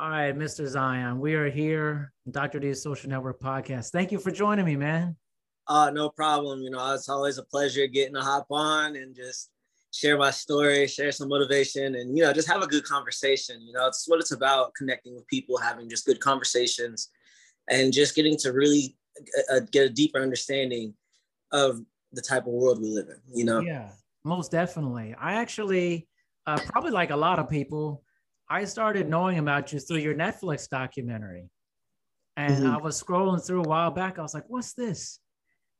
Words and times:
All 0.00 0.10
right, 0.10 0.36
Mr. 0.36 0.64
Zion, 0.64 1.18
we 1.18 1.34
are 1.34 1.50
here, 1.50 2.12
Dr. 2.30 2.60
D's 2.60 2.80
Social 2.80 3.10
Network 3.10 3.40
Podcast. 3.40 3.90
Thank 3.90 4.12
you 4.12 4.20
for 4.20 4.30
joining 4.30 4.64
me, 4.64 4.76
man. 4.76 5.16
Uh, 5.66 5.90
no 5.92 6.08
problem. 6.08 6.60
You 6.60 6.70
know, 6.70 6.94
it's 6.94 7.08
always 7.08 7.38
a 7.38 7.42
pleasure 7.42 7.84
getting 7.88 8.14
to 8.14 8.20
hop 8.20 8.46
on 8.48 8.94
and 8.94 9.12
just 9.12 9.50
share 9.92 10.16
my 10.16 10.30
story, 10.30 10.86
share 10.86 11.10
some 11.10 11.28
motivation, 11.28 11.96
and 11.96 12.16
you 12.16 12.22
know, 12.22 12.32
just 12.32 12.46
have 12.46 12.62
a 12.62 12.66
good 12.68 12.84
conversation. 12.84 13.60
You 13.60 13.72
know, 13.72 13.88
it's 13.88 14.06
what 14.06 14.20
it's 14.20 14.30
about: 14.30 14.72
connecting 14.74 15.16
with 15.16 15.26
people, 15.26 15.58
having 15.58 15.90
just 15.90 16.06
good 16.06 16.20
conversations, 16.20 17.10
and 17.68 17.92
just 17.92 18.14
getting 18.14 18.36
to 18.36 18.52
really 18.52 18.96
uh, 19.52 19.60
get 19.72 19.84
a 19.84 19.90
deeper 19.90 20.20
understanding 20.20 20.94
of 21.50 21.80
the 22.12 22.22
type 22.22 22.46
of 22.46 22.52
world 22.52 22.80
we 22.80 22.86
live 22.86 23.08
in. 23.08 23.20
You 23.36 23.46
know? 23.46 23.58
Yeah, 23.58 23.90
most 24.22 24.52
definitely. 24.52 25.16
I 25.20 25.34
actually, 25.34 26.06
uh, 26.46 26.60
probably 26.66 26.92
like 26.92 27.10
a 27.10 27.16
lot 27.16 27.40
of 27.40 27.50
people 27.50 28.04
I 28.50 28.64
started 28.64 29.08
knowing 29.08 29.38
about 29.38 29.72
you 29.72 29.80
through 29.80 29.98
your 29.98 30.14
Netflix 30.14 30.68
documentary. 30.68 31.50
And 32.36 32.64
mm-hmm. 32.64 32.74
I 32.74 32.78
was 32.78 33.02
scrolling 33.02 33.44
through 33.44 33.62
a 33.62 33.68
while 33.68 33.90
back. 33.90 34.18
I 34.18 34.22
was 34.22 34.32
like, 34.32 34.48
what's 34.48 34.72
this? 34.72 35.18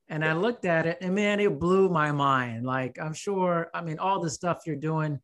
And 0.08 0.24
I 0.24 0.32
looked 0.32 0.64
at 0.64 0.86
it 0.86 0.98
and 1.00 1.14
man, 1.14 1.38
it 1.38 1.58
blew 1.58 1.88
my 1.88 2.12
mind. 2.12 2.64
Like, 2.64 2.98
I'm 3.00 3.12
sure, 3.12 3.70
I 3.74 3.82
mean, 3.82 3.98
all 3.98 4.20
the 4.20 4.30
stuff 4.30 4.62
you're 4.66 4.76
doing. 4.76 5.20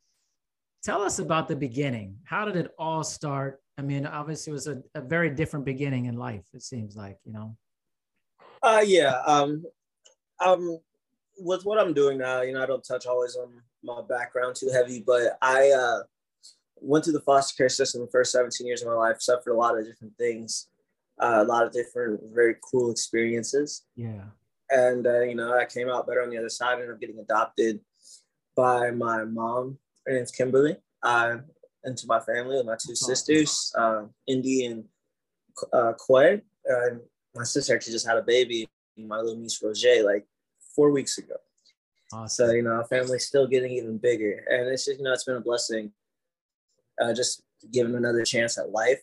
Tell 0.83 1.03
us 1.03 1.19
about 1.19 1.49
the 1.49 1.57
beginning. 1.57 2.17
How 2.25 2.45
did 2.45 2.57
it 2.57 2.71
all 2.79 3.03
start? 3.03 3.61
I 3.79 3.83
mean, 3.83 4.07
obviously, 4.07 4.51
it 4.51 4.55
was 4.55 4.67
a, 4.67 4.83
a 4.95 5.01
very 5.01 5.31
different 5.31 5.65
beginning 5.65 6.05
in 6.05 6.17
life, 6.17 6.45
it 6.53 6.63
seems 6.63 6.95
like, 6.95 7.17
you 7.25 7.33
know? 7.33 7.57
Uh, 8.63 8.83
yeah. 8.85 9.21
Um, 9.27 9.65
um, 10.45 10.79
with 11.39 11.65
what 11.65 11.81
I'm 11.81 11.95
doing 11.95 12.19
now, 12.19 12.43
you 12.43 12.53
know, 12.53 12.63
I 12.63 12.67
don't 12.67 12.85
touch 12.85 13.07
always 13.07 13.35
on 13.35 13.61
my 13.83 14.03
background 14.03 14.57
too 14.57 14.71
heavy, 14.71 15.03
but 15.05 15.39
I, 15.43 15.71
uh, 15.71 16.03
went 16.85 17.05
through 17.05 17.15
the 17.15 17.21
foster 17.21 17.57
care 17.57 17.69
system 17.69 18.03
the 18.03 18.11
first 18.11 18.33
17 18.33 18.67
years 18.67 18.83
of 18.83 18.89
my 18.89 18.95
life, 18.95 19.21
suffered 19.21 19.53
a 19.53 19.57
lot 19.57 19.79
of 19.79 19.87
different 19.87 20.17
things, 20.19 20.69
uh, 21.19 21.39
a 21.41 21.45
lot 21.45 21.67
of 21.67 21.73
different 21.73 22.21
very 22.33 22.57
cool 22.63 22.91
experiences. 22.91 23.85
Yeah. 23.97 24.25
And, 24.71 25.07
uh, 25.07 25.21
you 25.21 25.35
know, 25.35 25.57
I 25.57 25.67
came 25.67 25.89
out 25.89 26.07
better 26.07 26.23
on 26.23 26.31
the 26.31 26.39
other 26.39 26.49
side, 26.49 26.81
and 26.81 26.91
I'm 26.91 26.99
getting 26.99 27.19
adopted 27.19 27.81
by 28.57 28.91
my 28.91 29.25
mom. 29.25 29.79
Her 30.07 30.15
name's 30.15 30.31
Kimberly. 30.31 30.77
Uh, 31.03 31.39
into 31.85 32.07
my 32.07 32.21
family 32.21 32.57
with 32.57 32.67
my 32.67 32.77
two 32.81 32.93
That's 32.93 33.07
sisters, 33.07 33.73
awesome. 33.77 34.05
uh, 34.05 34.09
Indy 34.27 34.65
and 34.67 34.85
uh, 35.73 35.93
Quay. 36.07 36.41
And 36.65 37.01
my 37.35 37.45
sister 37.45 37.75
actually 37.75 37.93
just 37.93 38.07
had 38.07 38.17
a 38.17 38.23
baby, 38.23 38.67
my 38.97 39.19
little 39.19 39.37
niece 39.37 39.61
Roger, 39.63 40.03
like 40.03 40.27
four 40.75 40.91
weeks 40.91 41.19
ago. 41.19 41.35
Awesome. 42.13 42.47
So, 42.47 42.53
you 42.53 42.63
know, 42.63 42.73
our 42.73 42.85
family's 42.85 43.27
still 43.27 43.47
getting 43.47 43.73
even 43.73 43.99
bigger. 43.99 44.45
And 44.49 44.69
it's 44.69 44.87
just, 44.87 44.99
you 44.99 45.05
know, 45.05 45.13
it's 45.13 45.25
been 45.25 45.37
a 45.37 45.41
blessing 45.41 45.93
uh, 47.01 47.13
just 47.13 47.43
given 47.73 47.95
another 47.95 48.25
chance 48.25 48.59
at 48.59 48.71
life. 48.71 49.01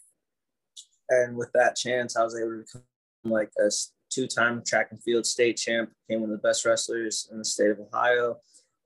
And 1.10 1.36
with 1.36 1.52
that 1.54 1.76
chance, 1.76 2.16
I 2.16 2.24
was 2.24 2.38
able 2.40 2.52
to 2.52 2.64
become 2.64 2.84
like 3.26 3.52
a 3.60 3.70
two-time 4.10 4.64
track 4.66 4.88
and 4.92 5.02
field 5.04 5.26
state 5.26 5.58
champ, 5.58 5.92
became 6.08 6.22
one 6.22 6.32
of 6.32 6.42
the 6.42 6.48
best 6.48 6.66
wrestlers 6.66 7.28
in 7.32 7.38
the 7.38 7.46
state 7.46 7.72
of 7.72 7.80
Ohio, 7.80 8.38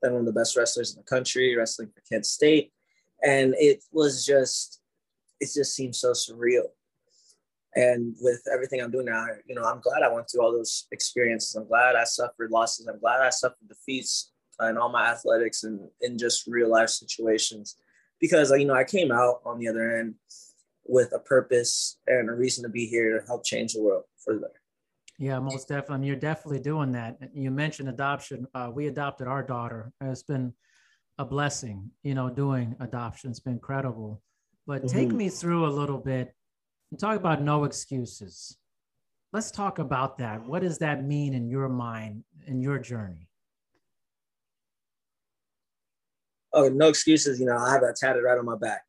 then 0.02 0.12
one 0.12 0.20
of 0.20 0.26
the 0.26 0.32
best 0.32 0.56
wrestlers 0.56 0.94
in 0.94 1.00
the 1.00 1.04
country, 1.04 1.56
wrestling 1.56 1.88
for 1.94 2.02
Kent 2.08 2.26
State. 2.26 2.72
And 3.24 3.54
it 3.58 3.82
was 3.92 4.24
just, 4.24 4.80
it 5.40 5.50
just 5.54 5.74
seemed 5.74 5.96
so 5.96 6.12
surreal. 6.12 6.64
And 7.74 8.14
with 8.20 8.42
everything 8.52 8.80
I'm 8.80 8.90
doing 8.90 9.06
now, 9.06 9.26
you 9.46 9.54
know, 9.54 9.64
I'm 9.64 9.80
glad 9.80 10.02
I 10.02 10.12
went 10.12 10.30
through 10.30 10.42
all 10.42 10.52
those 10.52 10.86
experiences. 10.92 11.54
I'm 11.54 11.68
glad 11.68 11.94
I 11.94 12.04
suffered 12.04 12.50
losses. 12.50 12.86
I'm 12.86 12.98
glad 12.98 13.20
I 13.20 13.30
suffered 13.30 13.68
defeats 13.68 14.32
in 14.60 14.78
all 14.78 14.88
my 14.88 15.08
athletics 15.08 15.64
and 15.64 15.80
in 16.00 16.16
just 16.16 16.46
real 16.46 16.70
life 16.70 16.88
situations 16.88 17.76
because 18.20 18.50
you 18.50 18.64
know 18.64 18.74
I 18.74 18.84
came 18.84 19.12
out 19.12 19.40
on 19.44 19.58
the 19.58 19.68
other 19.68 19.98
end 19.98 20.14
with 20.84 21.12
a 21.12 21.18
purpose 21.18 21.98
and 22.06 22.28
a 22.28 22.32
reason 22.32 22.62
to 22.64 22.68
be 22.68 22.86
here 22.86 23.18
to 23.18 23.26
help 23.26 23.44
change 23.44 23.74
the 23.74 23.82
world 23.82 24.04
for 24.18 24.34
the 24.34 24.40
better. 24.40 24.60
Yeah, 25.18 25.38
most 25.38 25.68
definitely. 25.68 25.94
I 25.94 25.98
mean, 25.98 26.06
you're 26.08 26.16
definitely 26.16 26.60
doing 26.60 26.92
that. 26.92 27.16
You 27.32 27.50
mentioned 27.50 27.88
adoption. 27.88 28.46
Uh, 28.54 28.70
we 28.72 28.86
adopted 28.86 29.26
our 29.26 29.42
daughter. 29.42 29.92
It's 30.02 30.22
been 30.22 30.52
a 31.18 31.24
blessing, 31.24 31.90
you 32.02 32.14
know, 32.14 32.28
doing 32.28 32.76
adoption. 32.80 33.30
It's 33.30 33.40
been 33.40 33.54
incredible. 33.54 34.22
But 34.66 34.82
mm-hmm. 34.82 34.96
take 34.96 35.12
me 35.12 35.28
through 35.30 35.66
a 35.66 35.72
little 35.72 35.98
bit 35.98 36.34
and 36.90 37.00
talk 37.00 37.16
about 37.16 37.40
no 37.42 37.64
excuses. 37.64 38.58
Let's 39.32 39.50
talk 39.50 39.78
about 39.78 40.18
that. 40.18 40.44
What 40.44 40.62
does 40.62 40.78
that 40.78 41.04
mean 41.04 41.34
in 41.34 41.48
your 41.48 41.68
mind, 41.68 42.24
in 42.46 42.60
your 42.60 42.78
journey? 42.78 43.25
Oh, 46.56 46.68
no 46.68 46.88
excuses. 46.88 47.38
You 47.38 47.46
know, 47.46 47.56
I 47.56 47.72
have 47.72 47.82
that 47.82 47.96
tatted 47.96 48.24
right 48.24 48.38
on 48.38 48.44
my 48.44 48.56
back, 48.56 48.82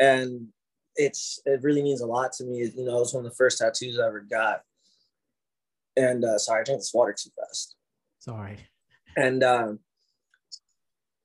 and 0.00 0.48
it's 0.94 1.40
it 1.44 1.62
really 1.62 1.82
means 1.82 2.00
a 2.00 2.06
lot 2.06 2.32
to 2.34 2.44
me. 2.44 2.58
You 2.58 2.84
know, 2.84 2.96
it 2.96 3.00
was 3.00 3.14
one 3.14 3.24
of 3.24 3.30
the 3.30 3.36
first 3.36 3.58
tattoos 3.58 3.98
I 3.98 4.06
ever 4.06 4.20
got. 4.20 4.60
And 5.96 6.24
uh, 6.24 6.38
sorry, 6.38 6.60
I 6.60 6.64
drank 6.64 6.80
this 6.80 6.92
water 6.94 7.14
too 7.18 7.30
fast. 7.38 7.74
Sorry. 8.18 8.58
And 9.16 9.42
um, 9.42 9.78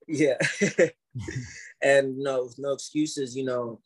yeah, 0.08 0.38
and 1.84 2.18
no, 2.18 2.50
no 2.58 2.72
excuses. 2.72 3.36
You 3.36 3.46
know, 3.46 3.82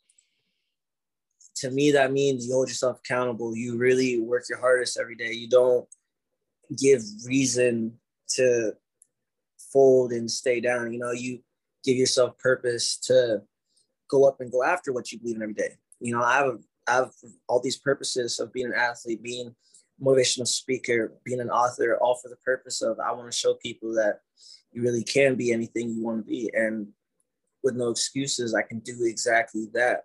to 1.56 1.70
me 1.70 1.90
that 1.92 2.12
means 2.12 2.46
you 2.46 2.52
hold 2.52 2.68
yourself 2.68 3.00
accountable. 3.00 3.56
You 3.56 3.76
really 3.76 4.20
work 4.20 4.44
your 4.48 4.60
hardest 4.60 4.98
every 4.98 5.16
day. 5.16 5.32
You 5.32 5.48
don't 5.48 5.86
give 6.78 7.02
reason 7.26 7.98
to 8.36 8.72
fold 9.72 10.12
and 10.12 10.30
stay 10.30 10.60
down. 10.60 10.92
You 10.92 10.98
know, 10.98 11.12
you 11.12 11.40
give 11.86 11.96
yourself 11.96 12.36
purpose 12.38 12.98
to 12.98 13.42
go 14.10 14.26
up 14.26 14.40
and 14.40 14.52
go 14.52 14.62
after 14.62 14.92
what 14.92 15.10
you 15.10 15.18
believe 15.18 15.36
in 15.36 15.42
every 15.42 15.54
day. 15.54 15.70
You 16.00 16.12
know, 16.12 16.22
I 16.22 16.38
have, 16.38 16.58
I 16.86 16.92
have 16.94 17.10
all 17.48 17.60
these 17.60 17.78
purposes 17.78 18.38
of 18.40 18.52
being 18.52 18.66
an 18.66 18.74
athlete, 18.74 19.22
being 19.22 19.54
motivational 20.02 20.46
speaker, 20.46 21.14
being 21.24 21.40
an 21.40 21.48
author, 21.48 21.96
all 22.00 22.16
for 22.16 22.28
the 22.28 22.36
purpose 22.36 22.82
of 22.82 22.98
I 23.00 23.12
want 23.12 23.30
to 23.30 23.36
show 23.36 23.54
people 23.54 23.94
that 23.94 24.20
you 24.72 24.82
really 24.82 25.04
can 25.04 25.36
be 25.36 25.52
anything 25.52 25.90
you 25.90 26.04
want 26.04 26.18
to 26.18 26.30
be. 26.30 26.50
And 26.52 26.88
with 27.62 27.76
no 27.76 27.90
excuses, 27.90 28.54
I 28.54 28.62
can 28.62 28.80
do 28.80 28.96
exactly 29.04 29.68
that 29.72 30.04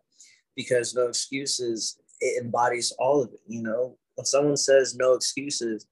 because 0.55 0.95
no 0.95 1.07
excuses, 1.07 1.99
it 2.19 2.43
embodies 2.43 2.93
all 2.99 3.23
of 3.23 3.33
it. 3.33 3.41
You 3.47 3.63
know, 3.63 3.97
when 4.15 4.25
someone 4.25 4.57
says 4.57 4.95
no 4.95 5.13
excuses, 5.13 5.87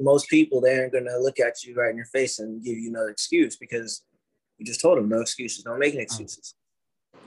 most 0.00 0.28
people 0.28 0.60
they 0.60 0.78
aren't 0.78 0.92
going 0.92 1.06
to 1.06 1.18
look 1.18 1.40
at 1.40 1.64
you 1.64 1.74
right 1.74 1.90
in 1.90 1.96
your 1.96 2.06
face 2.06 2.38
and 2.38 2.62
give 2.62 2.76
you 2.76 2.90
another 2.90 3.08
excuse 3.08 3.56
because 3.56 4.04
we 4.64 4.66
just 4.66 4.80
told 4.80 4.96
them 4.96 5.10
no 5.10 5.20
excuses, 5.20 5.62
don't 5.62 5.78
make 5.78 5.92
any 5.92 6.00
mm. 6.00 6.06
excuses. 6.06 6.54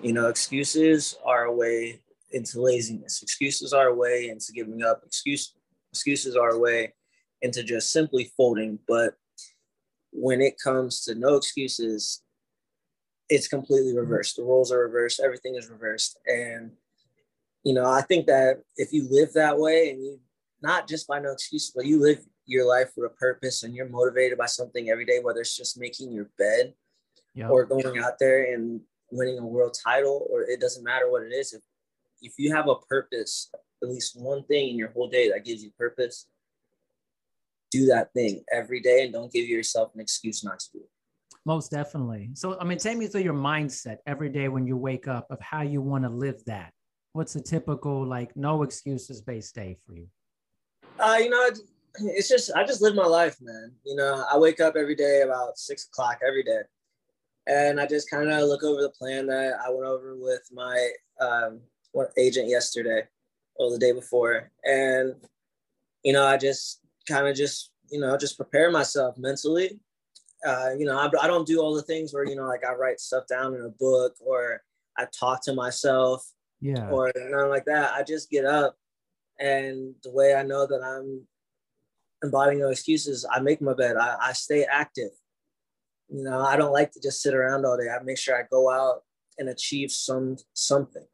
You 0.02 0.12
know, 0.12 0.28
excuses 0.28 1.16
are 1.24 1.46
a 1.46 1.54
way 1.54 2.02
into 2.32 2.62
laziness. 2.62 3.22
Excuses 3.22 3.74
are 3.74 3.88
a 3.88 3.94
way 3.94 4.30
into 4.30 4.52
giving 4.54 4.82
up. 4.82 5.02
Excuse 5.06 5.54
excuses 5.92 6.36
are 6.36 6.50
a 6.50 6.60
way 6.60 6.94
into 7.44 7.64
just 7.64 7.92
simply 7.92 8.32
folding. 8.36 8.80
But 8.88 9.14
when 10.12 10.42
it 10.42 10.56
comes 10.60 11.04
to 11.04 11.14
no 11.14 11.36
excuses, 11.36 12.24
it's 13.30 13.48
completely 13.48 13.94
mm. 13.94 13.98
reversed. 13.98 14.38
The 14.38 14.44
roles 14.44 14.72
are 14.72 14.80
reversed. 14.80 15.20
Everything 15.20 15.56
is 15.56 15.70
reversed. 15.70 16.20
And 16.26 16.72
you 17.64 17.74
know, 17.74 17.86
I 17.86 18.02
think 18.02 18.26
that 18.28 18.64
if 18.78 18.94
you 18.94 19.08
live 19.12 19.34
that 19.34 19.60
way 19.60 19.92
and 19.92 20.02
you 20.02 20.20
not 20.64 20.88
just 20.88 21.08
by 21.08 21.20
no 21.20 21.34
excuses, 21.34 21.72
but 21.76 21.86
you 21.86 22.02
live 22.02 22.20
your 22.48 22.68
life 22.68 22.94
with 22.98 23.12
a 23.12 23.16
purpose 23.16 23.62
and 23.62 23.76
you're 23.76 23.90
motivated 23.90 24.40
by 24.40 24.48
something 24.48 24.90
every 24.90 25.06
day, 25.06 25.20
whether 25.22 25.42
it's 25.42 25.56
just 25.56 25.80
making 25.80 26.12
your 26.12 26.30
bed 26.40 26.74
yep. 27.38 27.50
or 27.50 27.66
going 27.66 28.00
out 28.00 28.20
there 28.20 28.54
and 28.54 28.82
winning 29.12 29.38
a 29.38 29.46
world 29.46 29.78
title, 29.82 30.28
or 30.30 30.42
it 30.42 30.60
doesn't 30.60 30.84
matter 30.84 31.10
what 31.10 31.24
it 31.24 31.32
is. 31.32 31.54
If, 31.54 31.62
if 32.22 32.34
you 32.38 32.54
have 32.54 32.68
a 32.68 32.76
purpose, 32.76 33.50
at 33.82 33.90
least 33.90 34.20
one 34.20 34.44
thing 34.46 34.70
in 34.70 34.78
your 34.78 34.90
whole 34.90 35.08
day 35.08 35.30
that 35.30 35.46
gives 35.46 35.64
you 35.64 35.72
purpose, 35.78 36.28
do 37.72 37.86
that 37.86 38.12
thing 38.14 38.44
every 38.52 38.80
day 38.80 39.04
and 39.04 39.14
don't 39.14 39.32
give 39.32 39.48
yourself 39.48 39.92
an 39.94 40.02
excuse 40.02 40.44
not 40.44 40.60
to 40.60 40.72
do 40.74 40.80
it. 40.80 40.90
Most 41.46 41.72
definitely. 41.72 42.32
So, 42.34 42.60
I 42.60 42.64
mean, 42.64 42.78
take 42.78 42.98
me 42.98 43.08
through 43.08 43.22
your 43.22 43.34
mindset 43.34 43.98
every 44.06 44.30
day 44.30 44.50
when 44.50 44.66
you 44.66 44.76
wake 44.76 45.08
up 45.08 45.28
of 45.30 45.40
how 45.40 45.62
you 45.62 45.82
want 45.82 46.04
to 46.04 46.10
live 46.10 46.44
that. 46.46 46.74
What's 47.14 47.36
a 47.36 47.42
typical, 47.42 48.06
like, 48.06 48.36
no 48.36 48.64
excuses 48.64 49.22
based 49.22 49.56
day 49.56 49.78
for 49.86 49.96
you? 49.96 50.08
Uh, 51.00 51.18
you 51.20 51.30
know, 51.30 51.50
it's 52.00 52.28
just, 52.28 52.52
I 52.56 52.66
just 52.66 52.82
live 52.82 52.96
my 52.96 53.06
life, 53.06 53.38
man. 53.42 53.72
You 53.86 53.96
know, 53.96 54.26
I 54.32 54.38
wake 54.38 54.60
up 54.60 54.76
every 54.76 54.96
day 54.96 55.22
about 55.22 55.58
six 55.58 55.88
o'clock 55.88 56.20
every 56.26 56.44
day 56.44 56.62
and 57.48 57.80
I 57.80 57.88
just 57.88 58.10
kind 58.10 58.30
of 58.30 58.48
look 58.48 58.64
over 58.64 58.82
the 58.82 58.90
plan 58.90 59.28
that 59.28 59.54
I 59.66 59.70
went 59.70 59.86
over 59.86 60.16
with 60.18 60.42
my 60.52 60.92
um, 61.20 61.62
agent 62.18 62.50
yesterday. 62.50 63.04
or 63.56 63.72
the 63.72 63.80
day 63.80 63.92
before, 63.92 64.52
and 64.64 65.16
you 66.04 66.14
know, 66.14 66.26
I 66.26 66.38
just 66.38 66.82
kind 67.08 67.28
of 67.28 67.36
just 67.36 67.72
you 67.90 68.00
know 68.00 68.18
just 68.18 68.38
prepare 68.38 68.70
myself 68.70 69.18
mentally. 69.18 69.80
Uh, 70.46 70.70
you 70.78 70.86
know, 70.86 70.98
I, 70.98 71.10
I 71.24 71.28
don't 71.28 71.48
do 71.48 71.60
all 71.60 71.74
the 71.74 71.82
things 71.82 72.14
where 72.14 72.26
you 72.26 72.36
know 72.36 72.48
like 72.48 72.66
I 72.66 72.74
write 72.74 73.00
stuff 73.00 73.26
down 73.28 73.56
in 73.56 73.62
a 73.62 73.70
book 73.70 74.16
or 74.20 74.62
I 74.98 75.06
talk 75.18 75.44
to 75.46 75.54
myself, 75.54 76.30
yeah, 76.60 76.90
or 76.90 77.12
nothing 77.16 77.50
like 77.50 77.66
that. 77.66 77.94
I 77.94 78.04
just 78.04 78.30
get 78.30 78.46
up, 78.46 78.76
and 79.40 79.96
the 80.04 80.12
way 80.12 80.36
I 80.36 80.44
know 80.44 80.68
that 80.68 80.84
I'm 80.84 81.26
embodying 82.24 82.60
no 82.60 82.70
excuses, 82.70 83.26
I 83.32 83.40
make 83.40 83.62
my 83.62 83.74
bed. 83.74 83.96
I, 83.96 84.18
I 84.20 84.34
stay 84.34 84.66
active. 84.66 85.12
You 86.10 86.24
know, 86.24 86.42
I 86.42 86.56
don't 86.56 86.72
like 86.72 86.92
to 86.92 87.02
just 87.02 87.22
sit 87.22 87.34
around 87.34 87.66
all 87.66 87.78
day. 87.78 87.90
I 87.90 88.02
make 88.04 88.18
sure 88.18 88.38
I 88.38 88.44
go 88.50 88.70
out 88.70 89.04
and 89.38 89.50
achieve 89.50 89.92
some 89.92 90.38
something. 90.54 91.06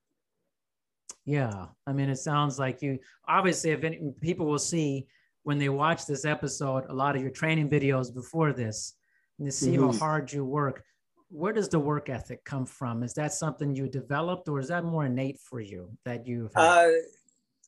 Yeah, 1.25 1.67
I 1.87 1.93
mean, 1.93 2.09
it 2.09 2.17
sounds 2.17 2.59
like 2.59 2.81
you. 2.81 2.99
Obviously, 3.27 3.71
if 3.71 3.83
any, 3.83 4.01
people 4.21 4.45
will 4.45 4.59
see 4.59 5.07
when 5.43 5.57
they 5.57 5.69
watch 5.69 6.05
this 6.05 6.25
episode, 6.25 6.85
a 6.89 6.93
lot 6.93 7.15
of 7.15 7.21
your 7.21 7.31
training 7.31 7.69
videos 7.69 8.13
before 8.13 8.53
this, 8.53 8.93
and 9.37 9.47
they 9.47 9.51
see 9.51 9.71
mm-hmm. 9.71 9.91
how 9.91 9.93
hard 9.93 10.31
you 10.31 10.45
work. 10.45 10.83
Where 11.29 11.53
does 11.53 11.69
the 11.69 11.79
work 11.79 12.09
ethic 12.09 12.43
come 12.43 12.65
from? 12.65 13.03
Is 13.03 13.13
that 13.15 13.33
something 13.33 13.75
you 13.75 13.87
developed, 13.87 14.47
or 14.49 14.59
is 14.59 14.67
that 14.67 14.83
more 14.83 15.05
innate 15.05 15.39
for 15.39 15.59
you 15.59 15.89
that 16.05 16.27
you've? 16.27 16.51
Uh, 16.55 16.89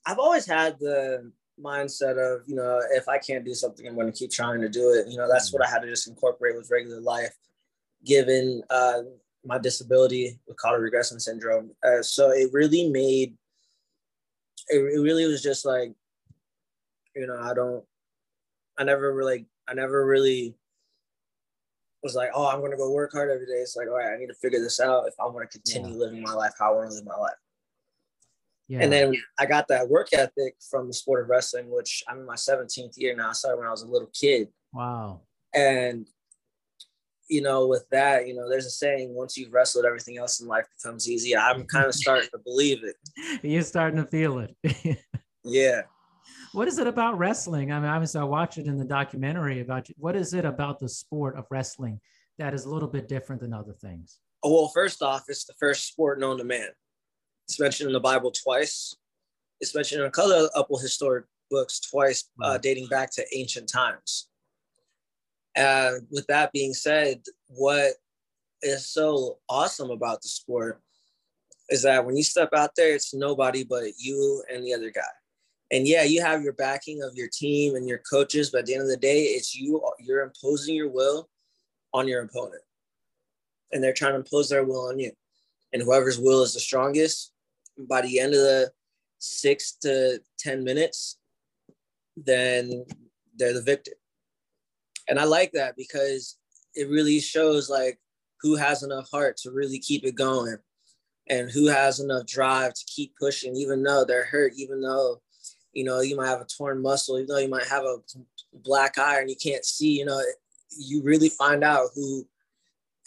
I've 0.05 0.19
always 0.19 0.45
had 0.45 0.77
the 0.79 1.31
mindset 1.63 2.17
of 2.17 2.41
you 2.47 2.55
know 2.55 2.81
if 2.91 3.07
I 3.07 3.17
can't 3.17 3.45
do 3.45 3.53
something, 3.53 3.87
I'm 3.87 3.95
going 3.95 4.11
to 4.11 4.17
keep 4.17 4.31
trying 4.31 4.61
to 4.61 4.69
do 4.69 4.91
it. 4.93 5.09
You 5.09 5.17
know, 5.17 5.27
that's 5.31 5.49
mm-hmm. 5.49 5.59
what 5.59 5.67
I 5.67 5.71
had 5.71 5.81
to 5.81 5.89
just 5.89 6.07
incorporate 6.07 6.55
with 6.55 6.69
regular 6.71 6.99
life, 6.99 7.35
given 8.05 8.61
uh, 8.69 9.01
my 9.45 9.57
disability 9.57 10.39
with 10.47 10.57
caudal 10.57 10.79
regression 10.79 11.19
syndrome. 11.19 11.71
Uh, 11.83 12.01
so 12.01 12.31
it 12.31 12.49
really 12.51 12.89
made 12.89 13.35
it, 14.69 14.77
it 14.77 15.01
really 15.01 15.25
was 15.25 15.41
just 15.41 15.65
like, 15.65 15.93
you 17.15 17.27
know, 17.27 17.39
I 17.39 17.53
don't, 17.53 17.83
I 18.77 18.83
never 18.83 19.13
really, 19.13 19.45
I 19.67 19.73
never 19.73 20.05
really 20.05 20.55
was 22.03 22.15
like, 22.15 22.29
oh, 22.33 22.47
I'm 22.47 22.61
gonna 22.61 22.77
go 22.77 22.91
work 22.91 23.11
hard 23.13 23.31
every 23.31 23.45
day. 23.45 23.53
It's 23.53 23.75
like, 23.75 23.87
all 23.87 23.97
right, 23.97 24.13
I 24.13 24.17
need 24.17 24.27
to 24.27 24.35
figure 24.35 24.59
this 24.59 24.79
out 24.79 25.07
if 25.07 25.13
I 25.19 25.25
want 25.25 25.49
to 25.49 25.59
continue 25.59 25.91
yeah. 25.91 26.05
living 26.05 26.21
my 26.21 26.33
life 26.33 26.53
how 26.59 26.73
I 26.73 26.75
want 26.75 26.89
to 26.89 26.95
live 26.95 27.05
my 27.05 27.15
life. 27.15 27.33
Yeah. 28.67 28.79
And 28.81 28.91
then 28.91 29.13
I 29.39 29.45
got 29.45 29.67
that 29.67 29.87
work 29.87 30.09
ethic 30.13 30.55
from 30.69 30.87
the 30.87 30.93
sport 30.93 31.21
of 31.21 31.29
wrestling, 31.29 31.69
which 31.69 32.03
I'm 32.07 32.19
in 32.19 32.25
my 32.25 32.35
17th 32.35 32.93
year 32.97 33.15
now. 33.15 33.29
I 33.29 33.33
started 33.33 33.59
when 33.59 33.67
I 33.67 33.71
was 33.71 33.83
a 33.83 33.87
little 33.87 34.09
kid. 34.13 34.47
Wow. 34.73 35.21
And 35.53 36.07
you 37.27 37.41
know, 37.41 37.67
with 37.67 37.85
that, 37.89 38.27
you 38.27 38.35
know, 38.35 38.49
there's 38.49 38.65
a 38.65 38.71
saying: 38.71 39.13
once 39.13 39.37
you've 39.37 39.53
wrestled, 39.53 39.85
everything 39.85 40.17
else 40.17 40.41
in 40.41 40.47
life 40.47 40.65
becomes 40.77 41.09
easy. 41.09 41.35
I'm 41.35 41.65
kind 41.65 41.85
of 41.85 41.95
starting 41.95 42.29
to 42.31 42.39
believe 42.39 42.83
it. 42.83 42.95
You're 43.43 43.63
starting 43.63 43.97
to 43.97 44.09
feel 44.09 44.39
it. 44.39 44.55
yeah. 45.43 45.81
What 46.53 46.67
is 46.67 46.77
it 46.79 46.87
about 46.87 47.17
wrestling? 47.17 47.71
I 47.71 47.79
mean, 47.79 47.89
obviously, 47.89 48.21
I 48.21 48.25
watched 48.25 48.57
it 48.57 48.67
in 48.67 48.77
the 48.77 48.85
documentary 48.85 49.59
about 49.59 49.89
you. 49.89 49.95
What 49.97 50.15
is 50.15 50.33
it 50.33 50.45
about 50.45 50.79
the 50.79 50.87
sport 50.87 51.35
of 51.37 51.45
wrestling 51.49 51.99
that 52.37 52.53
is 52.53 52.65
a 52.65 52.69
little 52.69 52.87
bit 52.87 53.07
different 53.07 53.41
than 53.41 53.53
other 53.53 53.73
things? 53.73 54.19
Oh, 54.43 54.53
well, 54.53 54.67
first 54.67 55.01
off, 55.01 55.23
it's 55.27 55.45
the 55.45 55.53
first 55.59 55.87
sport 55.87 56.19
known 56.19 56.37
to 56.37 56.43
man. 56.43 56.69
It's 57.47 57.59
mentioned 57.59 57.87
in 57.87 57.93
the 57.93 57.99
Bible 57.99 58.31
twice. 58.31 58.95
It's 59.61 59.75
mentioned 59.75 60.01
in 60.01 60.07
a 60.07 60.11
couple 60.11 60.75
of 60.75 60.81
historic 60.81 61.25
books 61.49 61.79
twice, 61.79 62.25
uh, 62.41 62.57
dating 62.57 62.87
back 62.87 63.11
to 63.11 63.25
ancient 63.35 63.69
times. 63.69 64.27
And 65.55 66.05
with 66.11 66.27
that 66.27 66.51
being 66.51 66.73
said, 66.73 67.21
what 67.47 67.93
is 68.61 68.87
so 68.87 69.37
awesome 69.47 69.91
about 69.91 70.21
the 70.21 70.27
sport 70.27 70.81
is 71.69 71.83
that 71.83 72.05
when 72.05 72.17
you 72.17 72.23
step 72.23 72.49
out 72.53 72.71
there, 72.75 72.93
it's 72.93 73.13
nobody 73.13 73.63
but 73.63 73.85
you 73.97 74.43
and 74.51 74.65
the 74.65 74.73
other 74.73 74.91
guy. 74.91 75.01
And 75.71 75.87
yeah, 75.87 76.03
you 76.03 76.21
have 76.21 76.43
your 76.43 76.53
backing 76.53 77.01
of 77.01 77.15
your 77.15 77.29
team 77.31 77.75
and 77.75 77.87
your 77.87 78.01
coaches, 78.09 78.49
but 78.51 78.59
at 78.59 78.65
the 78.65 78.73
end 78.73 78.83
of 78.83 78.89
the 78.89 78.97
day, 78.97 79.23
it's 79.23 79.55
you, 79.55 79.81
you're 79.99 80.23
imposing 80.23 80.75
your 80.75 80.89
will 80.89 81.29
on 81.93 82.07
your 82.07 82.21
opponent. 82.21 82.61
And 83.71 83.83
they're 83.83 83.93
trying 83.93 84.13
to 84.13 84.19
impose 84.19 84.49
their 84.49 84.63
will 84.63 84.89
on 84.89 84.99
you. 84.99 85.11
And 85.73 85.81
whoever's 85.81 86.19
will 86.19 86.43
is 86.43 86.53
the 86.53 86.59
strongest, 86.59 87.31
by 87.77 88.01
the 88.01 88.19
end 88.19 88.33
of 88.33 88.39
the 88.39 88.71
six 89.19 89.73
to 89.81 90.19
10 90.39 90.63
minutes, 90.63 91.17
then 92.17 92.85
they're 93.37 93.53
the 93.53 93.61
victor 93.61 93.91
and 95.07 95.19
I 95.19 95.25
like 95.25 95.51
that 95.53 95.75
because 95.75 96.37
it 96.73 96.89
really 96.89 97.19
shows 97.19 97.69
like 97.69 97.99
who 98.41 98.55
has 98.55 98.83
enough 98.83 99.09
heart 99.09 99.37
to 99.37 99.51
really 99.51 99.79
keep 99.79 100.03
it 100.05 100.15
going 100.15 100.57
and 101.27 101.49
who 101.49 101.67
has 101.67 101.99
enough 101.99 102.25
drive 102.25 102.73
to 102.73 102.85
keep 102.85 103.13
pushing 103.19 103.55
even 103.55 103.83
though 103.83 104.05
they're 104.05 104.25
hurt 104.25 104.53
even 104.57 104.81
though 104.81 105.21
you 105.73 105.83
know 105.83 106.01
you 106.01 106.15
might 106.15 106.27
have 106.27 106.41
a 106.41 106.45
torn 106.45 106.81
muscle 106.81 107.17
even 107.17 107.27
though 107.27 107.39
you 107.39 107.49
might 107.49 107.67
have 107.67 107.83
a 107.83 107.97
black 108.53 108.97
eye 108.97 109.19
and 109.19 109.29
you 109.29 109.35
can't 109.35 109.65
see 109.65 109.97
you 109.97 110.05
know 110.05 110.21
you 110.77 111.01
really 111.03 111.29
find 111.29 111.63
out 111.63 111.87
who 111.95 112.27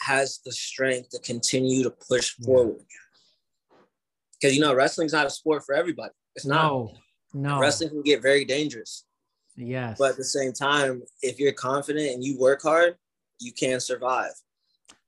has 0.00 0.40
the 0.44 0.52
strength 0.52 1.10
to 1.10 1.18
continue 1.20 1.82
to 1.82 1.90
push 1.90 2.30
forward 2.44 2.80
because 4.40 4.54
you 4.54 4.60
know 4.60 4.74
wrestling's 4.74 5.12
not 5.12 5.26
a 5.26 5.30
sport 5.30 5.62
for 5.64 5.74
everybody 5.74 6.12
it's 6.34 6.46
not 6.46 6.62
no, 6.62 6.92
no. 7.34 7.60
wrestling 7.60 7.90
can 7.90 8.02
get 8.02 8.22
very 8.22 8.44
dangerous 8.44 9.04
Yes. 9.58 9.98
But 9.98 10.12
at 10.12 10.16
the 10.16 10.24
same 10.24 10.52
time, 10.52 11.02
if 11.20 11.40
you're 11.40 11.52
confident 11.52 12.14
and 12.14 12.24
you 12.24 12.38
work 12.38 12.62
hard, 12.62 12.96
you 13.40 13.52
can 13.52 13.80
survive. 13.80 14.30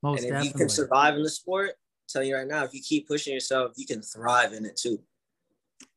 Most 0.03 0.19
and 0.19 0.27
if 0.27 0.33
definitely. 0.33 0.49
you 0.49 0.55
can 0.55 0.69
survive 0.69 1.15
in 1.15 1.23
the 1.23 1.31
sport, 1.31 1.71
I'm 1.71 1.75
telling 2.09 2.29
you 2.29 2.37
right 2.37 2.47
now, 2.47 2.65
if 2.65 2.75
you 2.75 2.81
keep 2.83 3.07
pushing 3.07 3.33
yourself, 3.33 3.73
you 3.77 3.87
can 3.87 4.03
thrive 4.03 4.53
in 4.53 4.67
it 4.67 4.77
too. 4.77 4.99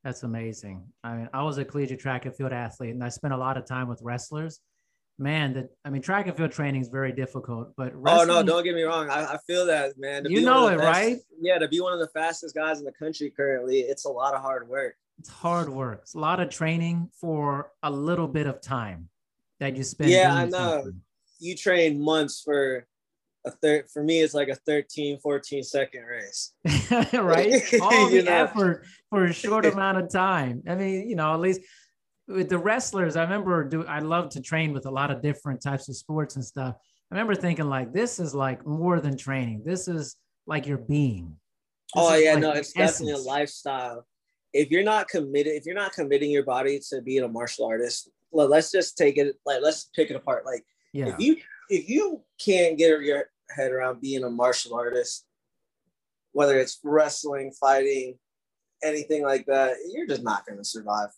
That's 0.04 0.24
amazing. 0.24 0.86
I 1.04 1.16
mean, 1.16 1.30
I 1.34 1.44
was 1.44 1.58
a 1.58 1.66
collegiate 1.66 2.00
track 2.00 2.26
and 2.26 2.36
field 2.36 2.54
athlete, 2.54 2.92
and 2.92 3.04
I 3.04 3.10
spent 3.10 3.34
a 3.34 3.38
lot 3.38 3.58
of 3.58 3.66
time 3.66 3.88
with 3.88 4.02
wrestlers. 4.04 4.60
Man, 5.20 5.54
that 5.54 5.70
I 5.86 5.90
mean, 5.92 6.02
track 6.02 6.28
and 6.28 6.36
field 6.36 6.52
training 6.52 6.82
is 6.82 6.90
very 6.90 7.12
difficult. 7.12 7.74
But 7.78 7.94
oh 8.08 8.24
no, 8.24 8.42
don't 8.42 8.64
get 8.64 8.74
me 8.74 8.82
wrong. 8.82 9.10
I, 9.10 9.34
I 9.34 9.38
feel 9.46 9.66
that 9.68 9.94
man. 9.98 10.26
you 10.28 10.42
know 10.42 10.70
it, 10.70 10.78
right? 10.78 11.18
Yeah, 11.40 11.60
to 11.60 11.68
be 11.68 11.80
one 11.80 11.94
of 11.94 12.00
the 12.00 12.08
fastest 12.08 12.56
guys 12.56 12.80
in 12.80 12.86
the 12.86 12.92
country 12.92 13.30
currently, 13.30 13.82
it's 13.82 14.06
a 14.06 14.10
lot 14.10 14.34
of 14.34 14.42
hard 14.42 14.68
work 14.68 14.96
it's 15.20 15.30
hard 15.30 15.70
work. 15.70 16.00
It's 16.04 16.16
a 16.16 16.20
lot 16.20 16.40
of 16.40 16.50
training 16.50 17.10
for 17.20 17.72
a 17.82 17.92
little 17.92 18.28
bit 18.28 18.48
of 18.48 18.62
time 18.62 19.10
that 19.60 19.76
you 19.78 19.84
spend. 19.84 20.10
Yeah, 20.10 20.34
I 20.34 20.46
know. 20.46 20.82
Something. 20.84 21.02
You 21.40 21.56
train 21.56 22.02
months 22.02 22.42
for 22.42 22.88
a 23.46 23.52
third. 23.52 23.90
For 23.92 24.04
me, 24.04 24.22
it's 24.22 24.34
like 24.34 24.50
a 24.50 24.56
13, 24.56 25.20
14 25.20 25.64
second 25.64 26.04
race. 26.04 26.54
right? 27.14 27.62
All 27.82 28.10
the 28.10 28.24
know? 28.24 28.32
effort 28.32 28.86
for 29.10 29.26
a 29.26 29.34
short 29.34 29.66
amount 29.74 29.98
of 29.98 30.12
time. 30.12 30.64
I 30.68 30.76
mean, 30.76 31.10
you 31.10 31.16
know, 31.16 31.34
at 31.34 31.40
least 31.40 31.62
with 32.28 32.50
the 32.50 32.58
wrestlers, 32.58 33.16
I 33.16 33.24
remember 33.24 33.64
do 33.64 33.86
I 33.86 34.00
love 34.00 34.30
to 34.30 34.42
train 34.42 34.74
with 34.74 34.86
a 34.86 34.92
lot 34.92 35.12
of 35.12 35.22
different 35.22 35.62
types 35.62 35.90
of 35.90 35.96
sports 35.96 36.36
and 36.36 36.46
stuff. 36.46 36.76
I 37.12 37.16
remember 37.16 37.36
thinking 37.36 37.68
like 37.68 37.94
this 37.94 38.20
is 38.20 38.34
like 38.34 38.66
more 38.66 39.00
than 39.00 39.18
training. 39.18 39.64
This 39.66 39.88
is 39.88 40.16
like 40.48 40.66
your 40.66 40.78
being. 40.78 41.36
This 41.94 42.04
oh 42.04 42.16
yeah, 42.16 42.34
like 42.34 42.42
no, 42.42 42.52
it's 42.52 42.74
essence. 42.76 43.00
definitely 43.00 43.24
a 43.24 43.28
lifestyle 43.28 44.06
if 44.54 44.70
you're 44.70 44.84
not 44.84 45.10
committed, 45.10 45.54
if 45.54 45.66
you're 45.66 45.76
not 45.76 45.94
committing 45.94 46.30
your 46.30 46.44
body 46.44 46.80
to 46.90 47.02
being 47.02 47.24
a 47.24 47.28
martial 47.28 47.66
artist, 47.66 48.10
well, 48.32 48.48
let's 48.48 48.72
just 48.72 48.98
take 48.98 49.18
it 49.18 49.36
like 49.46 49.62
let's 49.62 49.90
pick 49.96 50.10
it 50.10 50.16
apart. 50.16 50.46
Like 50.46 50.64
yeah. 50.94 51.08
if 51.08 51.20
you 51.20 51.38
if 51.70 51.90
you 51.90 52.22
can't 52.40 52.78
get 52.78 53.02
your 53.02 53.26
head 53.50 53.72
around 53.72 54.00
being 54.00 54.24
a 54.24 54.30
martial 54.30 54.76
artist, 54.76 55.26
whether 56.32 56.58
it's 56.58 56.80
wrestling, 56.84 57.52
fighting, 57.60 58.18
anything 58.84 59.24
like 59.24 59.46
that, 59.48 59.76
you're 59.92 60.08
just 60.08 60.24
not 60.24 60.46
going 60.46 60.60
to 60.60 60.64
survive. 60.64 61.10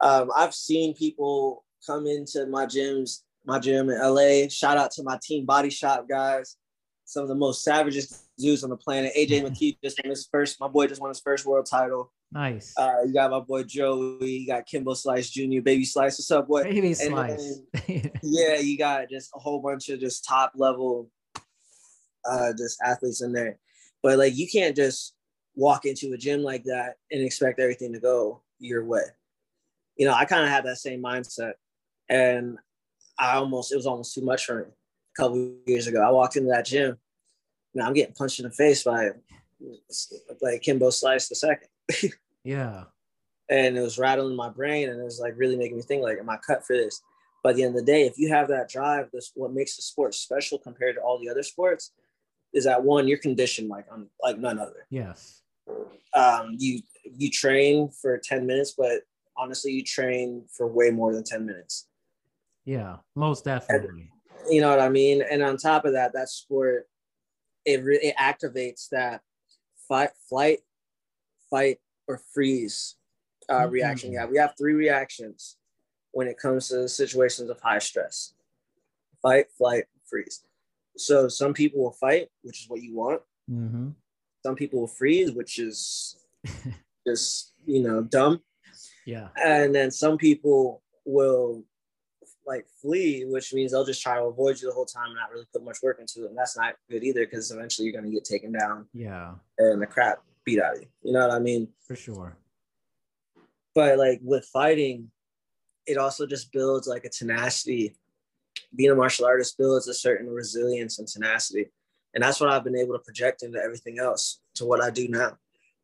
Um, 0.00 0.30
I've 0.36 0.54
seen 0.54 0.94
people 0.94 1.64
come 1.86 2.06
into 2.06 2.46
my 2.46 2.66
gyms, 2.66 3.20
my 3.44 3.58
gym 3.58 3.90
in 3.90 4.00
LA. 4.00 4.48
Shout 4.48 4.76
out 4.76 4.90
to 4.92 5.02
my 5.02 5.18
team 5.22 5.44
Body 5.44 5.70
Shop 5.70 6.06
guys, 6.08 6.56
some 7.04 7.22
of 7.22 7.28
the 7.28 7.34
most 7.34 7.66
savagest 7.66 8.22
dudes 8.38 8.64
on 8.64 8.70
the 8.70 8.76
planet. 8.76 9.12
AJ 9.16 9.42
McKee 9.44 9.76
just 9.82 10.00
won 10.02 10.10
his 10.10 10.28
first. 10.30 10.60
My 10.60 10.68
boy 10.68 10.86
just 10.86 11.00
won 11.00 11.10
his 11.10 11.20
first 11.20 11.46
world 11.46 11.66
title. 11.70 12.12
Nice. 12.32 12.74
Uh, 12.76 13.02
you 13.06 13.12
got 13.12 13.30
my 13.30 13.40
boy 13.40 13.62
Joey. 13.62 14.38
You 14.38 14.46
got 14.46 14.66
Kimbo 14.66 14.94
Slice 14.94 15.30
Jr., 15.30 15.60
Baby 15.62 15.84
Slice. 15.84 16.18
What's 16.18 16.30
up, 16.30 16.48
boy? 16.48 16.64
Baby 16.64 16.94
Slice. 16.94 17.60
Then, 17.86 18.10
yeah, 18.22 18.58
you 18.58 18.76
got 18.76 19.08
just 19.08 19.30
a 19.34 19.38
whole 19.38 19.60
bunch 19.60 19.88
of 19.88 20.00
just 20.00 20.24
top 20.24 20.52
level, 20.56 21.10
uh, 22.28 22.52
just 22.58 22.80
athletes 22.82 23.22
in 23.22 23.32
there. 23.32 23.58
But 24.02 24.18
like, 24.18 24.36
you 24.36 24.48
can't 24.50 24.74
just 24.74 25.14
walk 25.54 25.84
into 25.84 26.12
a 26.12 26.18
gym 26.18 26.42
like 26.42 26.64
that 26.64 26.94
and 27.12 27.22
expect 27.22 27.60
everything 27.60 27.92
to 27.92 28.00
go 28.00 28.42
your 28.58 28.84
way. 28.84 29.02
You 29.96 30.06
know, 30.06 30.14
I 30.14 30.24
kind 30.24 30.44
of 30.44 30.50
had 30.50 30.64
that 30.64 30.78
same 30.78 31.02
mindset, 31.02 31.52
and 32.08 32.58
I 33.18 33.34
almost 33.36 33.72
it 33.72 33.76
was 33.76 33.86
almost 33.86 34.14
too 34.14 34.22
much 34.22 34.44
for 34.44 34.56
me. 34.56 34.64
A 34.64 35.22
couple 35.22 35.54
years 35.66 35.86
ago, 35.86 36.02
I 36.02 36.10
walked 36.10 36.36
into 36.36 36.50
that 36.50 36.66
gym. 36.66 36.98
Now 37.74 37.86
I'm 37.86 37.92
getting 37.92 38.14
punched 38.14 38.40
in 38.40 38.44
the 38.44 38.50
face 38.50 38.82
by 38.82 39.10
like 40.42 40.62
Kimbo 40.62 40.90
Slice 40.90 41.28
the 41.28 41.34
second. 41.34 41.68
Yeah. 42.44 42.84
And 43.50 43.76
it 43.76 43.80
was 43.80 43.98
rattling 43.98 44.36
my 44.36 44.50
brain 44.50 44.88
and 44.90 45.00
it 45.00 45.04
was 45.04 45.18
like 45.18 45.34
really 45.36 45.56
making 45.56 45.76
me 45.76 45.82
think 45.82 46.02
like, 46.02 46.18
am 46.18 46.30
I 46.30 46.36
cut 46.36 46.64
for 46.64 46.76
this? 46.76 47.00
By 47.42 47.52
the 47.52 47.62
end 47.62 47.70
of 47.74 47.84
the 47.84 47.92
day, 47.92 48.06
if 48.06 48.18
you 48.18 48.28
have 48.28 48.48
that 48.48 48.70
drive, 48.70 49.10
this 49.12 49.32
what 49.34 49.52
makes 49.52 49.76
the 49.76 49.82
sport 49.82 50.14
special 50.14 50.58
compared 50.58 50.94
to 50.96 51.02
all 51.02 51.18
the 51.18 51.28
other 51.28 51.42
sports 51.42 51.92
is 52.54 52.64
that 52.64 52.82
one, 52.82 53.08
you're 53.08 53.18
conditioned 53.18 53.68
like 53.68 53.86
on 53.90 54.08
like 54.22 54.38
none 54.38 54.58
other. 54.58 54.86
Yes. 54.88 55.42
um, 56.14 56.54
you 56.58 56.80
you 57.02 57.30
train 57.30 57.90
for 57.90 58.18
10 58.18 58.46
minutes, 58.46 58.74
but 58.76 59.02
honestly, 59.36 59.72
you 59.72 59.82
train 59.82 60.44
for 60.56 60.66
way 60.66 60.90
more 60.90 61.12
than 61.12 61.24
10 61.24 61.44
minutes. 61.44 61.88
Yeah, 62.64 62.96
most 63.14 63.44
definitely. 63.44 64.10
And, 64.42 64.54
you 64.54 64.60
know 64.60 64.70
what 64.70 64.80
I 64.80 64.88
mean? 64.88 65.22
And 65.22 65.42
on 65.42 65.56
top 65.56 65.84
of 65.84 65.92
that, 65.92 66.12
that 66.14 66.28
sport, 66.28 66.88
it 67.64 67.82
really 67.82 68.08
it 68.08 68.16
activates 68.16 68.88
that 68.90 69.22
fight, 69.88 70.10
flight, 70.28 70.60
fight, 71.50 71.78
or 72.06 72.20
freeze 72.32 72.96
uh, 73.48 73.60
mm-hmm. 73.60 73.72
reaction. 73.72 74.12
Yeah, 74.12 74.26
we 74.26 74.38
have 74.38 74.54
three 74.58 74.74
reactions 74.74 75.56
when 76.12 76.28
it 76.28 76.38
comes 76.38 76.68
to 76.68 76.88
situations 76.88 77.50
of 77.50 77.60
high 77.60 77.78
stress 77.78 78.34
fight, 79.22 79.46
flight, 79.56 79.84
freeze. 80.04 80.44
So 80.96 81.28
some 81.28 81.54
people 81.54 81.82
will 81.82 81.92
fight, 81.92 82.28
which 82.42 82.60
is 82.60 82.68
what 82.68 82.82
you 82.82 82.94
want. 82.94 83.22
Mm-hmm. 83.50 83.88
Some 84.44 84.54
people 84.54 84.80
will 84.80 84.86
freeze, 84.86 85.32
which 85.32 85.58
is 85.58 86.16
just, 87.06 87.54
you 87.66 87.82
know, 87.82 88.02
dumb. 88.02 88.42
Yeah. 89.06 89.28
And 89.42 89.74
then 89.74 89.90
some 89.90 90.16
people 90.16 90.82
will 91.04 91.64
like 92.46 92.66
flee, 92.80 93.24
which 93.24 93.52
means 93.52 93.72
they'll 93.72 93.84
just 93.84 94.02
try 94.02 94.16
to 94.16 94.24
avoid 94.24 94.60
you 94.60 94.68
the 94.68 94.74
whole 94.74 94.84
time 94.84 95.06
and 95.06 95.16
not 95.16 95.30
really 95.32 95.46
put 95.52 95.64
much 95.64 95.78
work 95.82 95.98
into 96.00 96.24
it. 96.24 96.28
And 96.28 96.38
that's 96.38 96.56
not 96.56 96.74
good 96.90 97.02
either 97.02 97.24
because 97.24 97.50
eventually 97.50 97.86
you're 97.86 97.98
going 97.98 98.10
to 98.10 98.14
get 98.14 98.24
taken 98.24 98.52
down. 98.52 98.86
Yeah. 98.92 99.34
And 99.58 99.80
the 99.80 99.86
crap 99.86 100.18
beat 100.44 100.60
out 100.60 100.76
of 100.76 100.82
you. 100.82 100.88
You 101.02 101.12
know 101.12 101.26
what 101.26 101.34
I 101.34 101.38
mean? 101.38 101.68
For 101.86 101.96
sure. 101.96 102.36
But 103.74 103.98
like 103.98 104.20
with 104.22 104.44
fighting, 104.52 105.10
it 105.86 105.96
also 105.96 106.26
just 106.26 106.52
builds 106.52 106.86
like 106.86 107.04
a 107.04 107.10
tenacity. 107.10 107.96
Being 108.74 108.90
a 108.90 108.94
martial 108.94 109.26
artist 109.26 109.58
builds 109.58 109.88
a 109.88 109.94
certain 109.94 110.28
resilience 110.28 110.98
and 110.98 111.08
tenacity. 111.08 111.66
And 112.14 112.22
that's 112.22 112.40
what 112.40 112.50
I've 112.50 112.64
been 112.64 112.78
able 112.78 112.94
to 112.94 113.00
project 113.00 113.42
into 113.42 113.58
everything 113.58 113.98
else 113.98 114.40
to 114.56 114.64
what 114.64 114.82
I 114.82 114.90
do 114.90 115.08
now. 115.08 115.36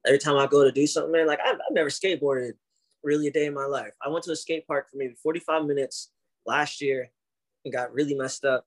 Every 0.06 0.18
time 0.18 0.36
I 0.36 0.46
go 0.46 0.64
to 0.64 0.72
do 0.72 0.86
something, 0.86 1.12
man, 1.12 1.26
like 1.26 1.40
I've, 1.44 1.56
I've 1.56 1.72
never 1.72 1.90
skateboarded 1.90 2.52
really 3.02 3.26
a 3.26 3.32
day 3.32 3.46
in 3.46 3.54
my 3.54 3.66
life. 3.66 3.92
I 4.04 4.08
went 4.08 4.24
to 4.24 4.32
a 4.32 4.36
skate 4.36 4.66
park 4.66 4.90
for 4.90 4.96
maybe 4.96 5.14
45 5.22 5.64
minutes 5.64 6.10
last 6.46 6.80
year 6.80 7.10
and 7.64 7.74
got 7.74 7.92
really 7.92 8.14
messed 8.14 8.44
up. 8.44 8.66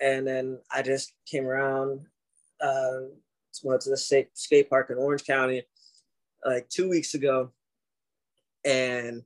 And 0.00 0.26
then 0.26 0.58
I 0.70 0.82
just 0.82 1.12
came 1.26 1.46
around, 1.46 2.00
uh, 2.60 3.00
went 3.62 3.82
to 3.82 3.90
the 3.90 3.96
skate, 3.96 4.36
skate 4.36 4.68
park 4.68 4.90
in 4.90 4.98
Orange 4.98 5.24
County 5.24 5.62
like 6.44 6.68
two 6.68 6.88
weeks 6.88 7.14
ago. 7.14 7.52
And 8.64 9.22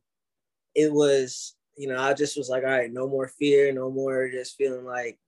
it 0.75 0.93
was, 0.93 1.57
you 1.77 1.89
know, 1.89 2.01
I 2.01 2.15
just 2.15 2.37
was 2.37 2.49
like, 2.49 2.65
all 2.65 2.71
right, 2.71 2.93
no 2.93 3.09
more 3.09 3.29
fear, 3.29 3.73
no 3.73 3.91
more 3.91 4.29
just 4.31 4.57
feeling 4.57 4.85
like 4.85 5.19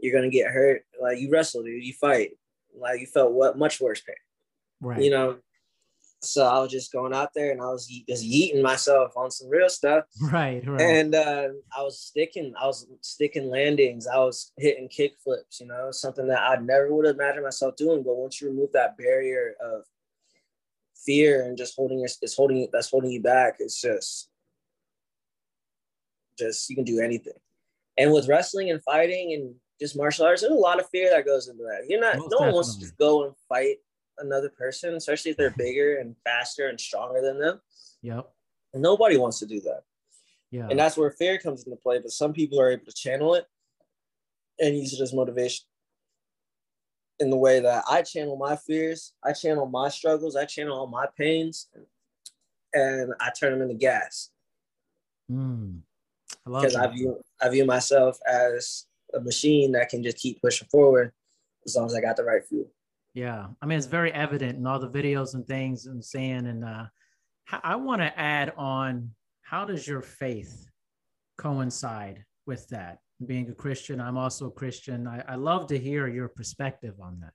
you're 0.00 0.14
gonna 0.14 0.30
get 0.30 0.50
hurt. 0.50 0.84
Like 1.00 1.18
you 1.18 1.30
wrestle, 1.30 1.62
dude, 1.62 1.84
you 1.84 1.92
fight. 1.92 2.32
Like 2.74 3.00
you 3.00 3.06
felt 3.06 3.32
what 3.32 3.58
much 3.58 3.80
worse 3.80 4.00
pain. 4.00 4.16
Right. 4.80 5.02
You 5.02 5.10
know, 5.10 5.36
so 6.24 6.46
I 6.46 6.60
was 6.60 6.70
just 6.70 6.92
going 6.92 7.12
out 7.12 7.34
there 7.34 7.50
and 7.50 7.60
I 7.60 7.66
was 7.66 7.86
just 8.08 8.24
yeeting 8.24 8.62
myself 8.62 9.12
on 9.16 9.30
some 9.30 9.50
real 9.50 9.68
stuff. 9.68 10.04
Right, 10.22 10.66
right. 10.66 10.80
And 10.80 11.14
uh, 11.14 11.48
I 11.76 11.82
was 11.82 12.00
sticking, 12.00 12.54
I 12.60 12.66
was 12.66 12.86
sticking 13.00 13.50
landings. 13.50 14.06
I 14.06 14.18
was 14.18 14.52
hitting 14.56 14.88
kick 14.88 15.14
flips, 15.22 15.60
you 15.60 15.66
know, 15.66 15.90
something 15.90 16.28
that 16.28 16.40
I 16.40 16.56
never 16.56 16.94
would 16.94 17.06
have 17.06 17.16
imagined 17.16 17.44
myself 17.44 17.76
doing. 17.76 18.02
But 18.04 18.16
once 18.16 18.40
you 18.40 18.48
remove 18.48 18.72
that 18.72 18.96
barrier 18.96 19.54
of 19.60 19.82
fear 21.04 21.44
and 21.44 21.58
just 21.58 21.74
holding 21.74 21.98
your, 21.98 22.08
it's 22.22 22.36
holding 22.36 22.58
you, 22.58 22.68
that's 22.72 22.90
holding 22.90 23.10
you 23.10 23.20
back. 23.20 23.56
It's 23.58 23.80
just, 23.80 24.30
just, 26.38 26.70
you 26.70 26.76
can 26.76 26.84
do 26.84 27.00
anything. 27.00 27.34
And 27.98 28.12
with 28.12 28.28
wrestling 28.28 28.70
and 28.70 28.82
fighting 28.82 29.34
and 29.34 29.54
just 29.80 29.96
martial 29.96 30.24
arts, 30.24 30.42
there's 30.42 30.52
a 30.52 30.54
lot 30.54 30.78
of 30.78 30.88
fear 30.90 31.10
that 31.10 31.26
goes 31.26 31.48
into 31.48 31.64
that. 31.64 31.86
You're 31.88 32.00
not, 32.00 32.16
Most 32.16 32.30
no 32.30 32.38
definitely. 32.38 32.46
one 32.46 32.54
wants 32.54 32.76
to 32.76 32.92
go 32.98 33.24
and 33.24 33.34
fight 33.48 33.76
another 34.18 34.48
person, 34.48 34.94
especially 34.94 35.30
if 35.30 35.36
they're 35.36 35.50
bigger 35.50 35.98
and 35.98 36.16
faster 36.24 36.68
and 36.68 36.80
stronger 36.80 37.20
than 37.20 37.38
them. 37.38 37.60
Yep. 38.02 38.30
Nobody 38.74 39.16
wants 39.16 39.38
to 39.40 39.46
do 39.46 39.60
that. 39.60 39.82
Yeah. 40.50 40.68
And 40.70 40.78
that's 40.78 40.96
where 40.96 41.10
fear 41.10 41.38
comes 41.38 41.64
into 41.64 41.76
play. 41.76 41.98
But 41.98 42.10
some 42.10 42.32
people 42.32 42.60
are 42.60 42.70
able 42.70 42.84
to 42.86 42.92
channel 42.92 43.34
it 43.34 43.46
and 44.60 44.76
use 44.76 44.92
it 44.92 45.02
as 45.02 45.12
motivation 45.12 45.64
in 47.22 47.30
the 47.30 47.36
way 47.36 47.60
that 47.60 47.84
I 47.88 48.02
channel 48.02 48.36
my 48.36 48.56
fears, 48.56 49.12
I 49.24 49.32
channel 49.32 49.66
my 49.66 49.88
struggles, 49.88 50.36
I 50.36 50.44
channel 50.44 50.76
all 50.76 50.86
my 50.88 51.06
pains, 51.16 51.68
and 52.74 53.12
I 53.20 53.30
turn 53.30 53.52
them 53.52 53.62
into 53.62 53.74
gas. 53.74 54.30
Mm. 55.30 55.80
Because 56.44 56.74
I 56.74 56.88
view 56.88 57.20
I 57.40 57.48
view 57.48 57.64
myself 57.64 58.18
as 58.26 58.86
a 59.14 59.20
machine 59.20 59.72
that 59.72 59.88
can 59.88 60.02
just 60.02 60.16
keep 60.16 60.40
pushing 60.42 60.66
forward 60.68 61.12
as 61.64 61.76
long 61.76 61.86
as 61.86 61.94
I 61.94 62.00
got 62.00 62.16
the 62.16 62.24
right 62.24 62.44
fuel. 62.44 62.66
Yeah, 63.14 63.48
I 63.60 63.66
mean 63.66 63.78
it's 63.78 63.86
very 63.86 64.12
evident 64.12 64.58
in 64.58 64.66
all 64.66 64.78
the 64.78 64.88
videos 64.88 65.34
and 65.34 65.46
things 65.46 65.86
and 65.86 66.02
saying. 66.02 66.46
And 66.46 66.64
uh, 66.64 66.86
I 67.62 67.76
want 67.76 68.00
to 68.00 68.18
add 68.18 68.52
on: 68.56 69.10
how 69.42 69.64
does 69.64 69.86
your 69.86 70.02
faith 70.02 70.66
coincide 71.38 72.24
with 72.46 72.68
that? 72.68 72.98
Being 73.24 73.48
a 73.50 73.54
Christian, 73.54 74.00
I'm 74.00 74.16
also 74.16 74.46
a 74.46 74.50
Christian. 74.50 75.06
I, 75.06 75.22
I 75.28 75.34
love 75.36 75.68
to 75.68 75.78
hear 75.78 76.08
your 76.08 76.28
perspective 76.28 76.94
on 77.00 77.20
that. 77.20 77.32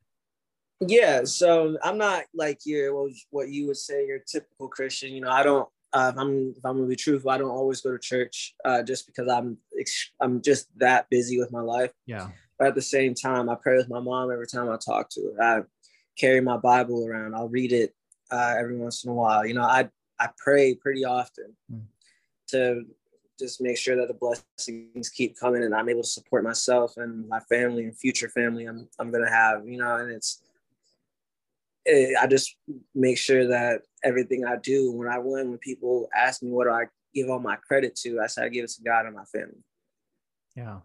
Yeah, 0.80 1.24
so 1.24 1.78
I'm 1.82 1.98
not 1.98 2.26
like 2.34 2.60
your 2.66 2.94
what 3.32 3.50
you 3.50 3.68
would 3.68 3.78
say 3.78 4.06
your 4.06 4.20
typical 4.20 4.68
Christian. 4.68 5.12
You 5.12 5.22
know, 5.22 5.32
I 5.32 5.44
don't. 5.44 5.68
Uh, 5.94 6.12
if 6.14 6.20
I'm 6.20 6.54
if 6.58 6.66
I'm 6.66 6.76
gonna 6.76 6.88
be 6.88 6.96
truthful, 6.96 7.32
I 7.32 7.38
don't 7.38 7.50
always 7.50 7.82
go 7.82 7.92
to 7.92 8.00
church 8.00 8.54
uh, 8.66 8.84
just 8.84 9.08
because 9.08 9.28
I'm 9.30 9.58
I'm 10.20 10.42
just 10.42 10.68
that 10.78 11.10
busy 11.10 11.40
with 11.40 11.52
my 11.52 11.62
life. 11.62 11.92
Yeah. 12.06 12.30
But 12.58 12.70
at 12.70 12.76
the 12.76 12.82
same 12.82 13.14
time, 13.14 13.50
I 13.50 13.56
pray 13.56 13.78
with 13.78 13.90
my 13.90 14.00
mom 14.00 14.32
every 14.32 14.48
time 14.48 14.70
I 14.70 14.78
talk 14.78 15.10
to 15.12 15.34
her. 15.38 15.44
I 15.44 15.62
carry 16.18 16.42
my 16.42 16.58
Bible 16.58 17.08
around. 17.08 17.36
I'll 17.36 17.50
read 17.50 17.72
it 17.72 17.94
uh, 18.32 18.56
every 18.58 18.78
once 18.78 19.04
in 19.04 19.12
a 19.12 19.14
while. 19.14 19.46
You 19.46 19.54
know, 19.54 19.64
I 19.64 19.90
I 20.20 20.30
pray 20.38 20.74
pretty 20.74 21.06
often 21.06 21.56
mm. 21.72 21.84
to 22.48 22.84
just 23.40 23.62
make 23.62 23.78
sure 23.78 23.96
that 23.96 24.08
the 24.08 24.16
blessings 24.16 25.10
keep 25.10 25.40
coming 25.40 25.64
and 25.64 25.76
I'm 25.76 25.90
able 25.90 26.02
to 26.02 26.08
support 26.08 26.44
myself 26.44 26.98
and 26.98 27.28
my 27.30 27.40
family 27.42 27.84
and 27.84 27.96
future 27.96 28.30
family 28.30 28.66
I'm 28.66 28.88
I'm 29.00 29.12
gonna 29.12 29.30
have. 29.30 29.68
You 29.68 29.78
know, 29.78 29.98
and 29.98 30.12
it's 30.12 30.42
it, 31.86 32.18
I 32.20 32.28
just 32.28 32.56
make 32.94 33.18
sure 33.18 33.48
that 33.48 33.84
everything 34.04 34.46
I 34.46 34.58
do 34.58 34.92
when 34.92 35.08
I 35.08 35.20
win, 35.20 35.50
when 35.50 35.60
people 35.60 36.10
ask 36.16 36.44
me 36.44 36.52
what 36.52 36.66
do 36.66 36.72
I 36.72 36.86
give 37.14 37.30
all 37.30 37.40
my 37.40 37.56
credit 37.56 37.96
to, 37.98 38.20
I 38.20 38.28
say 38.28 38.44
I 38.44 38.50
give 38.50 38.66
it 38.66 38.72
to 38.72 38.82
God 38.82 39.06
and 39.06 39.16
my 39.16 39.26
family. 39.26 39.64
Yeah, 40.56 40.80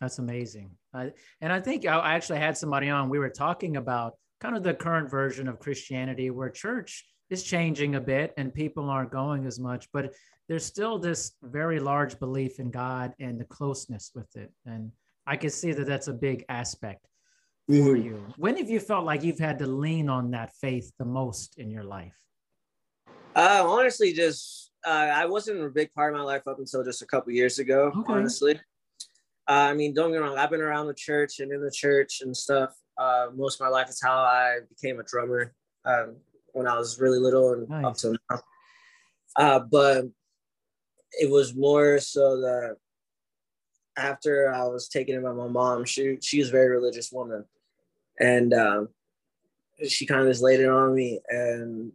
that's 0.00 0.18
amazing. 0.18 0.70
I, 0.94 1.12
and 1.40 1.52
I 1.52 1.60
think 1.60 1.86
I 1.86 2.14
actually 2.14 2.38
had 2.38 2.56
somebody 2.56 2.88
on. 2.88 3.08
We 3.08 3.18
were 3.18 3.30
talking 3.30 3.76
about 3.76 4.14
kind 4.40 4.56
of 4.56 4.62
the 4.62 4.74
current 4.74 5.10
version 5.10 5.48
of 5.48 5.58
Christianity, 5.58 6.30
where 6.30 6.48
church 6.48 7.04
is 7.28 7.42
changing 7.42 7.94
a 7.94 8.00
bit 8.00 8.32
and 8.36 8.52
people 8.52 8.90
aren't 8.90 9.12
going 9.12 9.46
as 9.46 9.60
much, 9.60 9.88
but 9.92 10.12
there's 10.48 10.64
still 10.64 10.98
this 10.98 11.32
very 11.42 11.78
large 11.78 12.18
belief 12.18 12.58
in 12.58 12.70
God 12.70 13.12
and 13.20 13.38
the 13.38 13.44
closeness 13.44 14.10
with 14.14 14.34
it. 14.36 14.50
And 14.66 14.90
I 15.26 15.36
can 15.36 15.50
see 15.50 15.72
that 15.72 15.86
that's 15.86 16.08
a 16.08 16.12
big 16.12 16.44
aspect 16.48 17.06
for 17.68 17.74
mm-hmm. 17.74 18.02
you. 18.02 18.26
When 18.36 18.56
have 18.56 18.68
you 18.68 18.80
felt 18.80 19.04
like 19.04 19.22
you've 19.22 19.38
had 19.38 19.60
to 19.60 19.66
lean 19.66 20.08
on 20.08 20.32
that 20.32 20.50
faith 20.60 20.90
the 20.98 21.04
most 21.04 21.58
in 21.58 21.70
your 21.70 21.84
life? 21.84 22.16
Uh, 23.36 23.62
honestly, 23.64 24.12
just 24.12 24.72
uh, 24.84 25.10
I 25.14 25.26
wasn't 25.26 25.62
a 25.62 25.68
big 25.68 25.92
part 25.92 26.12
of 26.12 26.18
my 26.18 26.24
life 26.24 26.48
up 26.48 26.58
until 26.58 26.82
just 26.82 27.02
a 27.02 27.06
couple 27.06 27.32
years 27.32 27.60
ago. 27.60 27.92
Okay. 27.96 28.12
Honestly, 28.12 28.60
uh, 29.50 29.68
I 29.68 29.74
mean, 29.74 29.92
don't 29.92 30.12
get 30.12 30.20
me 30.20 30.28
wrong. 30.28 30.38
I've 30.38 30.50
been 30.50 30.60
around 30.60 30.86
the 30.86 30.94
church 30.94 31.40
and 31.40 31.50
in 31.50 31.60
the 31.60 31.72
church 31.72 32.20
and 32.20 32.36
stuff 32.36 32.70
uh, 32.96 33.26
most 33.34 33.60
of 33.60 33.64
my 33.64 33.68
life. 33.68 33.88
It's 33.88 34.02
how 34.02 34.18
I 34.18 34.58
became 34.68 35.00
a 35.00 35.02
drummer 35.02 35.52
um, 35.84 36.18
when 36.52 36.68
I 36.68 36.78
was 36.78 37.00
really 37.00 37.18
little 37.18 37.54
and 37.54 37.68
nice. 37.68 37.84
up 37.84 37.96
to 37.96 38.16
now. 38.30 38.40
Uh, 39.36 39.58
but 39.58 40.04
it 41.20 41.28
was 41.28 41.56
more 41.56 41.98
so 41.98 42.40
that 42.42 42.76
after 43.96 44.54
I 44.54 44.62
was 44.68 44.88
taken 44.88 45.16
in 45.16 45.24
by 45.24 45.32
my 45.32 45.48
mom, 45.48 45.84
she 45.84 46.18
she 46.22 46.38
was 46.38 46.50
a 46.50 46.52
very 46.52 46.68
religious 46.68 47.10
woman, 47.10 47.44
and 48.20 48.54
um, 48.54 48.88
she 49.88 50.06
kind 50.06 50.20
of 50.20 50.28
just 50.28 50.44
laid 50.44 50.60
it 50.60 50.68
on 50.68 50.94
me, 50.94 51.18
and 51.28 51.90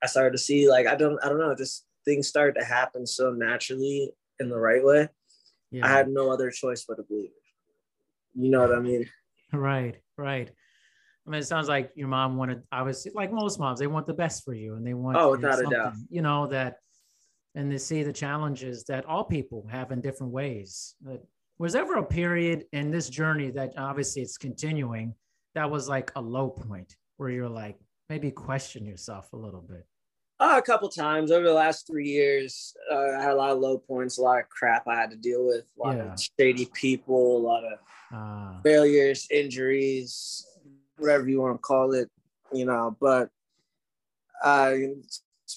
I 0.00 0.06
started 0.06 0.30
to 0.32 0.38
see 0.38 0.70
like 0.70 0.86
I 0.86 0.94
don't 0.94 1.18
I 1.24 1.28
don't 1.28 1.38
know, 1.38 1.56
just 1.56 1.86
things 2.04 2.28
started 2.28 2.60
to 2.60 2.64
happen 2.64 3.04
so 3.04 3.32
naturally 3.32 4.12
in 4.38 4.48
the 4.48 4.58
right 4.58 4.84
way 4.84 5.08
yeah. 5.70 5.86
I 5.86 5.88
had 5.88 6.08
no 6.08 6.30
other 6.30 6.50
choice 6.50 6.84
but 6.86 6.96
to 6.96 7.02
believe 7.02 7.26
it. 7.26 8.40
You 8.40 8.50
know 8.50 8.60
what 8.60 8.74
I 8.74 8.80
mean? 8.80 9.08
Right, 9.52 9.94
right. 10.18 10.50
I 11.24 11.30
mean, 11.30 11.40
it 11.40 11.46
sounds 11.46 11.68
like 11.68 11.92
your 11.94 12.08
mom 12.08 12.36
wanted, 12.36 12.64
obviously, 12.72 13.12
like 13.14 13.32
most 13.32 13.60
moms, 13.60 13.78
they 13.78 13.86
want 13.86 14.08
the 14.08 14.12
best 14.12 14.44
for 14.44 14.54
you 14.54 14.74
and 14.74 14.84
they 14.84 14.92
want, 14.92 15.16
oh, 15.16 15.30
without 15.30 15.60
a 15.60 15.70
doubt, 15.70 15.92
you 16.10 16.20
know, 16.20 16.48
that, 16.48 16.78
and 17.54 17.70
they 17.70 17.78
see 17.78 18.02
the 18.02 18.12
challenges 18.12 18.82
that 18.86 19.06
all 19.06 19.22
people 19.22 19.64
have 19.70 19.92
in 19.92 20.00
different 20.00 20.32
ways. 20.32 20.96
But 21.00 21.24
was 21.58 21.76
ever 21.76 21.94
a 21.94 22.04
period 22.04 22.64
in 22.72 22.90
this 22.90 23.08
journey 23.08 23.50
that 23.52 23.74
obviously 23.78 24.22
it's 24.22 24.36
continuing 24.36 25.14
that 25.54 25.70
was 25.70 25.88
like 25.88 26.10
a 26.16 26.20
low 26.20 26.50
point 26.50 26.96
where 27.18 27.30
you're 27.30 27.48
like, 27.48 27.78
maybe 28.10 28.32
question 28.32 28.84
yourself 28.84 29.32
a 29.32 29.36
little 29.36 29.62
bit? 29.62 29.86
Uh, 30.38 30.56
a 30.58 30.62
couple 30.62 30.88
times 30.88 31.30
over 31.30 31.46
the 31.46 31.52
last 31.52 31.86
three 31.86 32.08
years, 32.08 32.74
uh, 32.92 33.12
I 33.18 33.22
had 33.22 33.30
a 33.32 33.36
lot 33.36 33.52
of 33.52 33.58
low 33.60 33.78
points, 33.78 34.18
a 34.18 34.22
lot 34.22 34.38
of 34.38 34.48
crap 34.50 34.86
I 34.86 34.94
had 34.94 35.10
to 35.10 35.16
deal 35.16 35.46
with, 35.46 35.64
a 35.80 35.82
lot 35.86 35.96
yeah. 35.96 36.12
of 36.12 36.20
shady 36.38 36.66
people, 36.74 37.38
a 37.38 37.44
lot 37.46 37.64
of 37.64 37.78
uh. 38.14 38.60
failures, 38.62 39.26
injuries, 39.30 40.46
whatever 40.98 41.26
you 41.28 41.40
want 41.40 41.54
to 41.54 41.58
call 41.58 41.94
it, 41.94 42.10
you 42.52 42.66
know. 42.66 42.96
But 43.00 43.30
Uh, 44.44 44.74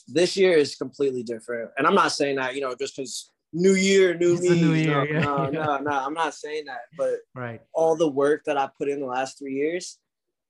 this 0.07 0.37
year 0.37 0.53
is 0.57 0.75
completely 0.75 1.23
different, 1.23 1.71
and 1.77 1.85
I'm 1.85 1.95
not 1.95 2.13
saying 2.13 2.37
that 2.37 2.55
you 2.55 2.61
know 2.61 2.73
just 2.73 2.95
because 2.95 3.31
new 3.51 3.73
year, 3.73 4.13
new 4.13 4.33
It's 4.33 4.41
me. 4.43 4.61
new 4.61 4.85
no, 4.85 5.03
yeah. 5.03 5.19
no, 5.19 5.45
no, 5.49 5.77
no, 5.79 5.91
I'm 5.91 6.13
not 6.13 6.33
saying 6.33 6.65
that, 6.65 6.83
but 6.97 7.19
Right. 7.35 7.61
all 7.73 7.95
the 7.97 8.07
work 8.07 8.45
that 8.45 8.57
I 8.57 8.69
put 8.77 8.87
in 8.87 8.99
the 9.01 9.05
last 9.07 9.37
three 9.37 9.55
years, 9.55 9.97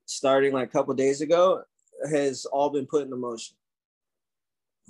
starting 0.05 0.53
like 0.53 0.69
a 0.69 0.71
couple 0.71 0.93
days 0.93 1.21
ago, 1.21 1.63
has 2.11 2.45
all 2.45 2.69
been 2.69 2.85
put 2.85 3.03
into 3.03 3.15
motion. 3.15 3.55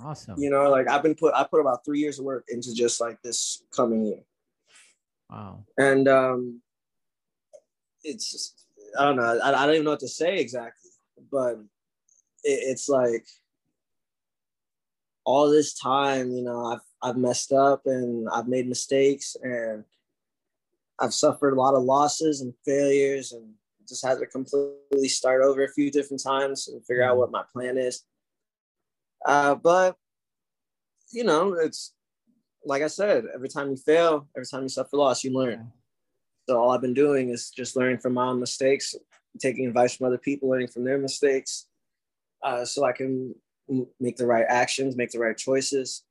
Awesome. 0.02 0.40
You 0.40 0.50
know, 0.50 0.70
like 0.70 0.88
I've 0.88 1.02
been 1.02 1.14
put, 1.14 1.34
I 1.34 1.44
put 1.44 1.60
about 1.60 1.84
three 1.84 2.00
years 2.00 2.18
of 2.18 2.24
work 2.24 2.46
into 2.48 2.74
just 2.74 3.00
like 3.00 3.20
this 3.22 3.62
coming 3.74 4.06
year, 4.06 4.22
Wow. 5.28 5.64
and 5.76 6.08
um, 6.08 6.62
it's 8.02 8.30
just, 8.30 8.66
I 8.98 9.04
don't 9.04 9.16
know, 9.16 9.38
I, 9.42 9.48
I 9.62 9.66
don't 9.66 9.74
even 9.74 9.84
know 9.84 9.90
what 9.90 10.00
to 10.00 10.08
say 10.08 10.38
exactly, 10.38 10.90
but 11.30 11.54
it, 12.44 12.60
it's 12.70 12.88
like 12.88 13.26
all 15.24 15.50
this 15.50 15.74
time, 15.74 16.32
you 16.32 16.42
know, 16.42 16.64
I've 16.66 16.80
I've 17.02 17.16
messed 17.16 17.52
up 17.52 17.82
and 17.86 18.28
I've 18.30 18.48
made 18.48 18.68
mistakes 18.68 19.36
and 19.42 19.84
I've 20.98 21.14
suffered 21.14 21.52
a 21.54 21.60
lot 21.60 21.74
of 21.74 21.82
losses 21.82 22.40
and 22.42 22.52
failures 22.64 23.32
and 23.32 23.54
just 23.88 24.04
had 24.04 24.18
to 24.18 24.26
completely 24.26 25.08
start 25.08 25.42
over 25.42 25.64
a 25.64 25.72
few 25.72 25.90
different 25.90 26.22
times 26.22 26.68
and 26.68 26.84
figure 26.84 27.02
out 27.02 27.16
what 27.16 27.30
my 27.30 27.42
plan 27.52 27.78
is. 27.78 28.02
Uh, 29.26 29.54
but 29.54 29.96
you 31.12 31.24
know, 31.24 31.54
it's 31.54 31.92
like 32.64 32.82
I 32.82 32.88
said, 32.88 33.24
every 33.34 33.48
time 33.48 33.70
you 33.70 33.76
fail, 33.76 34.28
every 34.36 34.46
time 34.46 34.62
you 34.62 34.68
suffer 34.68 34.96
loss, 34.96 35.24
you 35.24 35.32
learn. 35.32 35.72
So 36.48 36.58
all 36.58 36.70
I've 36.70 36.80
been 36.80 36.94
doing 36.94 37.30
is 37.30 37.50
just 37.50 37.76
learning 37.76 37.98
from 37.98 38.14
my 38.14 38.26
own 38.26 38.40
mistakes, 38.40 38.94
taking 39.38 39.66
advice 39.66 39.96
from 39.96 40.06
other 40.06 40.18
people, 40.18 40.48
learning 40.48 40.68
from 40.68 40.84
their 40.84 40.98
mistakes, 40.98 41.66
uh, 42.42 42.64
so 42.64 42.84
I 42.84 42.92
can 42.92 43.34
make 44.00 44.16
the 44.16 44.26
right 44.26 44.46
actions, 44.48 44.96
make 44.96 45.10
the 45.10 45.18
right 45.18 45.36
choices, 45.36 46.02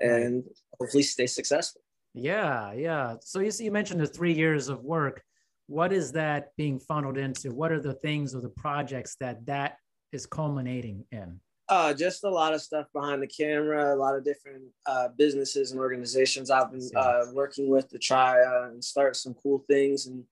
and 0.00 0.44
hopefully 0.78 1.02
stay 1.02 1.26
successful. 1.26 1.82
Yeah, 2.14 2.72
yeah. 2.72 3.16
So 3.22 3.40
you 3.40 3.50
you 3.58 3.70
mentioned 3.70 4.00
the 4.00 4.06
three 4.06 4.32
years 4.32 4.68
of 4.68 4.82
work. 4.82 5.22
What 5.66 5.92
is 5.92 6.12
that 6.12 6.48
being 6.56 6.80
funneled 6.80 7.16
into? 7.16 7.54
What 7.54 7.70
are 7.70 7.80
the 7.80 7.94
things 7.94 8.34
or 8.34 8.40
the 8.40 8.48
projects 8.48 9.16
that 9.20 9.46
that 9.46 9.76
is 10.12 10.26
culminating 10.26 11.04
in? 11.12 11.40
Uh, 11.70 11.94
just 11.94 12.24
a 12.24 12.28
lot 12.28 12.52
of 12.52 12.60
stuff 12.60 12.86
behind 12.92 13.22
the 13.22 13.28
camera, 13.28 13.94
a 13.94 13.96
lot 13.96 14.16
of 14.16 14.24
different 14.24 14.64
uh, 14.86 15.06
businesses 15.16 15.70
and 15.70 15.78
organizations 15.78 16.50
I've 16.50 16.72
been 16.72 16.90
uh, 16.96 17.26
working 17.32 17.70
with 17.70 17.88
to 17.90 17.98
try 17.98 18.42
uh, 18.42 18.70
and 18.70 18.82
start 18.82 19.14
some 19.14 19.34
cool 19.34 19.64
things 19.70 20.06
and 20.06 20.24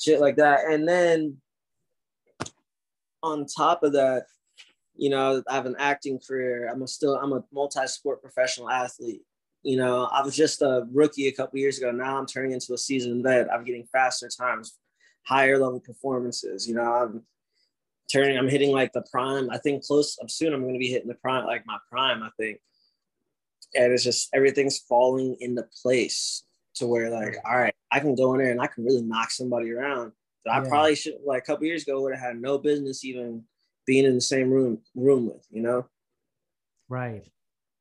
shit 0.00 0.20
like 0.20 0.36
that. 0.36 0.66
And 0.70 0.86
then 0.88 1.38
on 3.24 3.44
top 3.46 3.82
of 3.82 3.92
that, 3.94 4.26
you 4.94 5.10
know, 5.10 5.42
I 5.48 5.54
have 5.54 5.66
an 5.66 5.74
acting 5.80 6.20
career. 6.20 6.68
I'm 6.72 6.82
a 6.82 6.86
still 6.86 7.16
I'm 7.16 7.32
a 7.32 7.42
multi-sport 7.52 8.22
professional 8.22 8.70
athlete. 8.70 9.22
You 9.64 9.78
know, 9.78 10.04
I 10.04 10.22
was 10.22 10.36
just 10.36 10.62
a 10.62 10.86
rookie 10.92 11.26
a 11.26 11.32
couple 11.32 11.58
years 11.58 11.78
ago. 11.78 11.90
Now 11.90 12.16
I'm 12.18 12.26
turning 12.26 12.52
into 12.52 12.72
a 12.72 12.78
seasoned 12.78 13.24
vet. 13.24 13.52
I'm 13.52 13.64
getting 13.64 13.86
faster 13.92 14.28
times, 14.28 14.78
higher 15.26 15.58
level 15.58 15.80
performances. 15.80 16.68
You 16.68 16.76
know, 16.76 16.82
I'm 16.82 17.22
turning. 18.10 18.36
I'm 18.38 18.48
hitting 18.48 18.72
like 18.72 18.92
the 18.92 19.04
prime. 19.10 19.50
I 19.50 19.58
think 19.58 19.84
close. 19.84 20.18
I'm 20.20 20.28
soon. 20.28 20.52
I'm 20.52 20.62
going 20.62 20.74
to 20.74 20.78
be 20.78 20.88
hitting 20.88 21.08
the 21.08 21.14
prime, 21.14 21.46
like 21.46 21.66
my 21.66 21.78
prime. 21.90 22.22
I 22.22 22.30
think, 22.38 22.58
and 23.74 23.92
it's 23.92 24.04
just 24.04 24.28
everything's 24.34 24.78
falling 24.78 25.36
into 25.40 25.64
place 25.82 26.44
to 26.76 26.86
where 26.86 27.10
like, 27.10 27.36
all 27.44 27.56
right, 27.56 27.74
I 27.92 28.00
can 28.00 28.14
go 28.14 28.32
in 28.34 28.38
there 28.38 28.50
and 28.50 28.60
I 28.60 28.66
can 28.66 28.84
really 28.84 29.02
knock 29.02 29.30
somebody 29.30 29.70
around. 29.70 30.12
That 30.44 30.52
I 30.52 30.62
Yeah. 30.62 30.68
probably 30.68 30.94
should 30.94 31.14
like 31.26 31.42
a 31.42 31.46
couple 31.46 31.66
years 31.66 31.82
ago 31.82 32.00
would 32.02 32.14
have 32.14 32.22
had 32.22 32.40
no 32.40 32.58
business 32.58 33.04
even 33.04 33.44
being 33.86 34.04
in 34.04 34.14
the 34.14 34.20
same 34.20 34.50
room 34.50 34.82
room 34.94 35.26
with. 35.26 35.46
You 35.50 35.62
know. 35.62 35.86
Right, 36.88 37.28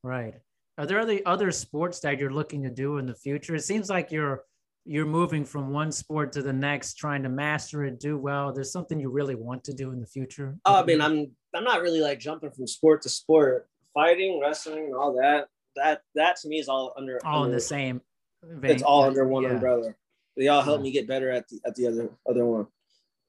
right. 0.04 0.36
Are 0.78 0.86
there 0.86 1.00
other 1.00 1.20
other 1.26 1.52
sports 1.52 2.00
that 2.02 2.20
you're 2.20 2.34
looking 2.34 2.64
to 2.64 2.70
do 2.70 2.98
in 2.98 3.06
the 3.06 3.16
future? 3.16 3.56
It 3.56 3.64
seems 3.64 3.90
like 3.90 4.12
you're 4.12 4.44
you're 4.88 5.06
moving 5.06 5.44
from 5.44 5.72
one 5.72 5.92
sport 5.92 6.32
to 6.34 6.42
the 6.42 6.54
next, 6.54 6.94
trying 6.96 7.22
to 7.24 7.30
master 7.30 7.84
it, 7.84 8.00
do 8.00 8.18
well. 8.18 8.54
There's 8.54 8.72
something 8.72 9.00
you 9.00 9.10
really 9.10 9.36
want 9.36 9.64
to 9.66 9.74
do 9.74 9.92
in 9.92 10.00
the 10.00 10.08
future. 10.08 10.56
Oh, 10.66 10.76
I 10.82 10.86
mean, 10.86 11.02
I'm 11.02 11.32
I'm 11.54 11.64
not 11.64 11.82
really 11.82 12.00
like 12.00 12.20
jumping 12.20 12.52
from 12.52 12.68
sport 12.68 13.02
to 13.04 13.10
sport. 13.10 13.68
Fighting, 13.94 14.40
wrestling, 14.42 14.86
and 14.86 14.96
all 14.96 15.14
that. 15.16 15.48
That 15.76 16.02
that 16.16 16.38
to 16.38 16.48
me 16.48 16.60
is 16.60 16.70
all 16.70 16.94
under 16.98 17.20
all 17.26 17.44
in 17.46 17.52
the 17.52 17.60
same. 17.60 18.02
Vein. 18.44 18.72
it's 18.72 18.84
all 18.84 19.04
under 19.04 19.28
one 19.28 19.44
Yeah. 19.44 19.50
umbrella. 19.52 19.94
They 20.38 20.48
all 20.48 20.62
help 20.62 20.80
Yeah. 20.80 20.84
me 20.84 20.92
get 20.92 21.08
better 21.08 21.30
at 21.32 21.48
the 21.50 21.60
at 21.66 21.76
the 21.76 21.88
other 21.88 22.10
other 22.30 22.46
one. 22.46 22.68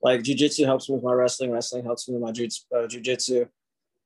Like 0.03 0.21
jujitsu 0.21 0.65
helps 0.65 0.89
me 0.89 0.95
with 0.95 1.05
my 1.05 1.13
wrestling. 1.13 1.51
Wrestling 1.51 1.85
helps 1.85 2.09
me 2.09 2.15
with 2.15 2.23
my 2.23 2.31
jiu- 2.33 2.49
uh, 2.75 2.87
jujitsu. 2.87 3.49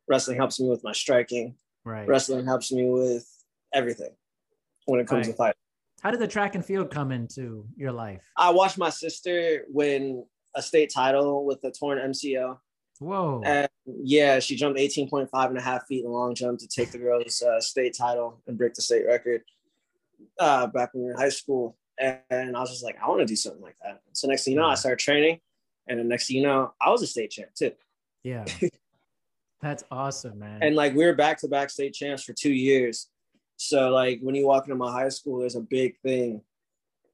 Wrestling 0.08 0.36
helps 0.38 0.58
me 0.58 0.68
with 0.68 0.82
my 0.84 0.92
striking. 0.92 1.56
Right. 1.84 2.06
Wrestling 2.08 2.46
helps 2.46 2.72
me 2.72 2.88
with 2.88 3.28
everything 3.74 4.12
when 4.86 5.00
it 5.00 5.06
comes 5.06 5.26
Right. 5.26 5.32
to 5.32 5.36
fight. 5.36 5.54
How 6.02 6.10
did 6.10 6.18
the 6.18 6.26
track 6.26 6.56
and 6.56 6.64
field 6.64 6.90
come 6.90 7.12
into 7.12 7.64
your 7.76 7.92
life? 7.92 8.22
I 8.36 8.50
watched 8.50 8.76
my 8.76 8.90
sister 8.90 9.64
win 9.68 10.24
a 10.54 10.60
state 10.60 10.90
title 10.92 11.44
with 11.44 11.62
a 11.62 11.70
torn 11.70 11.98
MCL. 11.98 12.58
Whoa. 12.98 13.40
And 13.44 13.68
yeah, 13.86 14.40
she 14.40 14.56
jumped 14.56 14.80
18.5 14.80 15.28
and 15.32 15.58
a 15.58 15.60
half 15.60 15.86
feet 15.86 16.04
in 16.04 16.10
the 16.10 16.10
long 16.10 16.34
jump 16.34 16.58
to 16.58 16.66
take 16.66 16.90
the 16.90 16.98
girls' 16.98 17.40
uh, 17.40 17.60
state 17.60 17.96
title 17.96 18.40
and 18.48 18.58
break 18.58 18.74
the 18.74 18.82
state 18.82 19.06
record 19.06 19.42
uh, 20.40 20.66
back 20.66 20.92
when 20.92 21.04
we 21.04 21.06
were 21.06 21.14
in 21.14 21.20
high 21.20 21.28
school. 21.28 21.76
And, 21.98 22.56
I 22.56 22.60
was 22.60 22.70
just 22.70 22.82
like, 22.82 22.96
I 23.00 23.08
want 23.08 23.20
to 23.20 23.26
do 23.26 23.36
something 23.36 23.62
like 23.62 23.76
that. 23.84 24.00
So 24.12 24.26
next 24.26 24.44
thing 24.44 24.54
you 24.54 24.60
know, 24.60 24.66
I 24.66 24.74
started 24.74 24.98
training. 24.98 25.38
And 25.86 26.00
then 26.00 26.08
next 26.08 26.26
thing 26.26 26.36
you 26.38 26.42
know, 26.42 26.72
I 26.80 26.90
was 26.90 27.02
a 27.02 27.06
state 27.06 27.30
champ 27.30 27.50
too. 27.54 27.72
yeah. 28.24 28.44
That's 29.60 29.84
awesome, 29.92 30.40
man. 30.40 30.60
And 30.60 30.74
like 30.74 30.92
we 30.92 31.04
were 31.04 31.14
back 31.14 31.38
to 31.38 31.48
back 31.48 31.70
state 31.70 31.94
champs 31.94 32.24
for 32.24 32.32
two 32.32 32.52
years. 32.52 33.08
So 33.62 33.90
like 33.90 34.18
when 34.22 34.35
you 34.35 34.46
walk 34.46 34.64
into 34.64 34.75
my 34.75 34.90
high 34.90 35.09
school, 35.09 35.38
there's 35.38 35.55
a 35.55 35.61
big 35.61 35.96
thing 36.01 36.42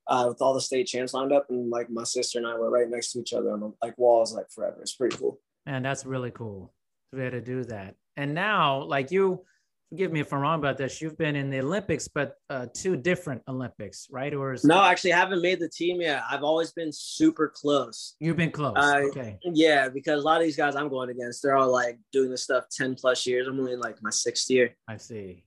uh, 0.06 0.24
with 0.28 0.40
all 0.40 0.54
the 0.54 0.60
state 0.60 0.86
champs 0.86 1.12
lined 1.12 1.32
up. 1.32 1.46
And 1.50 1.70
like 1.70 1.90
my 1.90 2.04
sister 2.04 2.38
and 2.38 2.46
I 2.46 2.56
were 2.56 2.70
right 2.70 2.88
next 2.88 3.12
to 3.12 3.20
each 3.20 3.34
other 3.34 3.52
on 3.52 3.60
the 3.60 3.72
like 3.82 3.98
walls 3.98 4.34
like 4.34 4.50
forever. 4.50 4.78
It's 4.80 4.94
pretty 4.94 5.16
cool. 5.16 5.38
And 5.66 5.84
that's 5.84 6.06
really 6.06 6.30
cool 6.30 6.72
to 7.12 7.18
be 7.18 7.22
able 7.24 7.32
to 7.32 7.44
do 7.44 7.64
that. 7.64 7.96
And 8.16 8.34
now, 8.34 8.82
like 8.84 9.10
you, 9.10 9.44
forgive 9.90 10.10
me 10.10 10.20
if 10.20 10.32
I'm 10.32 10.40
wrong 10.40 10.58
about 10.58 10.78
this. 10.78 11.02
You've 11.02 11.18
been 11.18 11.36
in 11.36 11.50
the 11.50 11.60
Olympics, 11.60 12.08
but 12.08 12.36
uh, 12.48 12.66
two 12.74 12.96
different 12.96 13.42
Olympics, 13.46 14.08
right? 14.10 14.32
Or 14.32 14.54
is 14.54 14.64
No, 14.64 14.82
actually, 14.82 15.12
I 15.12 15.18
haven't 15.18 15.42
made 15.42 15.60
the 15.60 15.68
team 15.68 16.00
yet. 16.00 16.22
I've 16.30 16.42
always 16.42 16.72
been 16.72 16.90
super 16.92 17.52
close. 17.54 18.16
you've 18.20 18.38
been 18.38 18.50
close? 18.50 18.74
I- 18.78 19.02
okay. 19.02 19.38
Yeah, 19.44 19.90
because 19.90 20.22
a 20.22 20.24
lot 20.24 20.40
of 20.40 20.44
these 20.44 20.56
guys 20.56 20.74
I'm 20.76 20.88
going 20.88 21.10
against, 21.10 21.42
they're 21.42 21.56
all 21.56 21.70
like 21.70 21.98
doing 22.10 22.30
this 22.30 22.42
stuff 22.42 22.64
10 22.70 22.94
plus 22.94 23.26
years. 23.26 23.46
I'm 23.46 23.60
only 23.60 23.76
like 23.76 24.02
my 24.02 24.10
sixth 24.10 24.50
year. 24.50 24.74
I 24.88 24.96
see. 24.96 25.44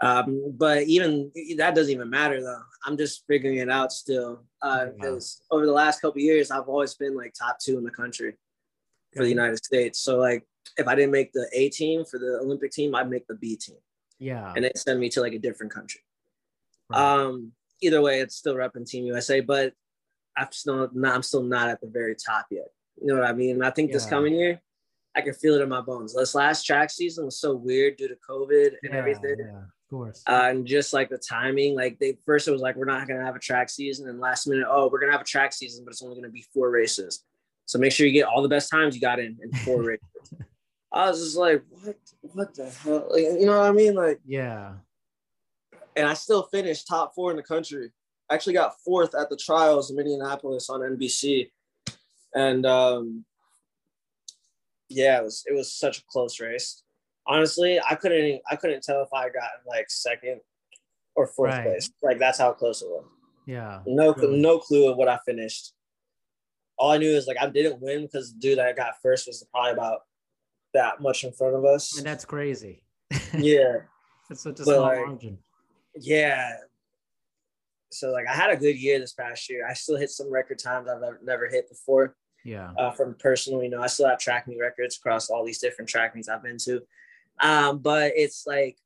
Um, 0.00 0.54
but 0.56 0.84
even 0.84 1.32
that 1.56 1.74
doesn't 1.74 1.92
even 1.92 2.08
matter 2.10 2.40
though. 2.40 2.60
I'm 2.86 2.96
just 2.96 3.24
figuring 3.26 3.58
it 3.58 3.68
out 3.70 3.92
still. 3.92 4.44
Uh, 4.62 4.86
Yeah. 4.86 4.92
because 4.96 5.42
over 5.50 5.66
the 5.66 5.72
last 5.72 6.00
couple 6.00 6.20
years, 6.20 6.50
I've 6.50 6.68
always 6.68 6.94
been 6.94 7.16
like 7.16 7.34
top 7.34 7.58
two 7.58 7.78
in 7.78 7.84
the 7.84 7.90
country 7.90 8.36
for 9.16 9.24
the 9.24 9.28
United 9.28 9.56
States. 9.64 9.98
So 10.00 10.18
like 10.18 10.44
if 10.76 10.86
I 10.86 10.94
didn't 10.94 11.10
make 11.12 11.32
the 11.32 11.48
A 11.52 11.68
team 11.70 12.04
for 12.04 12.18
the 12.18 12.38
Olympic 12.42 12.70
team, 12.70 12.94
I'd 12.94 13.10
make 13.10 13.26
the 13.26 13.34
B 13.34 13.56
team 13.56 13.78
Yeah. 14.20 14.52
and 14.54 14.64
they 14.64 14.70
send 14.76 15.00
me 15.00 15.08
to 15.10 15.20
like 15.20 15.32
a 15.32 15.38
different 15.38 15.72
country. 15.72 16.02
right. 16.90 17.00
Um, 17.00 17.52
either 17.80 18.00
way, 18.00 18.20
it's 18.20 18.36
still 18.36 18.54
repping 18.54 18.88
Team 18.88 19.04
USA, 19.06 19.40
but 19.40 19.72
I'm 20.36 20.52
still 20.52 20.88
not. 20.94 21.14
I'm 21.14 21.22
still 21.24 21.42
not 21.42 21.68
at 21.68 21.80
the 21.80 21.88
very 21.88 22.14
top 22.14 22.46
yet. 22.50 22.68
You 23.00 23.08
know 23.08 23.14
what 23.14 23.24
I 23.28 23.32
mean? 23.32 23.56
And 23.56 23.64
I 23.64 23.70
think 23.70 23.90
this 23.92 24.06
coming 24.06 24.34
year, 24.34 24.60
I 25.16 25.20
can 25.20 25.34
feel 25.34 25.54
it 25.54 25.60
in 25.62 25.68
my 25.68 25.80
bones. 25.80 26.14
This 26.14 26.34
last 26.34 26.64
track 26.64 26.90
season 26.90 27.24
was 27.24 27.40
so 27.40 27.54
weird 27.56 27.96
due 27.96 28.08
to 28.08 28.16
COVID 28.28 28.66
and 28.82 28.92
yeah, 28.92 28.96
everything. 28.96 29.36
yeah, 29.38 29.62
of 29.88 29.96
course. 29.96 30.22
Uh, 30.26 30.48
and 30.50 30.66
just 30.66 30.92
like 30.92 31.08
the 31.08 31.16
timing, 31.18 31.74
like 31.74 31.98
they 31.98 32.18
first 32.26 32.46
it 32.46 32.50
was 32.50 32.60
like 32.60 32.76
we're 32.76 32.84
not 32.84 33.08
gonna 33.08 33.24
have 33.24 33.36
a 33.36 33.40
track 33.40 33.70
season, 33.70 34.08
and 34.08 34.20
last 34.20 34.46
minute, 34.46 34.66
oh, 34.68 34.88
we're 34.92 35.00
gonna 35.00 35.12
have 35.12 35.22
a 35.22 35.24
track 35.24 35.52
season, 35.52 35.84
but 35.84 35.92
it's 35.92 36.02
only 36.02 36.14
gonna 36.14 36.28
be 36.28 36.44
four 36.52 36.70
races. 36.70 37.24
So 37.64 37.78
make 37.78 37.92
sure 37.92 38.06
you 38.06 38.12
get 38.12 38.26
all 38.26 38.42
the 38.42 38.48
best 38.48 38.70
times 38.70 38.94
you 38.94 39.00
got 39.00 39.18
in 39.18 39.38
in 39.42 39.50
four 39.60 39.82
races. 39.84 40.04
I 40.92 41.08
was 41.08 41.22
just 41.22 41.36
like, 41.36 41.62
what, 41.82 41.96
what 42.20 42.54
the 42.54 42.70
hell? 42.70 43.08
Like, 43.10 43.22
you 43.22 43.46
know 43.46 43.58
what 43.58 43.68
I 43.68 43.72
mean? 43.72 43.94
Like, 43.94 44.20
yeah. 44.26 44.74
and 45.96 46.06
I 46.06 46.14
still 46.14 46.44
finished 46.44 46.86
top 46.86 47.14
four 47.14 47.30
in 47.30 47.36
the 47.36 47.42
country. 47.42 47.90
I 48.30 48.34
actually 48.34 48.54
got 48.54 48.78
fourth 48.84 49.14
at 49.14 49.30
the 49.30 49.36
trials 49.36 49.90
in 49.90 49.98
Indianapolis 49.98 50.68
on 50.68 50.80
NBC, 50.80 51.50
and 52.34 52.66
um, 52.66 53.24
yeah, 54.90 55.18
it 55.18 55.24
was 55.24 55.44
it 55.46 55.54
was 55.54 55.72
such 55.72 55.98
a 55.98 56.02
close 56.10 56.40
race. 56.40 56.82
Honestly, 57.28 57.78
I 57.88 57.94
couldn't 57.94 58.40
I 58.50 58.56
couldn't 58.56 58.82
tell 58.82 59.02
if 59.02 59.12
I 59.12 59.28
got 59.28 59.50
like 59.66 59.90
second 59.90 60.40
or 61.14 61.26
fourth 61.26 61.52
Right. 61.52 61.64
place. 61.64 61.90
Like 62.02 62.18
that's 62.18 62.38
how 62.38 62.52
close 62.52 62.80
it 62.82 62.88
was. 62.88 63.04
Yeah. 63.46 63.80
No 63.86 64.14
Really? 64.14 64.40
no 64.40 64.58
clue 64.58 64.90
of 64.90 64.96
what 64.96 65.08
I 65.08 65.18
finished. 65.26 65.72
All 66.78 66.90
I 66.92 66.98
knew 66.98 67.10
is 67.10 67.26
like 67.26 67.36
I 67.40 67.48
didn't 67.48 67.80
win 67.82 68.02
because 68.02 68.32
the 68.32 68.38
dude 68.40 68.58
that 68.58 68.66
I 68.66 68.72
got 68.72 68.94
first 69.02 69.26
was 69.26 69.44
probably 69.52 69.72
about 69.72 70.00
that 70.74 71.00
much 71.00 71.24
in 71.24 71.32
front 71.32 71.54
of 71.54 71.64
us. 71.64 71.96
And 71.98 72.06
that's 72.06 72.24
crazy. 72.24 72.82
Yeah. 73.34 73.76
it's 74.30 74.42
such 74.42 74.60
a 74.60 74.64
But, 74.64 74.74
small 74.74 74.80
like, 74.80 75.06
margin. 75.06 75.38
yeah. 75.94 76.52
So 77.90 78.10
like 78.10 78.26
I 78.26 78.34
had 78.34 78.50
a 78.50 78.56
good 78.56 78.76
year 78.78 78.98
this 78.98 79.12
past 79.14 79.50
year. 79.50 79.66
I 79.68 79.74
still 79.74 79.96
hit 79.96 80.10
some 80.10 80.30
record 80.32 80.58
times 80.58 80.88
I've 80.88 81.00
never, 81.00 81.20
never 81.22 81.48
hit 81.48 81.68
before. 81.68 82.14
Yeah. 82.44 82.70
uh, 82.78 82.92
from 82.92 83.14
personal. 83.18 83.62
You 83.62 83.68
know, 83.70 83.82
I 83.82 83.88
still 83.88 84.08
have 84.08 84.18
track 84.18 84.46
meet 84.46 84.58
records 84.60 84.96
across 84.96 85.28
all 85.28 85.44
these 85.44 85.58
different 85.58 85.88
track 85.90 86.14
meets 86.14 86.28
I've 86.28 86.42
been 86.42 86.56
to. 86.64 86.80
Um, 87.40 87.78
but 87.78 88.12
it's 88.16 88.44
like 88.46 88.76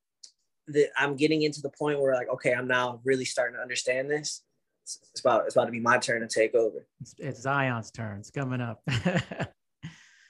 the, 0.69 0.88
I'm 0.97 1.17
getting 1.17 1.43
into 1.43 1.61
the 1.61 1.71
point 1.71 2.01
where 2.01 2.15
like, 2.15 2.29
okay, 2.29 2.53
I'm 2.53 2.69
now 2.69 3.01
really 3.05 3.25
starting 3.25 3.57
to 3.57 3.62
understand 3.62 4.11
this. 4.11 4.43
It's, 4.85 4.99
it's 5.11 5.21
about 5.21 5.47
it's 5.47 5.55
about 5.55 5.67
to 5.67 5.71
be 5.73 5.81
my 5.81 5.99
turn 5.99 6.23
to 6.23 6.29
take 6.29 6.55
over. 6.55 6.87
It's, 7.01 7.15
it's 7.19 7.41
Zion's 7.41 7.91
turn. 7.91 8.19
It's 8.19 8.31
coming 8.31 8.61
up. 8.61 8.83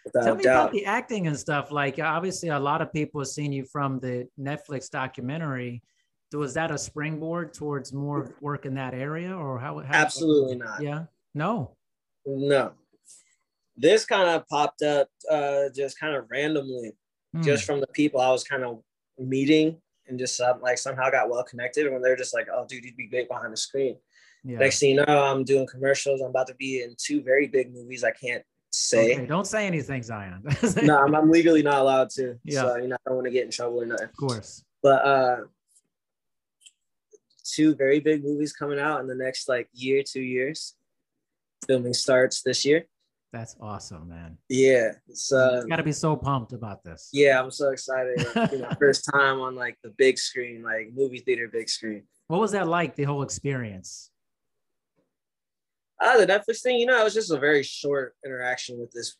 Without 0.04 0.24
Tell 0.24 0.34
me 0.34 0.42
doubt. 0.42 0.60
about 0.60 0.72
the 0.72 0.84
acting 0.84 1.28
and 1.28 1.38
stuff. 1.38 1.70
Like, 1.70 1.98
obviously, 2.00 2.48
a 2.48 2.58
lot 2.58 2.82
of 2.82 2.92
people 2.92 3.20
have 3.20 3.28
seen 3.28 3.52
you 3.52 3.64
from 3.64 4.00
the 4.00 4.28
Netflix 4.38 4.90
documentary. 4.90 5.82
Was 6.32 6.54
that 6.54 6.70
a 6.70 6.78
springboard 6.78 7.52
towards 7.52 7.92
more 7.92 8.34
work 8.40 8.66
in 8.66 8.74
that 8.74 8.94
area, 8.94 9.32
or 9.36 9.58
how? 9.58 9.78
how 9.78 9.94
Absolutely 9.94 10.56
not. 10.56 10.82
Yeah. 10.82 11.04
No. 11.34 11.76
No. 12.26 12.72
This 13.76 14.04
kind 14.04 14.28
of 14.28 14.46
popped 14.48 14.82
up 14.82 15.08
uh, 15.30 15.64
just 15.74 16.00
kind 16.00 16.16
of 16.16 16.26
randomly, 16.30 16.92
Just 17.40 17.64
from 17.64 17.80
the 17.80 17.86
people 17.88 18.20
I 18.20 18.30
was 18.30 18.44
kind 18.44 18.62
of 18.62 18.82
meeting 19.18 19.80
and 20.06 20.18
just 20.18 20.40
uh, 20.40 20.54
like 20.60 20.76
somehow 20.76 21.10
got 21.10 21.30
well 21.30 21.42
connected. 21.44 21.90
When 21.90 22.02
they're 22.02 22.16
just 22.16 22.34
like, 22.34 22.48
oh, 22.52 22.66
dude, 22.68 22.84
you'd 22.84 22.96
be 22.96 23.08
great 23.08 23.28
behind 23.28 23.52
the 23.52 23.56
screen. 23.56 23.96
yeah. 24.44 24.58
Next 24.58 24.80
thing 24.80 24.90
you 24.90 25.04
know, 25.06 25.22
I'm 25.22 25.44
doing 25.44 25.66
commercials. 25.66 26.20
I'm 26.20 26.28
about 26.28 26.48
to 26.48 26.54
be 26.56 26.82
in 26.82 26.94
two 26.98 27.22
very 27.22 27.46
big 27.46 27.72
movies. 27.72 28.04
I 28.04 28.10
can't 28.10 28.42
say. 28.70 29.14
Okay, 29.14 29.26
don't 29.26 29.46
say 29.46 29.66
anything, 29.66 30.02
Zion. 30.02 30.42
no, 30.82 30.98
I'm, 30.98 31.14
I'm 31.14 31.30
legally 31.30 31.62
not 31.62 31.80
allowed 31.80 32.10
to. 32.10 32.36
Yeah. 32.44 32.60
So, 32.60 32.76
you 32.76 32.88
know, 32.88 32.96
I 32.96 33.08
don't 33.08 33.16
want 33.16 33.26
to 33.26 33.32
get 33.32 33.44
in 33.44 33.50
trouble 33.50 33.80
or 33.82 33.86
nothing. 33.86 34.08
Of 34.08 34.16
course. 34.16 34.64
But 34.82 35.04
uh 35.04 35.36
two 37.44 37.74
very 37.74 38.00
big 38.00 38.22
movies 38.22 38.52
coming 38.52 38.78
out 38.78 39.00
in 39.00 39.06
the 39.06 39.14
next 39.14 39.48
like 39.48 39.68
year, 39.72 40.02
two 40.06 40.22
years. 40.22 40.74
Filming 41.66 41.94
starts 41.94 42.42
this 42.42 42.64
year. 42.64 42.86
That's 43.32 43.56
awesome, 43.60 44.08
man. 44.08 44.36
Yeah. 44.48 44.92
Uh 45.32 45.62
you 45.62 45.68
gotta 45.68 45.82
be 45.82 45.92
so 45.92 46.16
pumped 46.16 46.52
about 46.52 46.84
this. 46.84 47.08
yeah, 47.12 47.40
I'm 47.40 47.50
so 47.50 47.70
excited. 47.70 48.26
You 48.52 48.58
know, 48.58 48.70
first 48.78 49.08
time 49.10 49.40
on 49.40 49.54
like 49.54 49.78
the 49.82 49.90
big 49.96 50.18
screen, 50.18 50.62
like 50.62 50.90
movie 50.94 51.20
theater 51.20 51.48
big 51.48 51.68
screen. 51.68 52.02
What 52.28 52.40
was 52.40 52.52
that 52.52 52.68
like? 52.68 52.94
The 52.94 53.04
whole 53.04 53.22
experience. 53.22 54.10
Ah, 56.00 56.16
the 56.18 56.26
Netflix 56.26 56.62
thing, 56.62 56.78
you 56.78 56.86
know, 56.86 57.00
it 57.00 57.04
was 57.04 57.14
just 57.14 57.30
a 57.30 57.38
very 57.38 57.62
short 57.62 58.16
interaction 58.24 58.78
with 58.78 58.90
this 58.90 59.16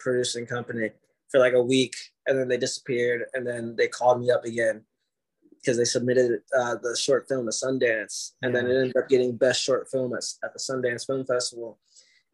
producing 0.00 0.46
company 0.46 0.90
for 1.30 1.38
like 1.38 1.52
a 1.52 1.62
week, 1.62 1.94
and 2.26 2.38
then 2.38 2.48
they 2.48 2.56
disappeared, 2.56 3.24
and 3.34 3.46
then 3.46 3.76
they 3.76 3.88
called 3.88 4.20
me 4.20 4.30
up 4.30 4.44
again 4.44 4.82
because 5.60 5.76
they 5.76 5.84
submitted 5.84 6.40
uh, 6.56 6.76
the 6.82 6.96
short 6.96 7.26
film 7.28 7.46
to 7.46 7.52
Sundance, 7.52 8.32
and 8.42 8.54
then 8.54 8.66
it 8.66 8.74
ended 8.74 8.96
up 8.96 9.08
getting 9.08 9.36
best 9.36 9.62
short 9.62 9.88
film 9.90 10.14
at, 10.14 10.24
at 10.42 10.52
the 10.52 10.58
Sundance 10.58 11.06
Film 11.06 11.24
Festival, 11.26 11.78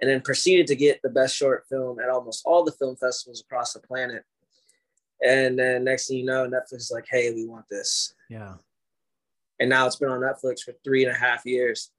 and 0.00 0.10
then 0.10 0.20
proceeded 0.20 0.66
to 0.68 0.76
get 0.76 1.00
the 1.02 1.10
best 1.10 1.36
short 1.36 1.66
film 1.68 2.00
at 2.00 2.08
almost 2.08 2.42
all 2.44 2.64
the 2.64 2.72
film 2.72 2.96
festivals 2.96 3.40
across 3.40 3.72
the 3.72 3.80
planet. 3.80 4.24
And 5.24 5.58
then 5.58 5.84
next 5.84 6.08
thing 6.08 6.18
you 6.18 6.24
know, 6.24 6.48
Netflix 6.48 6.76
is 6.76 6.90
like, 6.92 7.06
"Hey, 7.08 7.32
we 7.32 7.46
want 7.46 7.66
this," 7.70 8.14
Yeah. 8.30 8.54
and 9.58 9.68
now 9.68 9.86
it's 9.86 9.96
been 9.96 10.08
on 10.08 10.20
Netflix 10.20 10.62
for 10.62 10.72
three 10.82 11.04
and 11.04 11.12
a 11.12 11.18
half 11.18 11.44
years. 11.44 11.90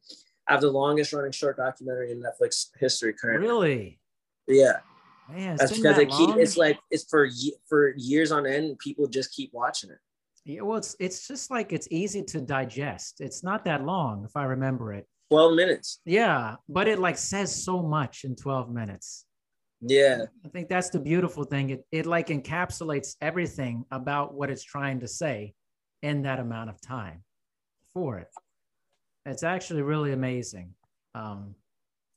I 0.48 0.54
have 0.54 0.62
the 0.62 0.72
longest 0.72 1.14
running 1.14 1.32
short 1.32 1.58
documentary 1.58 2.12
in 2.12 2.22
Netflix 2.22 2.70
history 2.80 3.14
currently. 3.14 3.48
Really? 3.48 4.00
Yeah, 4.48 4.80
Man, 5.30 5.56
that's 5.56 5.72
because 5.78 5.96
that 5.96 6.10
keep, 6.10 6.36
it's 6.38 6.58
like 6.58 6.80
it's 6.90 7.06
for 7.06 7.30
for 7.70 7.94
years 7.96 8.32
on 8.32 8.46
end. 8.46 8.80
People 8.80 9.08
just 9.08 9.34
keep 9.34 9.54
watching 9.54 9.92
it. 9.92 10.00
Yeah, 10.44 10.62
well, 10.62 10.78
it's 10.78 10.96
it's 11.00 11.28
just 11.28 11.52
like 11.52 11.72
it's 11.72 11.88
easy 11.92 12.24
to 12.24 12.42
digest. 12.42 13.22
It's 13.22 13.44
not 13.44 13.64
that 13.66 13.86
long, 13.86 14.26
if 14.26 14.36
I 14.36 14.44
remember 14.46 14.94
it. 14.94 15.08
Twelve 15.32 15.56
minutes. 15.56 16.02
Yeah, 16.04 16.56
but 16.68 16.90
it 16.90 17.00
like 17.00 17.18
says 17.18 17.64
so 17.64 17.82
much 17.82 18.26
in 18.26 18.36
12 18.36 18.70
minutes. 18.70 19.26
Yeah, 19.80 20.26
I 20.46 20.50
think 20.50 20.68
that's 20.68 20.90
the 20.90 21.00
beautiful 21.00 21.46
thing. 21.46 21.70
It 21.70 21.86
it 21.90 22.06
like 22.06 22.28
encapsulates 22.28 23.16
everything 23.22 23.86
about 23.92 24.34
what 24.34 24.52
it's 24.52 24.64
trying 24.64 25.00
to 25.00 25.08
say 25.08 25.54
in 26.04 26.24
that 26.24 26.40
amount 26.40 26.70
of 26.70 26.82
time 26.82 27.24
for 27.94 28.20
it. 28.20 28.28
It's 29.26 29.44
actually 29.44 29.84
really 29.84 30.12
amazing. 30.12 30.74
Um, 31.16 31.56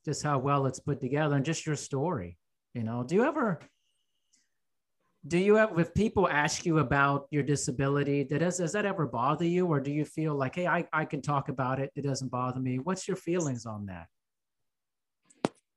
just 0.05 0.25
how 0.25 0.39
well 0.39 0.67
it's 0.67 0.81
put 0.81 1.01
together 1.01 1.37
and 1.37 1.45
just 1.45 1.67
your 1.67 1.77
story. 1.77 2.37
You 2.75 2.83
know, 2.83 3.05
do 3.05 3.15
you 3.15 3.25
ever 3.25 3.61
do 5.27 5.39
you 5.39 5.55
have 5.57 5.79
if 5.79 5.95
people 5.95 6.29
ask 6.29 6.67
you 6.67 6.79
about 6.79 7.27
your 7.31 7.43
disability, 7.43 8.25
does, 8.25 8.59
does 8.59 8.73
that 8.73 8.85
ever 8.85 9.07
bother 9.07 9.47
you? 9.47 9.67
Or 9.67 9.81
do 9.81 9.91
you 9.91 10.05
feel 10.05 10.35
like, 10.35 10.57
hey, 10.57 10.67
I, 10.67 10.87
I 10.93 11.05
can 11.05 11.23
talk 11.23 11.49
about 11.49 11.81
it, 11.81 11.91
it 11.97 12.03
doesn't 12.03 12.31
bother 12.31 12.61
me? 12.61 12.79
What's 12.79 13.09
your 13.09 13.17
feelings 13.17 13.65
on 13.67 13.87
that? 13.87 14.07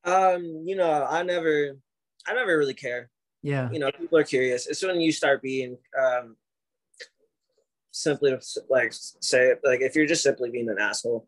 um, 0.07 0.63
you 0.65 0.75
know, 0.75 1.05
I 1.05 1.21
never, 1.23 1.77
I 2.25 2.33
never 2.33 2.57
really 2.57 2.73
care. 2.73 3.09
Yeah. 3.43 3.69
You 3.71 3.79
know, 3.79 3.91
people 3.91 4.17
are 4.17 4.23
curious. 4.23 4.65
It's 4.67 4.83
when 4.83 5.01
you 5.01 5.11
start 5.11 5.41
being 5.41 5.77
um, 6.01 6.37
simply 7.91 8.35
like 8.69 8.93
say 8.93 9.49
it 9.49 9.61
like 9.63 9.81
if 9.81 9.95
you're 9.95 10.05
just 10.05 10.23
simply 10.23 10.49
being 10.49 10.69
an 10.69 10.77
asshole, 10.79 11.27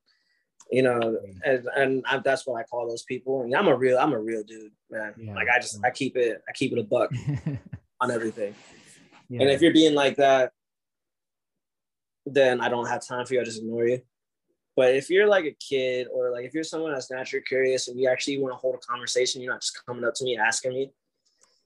you 0.71 0.81
know, 0.81 1.19
and 1.45 1.67
and 1.75 2.03
I, 2.07 2.19
that's 2.19 2.47
what 2.47 2.59
I 2.59 2.63
call 2.63 2.87
those 2.87 3.03
people. 3.03 3.43
And 3.43 3.53
I'm 3.53 3.67
a 3.67 3.75
real, 3.75 3.97
I'm 3.97 4.13
a 4.13 4.19
real 4.19 4.43
dude, 4.43 4.71
man. 4.89 5.13
Yeah. 5.17 5.35
Like 5.35 5.47
I 5.53 5.59
just, 5.59 5.79
I 5.83 5.91
keep 5.91 6.15
it, 6.15 6.41
I 6.47 6.51
keep 6.53 6.71
it 6.71 6.79
a 6.79 6.83
buck 6.83 7.11
on 8.01 8.11
everything. 8.11 8.55
yeah. 9.29 9.41
And 9.41 9.49
if 9.49 9.61
you're 9.61 9.73
being 9.73 9.95
like 9.95 10.17
that, 10.17 10.51
then 12.25 12.61
I 12.61 12.69
don't 12.69 12.87
have 12.87 13.05
time 13.05 13.25
for 13.25 13.33
you. 13.33 13.41
I 13.41 13.43
just 13.43 13.59
ignore 13.59 13.87
you. 13.87 14.01
But 14.75 14.95
if 14.95 15.09
you're 15.09 15.27
like 15.27 15.45
a 15.45 15.55
kid 15.59 16.07
or 16.13 16.31
like 16.31 16.45
if 16.45 16.53
you're 16.53 16.63
someone 16.63 16.93
that's 16.93 17.11
naturally 17.11 17.43
curious 17.43 17.87
and 17.87 17.99
you 17.99 18.09
actually 18.09 18.39
want 18.39 18.53
to 18.53 18.57
hold 18.57 18.75
a 18.75 18.77
conversation, 18.77 19.41
you're 19.41 19.51
not 19.51 19.61
just 19.61 19.79
coming 19.85 20.05
up 20.05 20.13
to 20.15 20.23
me 20.23 20.37
asking 20.37 20.71
me 20.71 20.91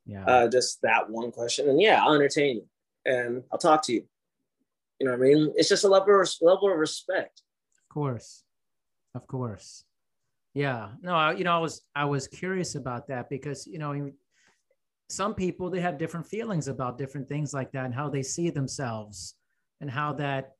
yeah. 0.05 0.25
uh, 0.25 0.47
just 0.47 0.81
that 0.81 1.09
one 1.09 1.31
question, 1.31 1.69
and 1.69 1.81
yeah, 1.81 2.03
I'll 2.03 2.13
entertain 2.13 2.57
you 2.57 2.65
and 3.05 3.43
I'll 3.51 3.59
talk 3.59 3.83
to 3.83 3.93
you. 3.93 4.03
You 4.99 5.07
know 5.07 5.17
what 5.17 5.25
I 5.25 5.33
mean? 5.33 5.53
It's 5.55 5.69
just 5.69 5.83
a 5.83 5.87
level 5.87 6.21
of, 6.21 6.29
level 6.41 6.71
of 6.71 6.77
respect. 6.77 7.41
Of 7.77 7.93
course, 7.93 8.43
of 9.15 9.27
course. 9.27 9.83
Yeah. 10.53 10.89
No, 11.01 11.13
I, 11.15 11.33
you 11.33 11.43
know, 11.43 11.55
I 11.55 11.59
was 11.59 11.81
I 11.95 12.05
was 12.05 12.27
curious 12.27 12.75
about 12.75 13.07
that 13.07 13.29
because 13.29 13.65
you 13.67 13.79
know, 13.79 14.11
some 15.09 15.35
people 15.35 15.69
they 15.69 15.81
have 15.81 15.97
different 15.97 16.25
feelings 16.25 16.67
about 16.67 16.97
different 16.97 17.27
things 17.27 17.53
like 17.53 17.71
that 17.71 17.85
and 17.85 17.93
how 17.93 18.09
they 18.09 18.23
see 18.23 18.49
themselves 18.49 19.35
and 19.81 19.89
how 19.89 20.13
that 20.13 20.53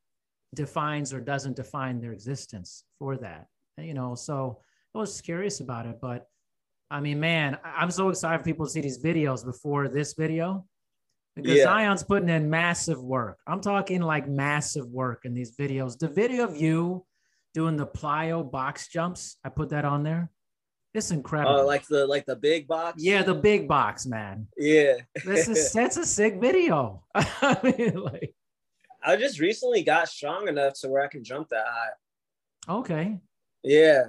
defines 0.53 1.13
or 1.13 1.19
doesn't 1.19 1.56
define 1.56 1.99
their 1.99 2.12
existence 2.12 2.84
for 2.99 3.17
that. 3.17 3.47
You 3.77 3.93
know, 3.93 4.15
so 4.15 4.60
I 4.93 4.99
was 4.99 5.21
curious 5.21 5.60
about 5.60 5.86
it, 5.88 5.97
but 6.01 6.27
I 6.91 6.99
mean, 6.99 7.19
man, 7.19 7.58
I'm 7.63 7.89
so 7.89 8.10
excited 8.10 8.38
for 8.39 8.43
people 8.43 8.65
to 8.67 8.71
see 8.71 8.82
these 8.82 9.01
videos 9.03 9.43
before 9.43 9.88
this 9.88 10.13
video 10.13 10.65
because 11.36 11.58
Yeah. 11.58 11.63
Zion's 11.63 12.03
putting 12.03 12.29
in 12.29 12.49
massive 12.49 13.01
work. 13.01 13.39
I'm 13.47 13.62
talking 13.62 14.01
like 14.01 14.27
massive 14.27 14.86
work 14.91 15.25
in 15.25 15.34
these 15.34 15.56
videos. 15.58 15.97
The 15.97 16.08
video 16.08 16.43
of 16.43 16.56
you 16.56 17.06
doing 17.56 17.77
the 17.77 17.88
plyo 17.88 18.49
box 18.49 18.88
jumps, 18.89 19.38
I 19.43 19.49
put 19.49 19.69
that 19.69 19.86
on 19.86 20.03
there. 20.03 20.29
It's 20.93 21.12
incredible. 21.12 21.62
Uh, 21.62 21.65
like 21.65 21.88
the 21.88 22.06
like 22.06 22.25
the 22.25 22.36
big 22.36 22.67
box. 22.67 23.01
yeah, 23.03 23.23
the 23.23 23.34
big 23.34 23.67
box, 23.67 24.06
man. 24.06 24.47
yeah. 24.58 24.97
This 25.25 25.47
is 25.47 25.71
that's 25.73 25.97
a 25.97 26.06
sick 26.06 26.39
video. 26.39 27.03
I 27.15 27.58
mean, 27.63 27.95
like, 27.95 28.34
I 29.03 29.15
just 29.15 29.39
recently 29.39 29.84
got 29.84 30.08
strong 30.08 30.47
enough 30.47 30.73
to 30.82 30.89
where 30.89 31.03
I 31.03 31.08
can 31.08 31.23
jump 31.23 31.49
that 31.49 31.65
high. 31.67 32.73
okay. 32.79 33.19
Yeah. 33.63 34.03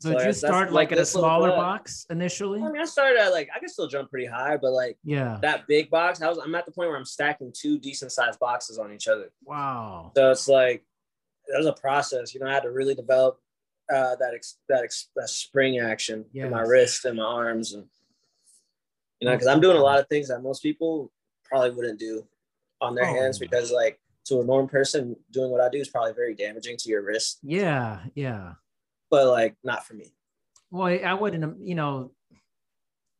So 0.00 0.12
So 0.12 0.18
did 0.18 0.26
you 0.28 0.32
start 0.32 0.72
like 0.72 0.88
like 0.90 0.92
at 0.92 0.98
a 0.98 1.04
smaller 1.04 1.50
box 1.50 2.06
initially? 2.08 2.62
I 2.62 2.70
mean, 2.70 2.80
I 2.80 2.86
started 2.86 3.18
at 3.20 3.32
like 3.32 3.50
I 3.54 3.58
can 3.58 3.68
still 3.68 3.86
jump 3.86 4.08
pretty 4.10 4.24
high, 4.26 4.56
but 4.56 4.72
like 4.72 4.96
Yeah. 5.04 5.38
that 5.42 5.66
big 5.66 5.90
box, 5.90 6.22
I 6.22 6.28
was 6.30 6.38
I'm 6.38 6.54
at 6.54 6.64
the 6.64 6.72
point 6.72 6.88
where 6.88 6.96
I'm 6.96 7.04
stacking 7.04 7.52
two 7.54 7.78
decent 7.78 8.10
sized 8.10 8.38
boxes 8.38 8.78
on 8.78 8.90
each 8.94 9.08
other. 9.08 9.30
Wow. 9.44 10.12
So 10.16 10.30
it's 10.30 10.48
like 10.48 10.86
there's 11.48 11.66
a 11.66 11.74
process. 11.74 12.32
You 12.32 12.40
know, 12.40 12.46
I 12.46 12.54
had 12.54 12.62
to 12.62 12.70
really 12.70 12.94
develop 12.94 13.38
uh, 13.92 14.16
that 14.16 14.32
ex- 14.34 14.58
that 14.68 14.82
ex- 14.84 15.08
that 15.16 15.28
spring 15.28 15.78
action 15.78 16.24
in 16.34 16.50
my 16.50 16.60
Yes. 16.60 16.68
wrist 16.68 17.04
and 17.04 17.16
my 17.18 17.24
arms, 17.24 17.72
and 17.74 17.86
you 19.20 19.26
know, 19.28 19.34
because 19.34 19.46
I'm 19.46 19.60
doing 19.60 19.76
a 19.76 19.80
lot 19.82 19.98
of 20.00 20.06
things 20.08 20.28
that 20.28 20.40
most 20.42 20.62
people 20.62 21.12
probably 21.44 21.70
wouldn't 21.70 21.98
do 21.98 22.26
on 22.80 22.94
their 22.94 23.04
Oh, 23.04 23.12
hands 23.14 23.38
because, 23.38 23.70
like, 23.70 24.00
to 24.24 24.40
a 24.40 24.44
normal 24.44 24.68
person, 24.68 25.16
doing 25.30 25.50
what 25.50 25.60
I 25.60 25.68
do 25.68 25.78
is 25.78 25.88
probably 25.88 26.12
very 26.14 26.34
damaging 26.34 26.76
to 26.78 26.88
your 26.88 27.02
wrist, 27.02 27.38
Yeah. 27.42 28.04
Yeah. 28.14 28.54
but 29.10 29.26
like 29.26 29.56
not 29.64 29.84
for 29.84 29.94
me. 29.94 30.14
Well, 30.70 30.86
I 31.04 31.12
wouldn't, 31.14 31.66
you 31.66 31.74
know, 31.74 32.12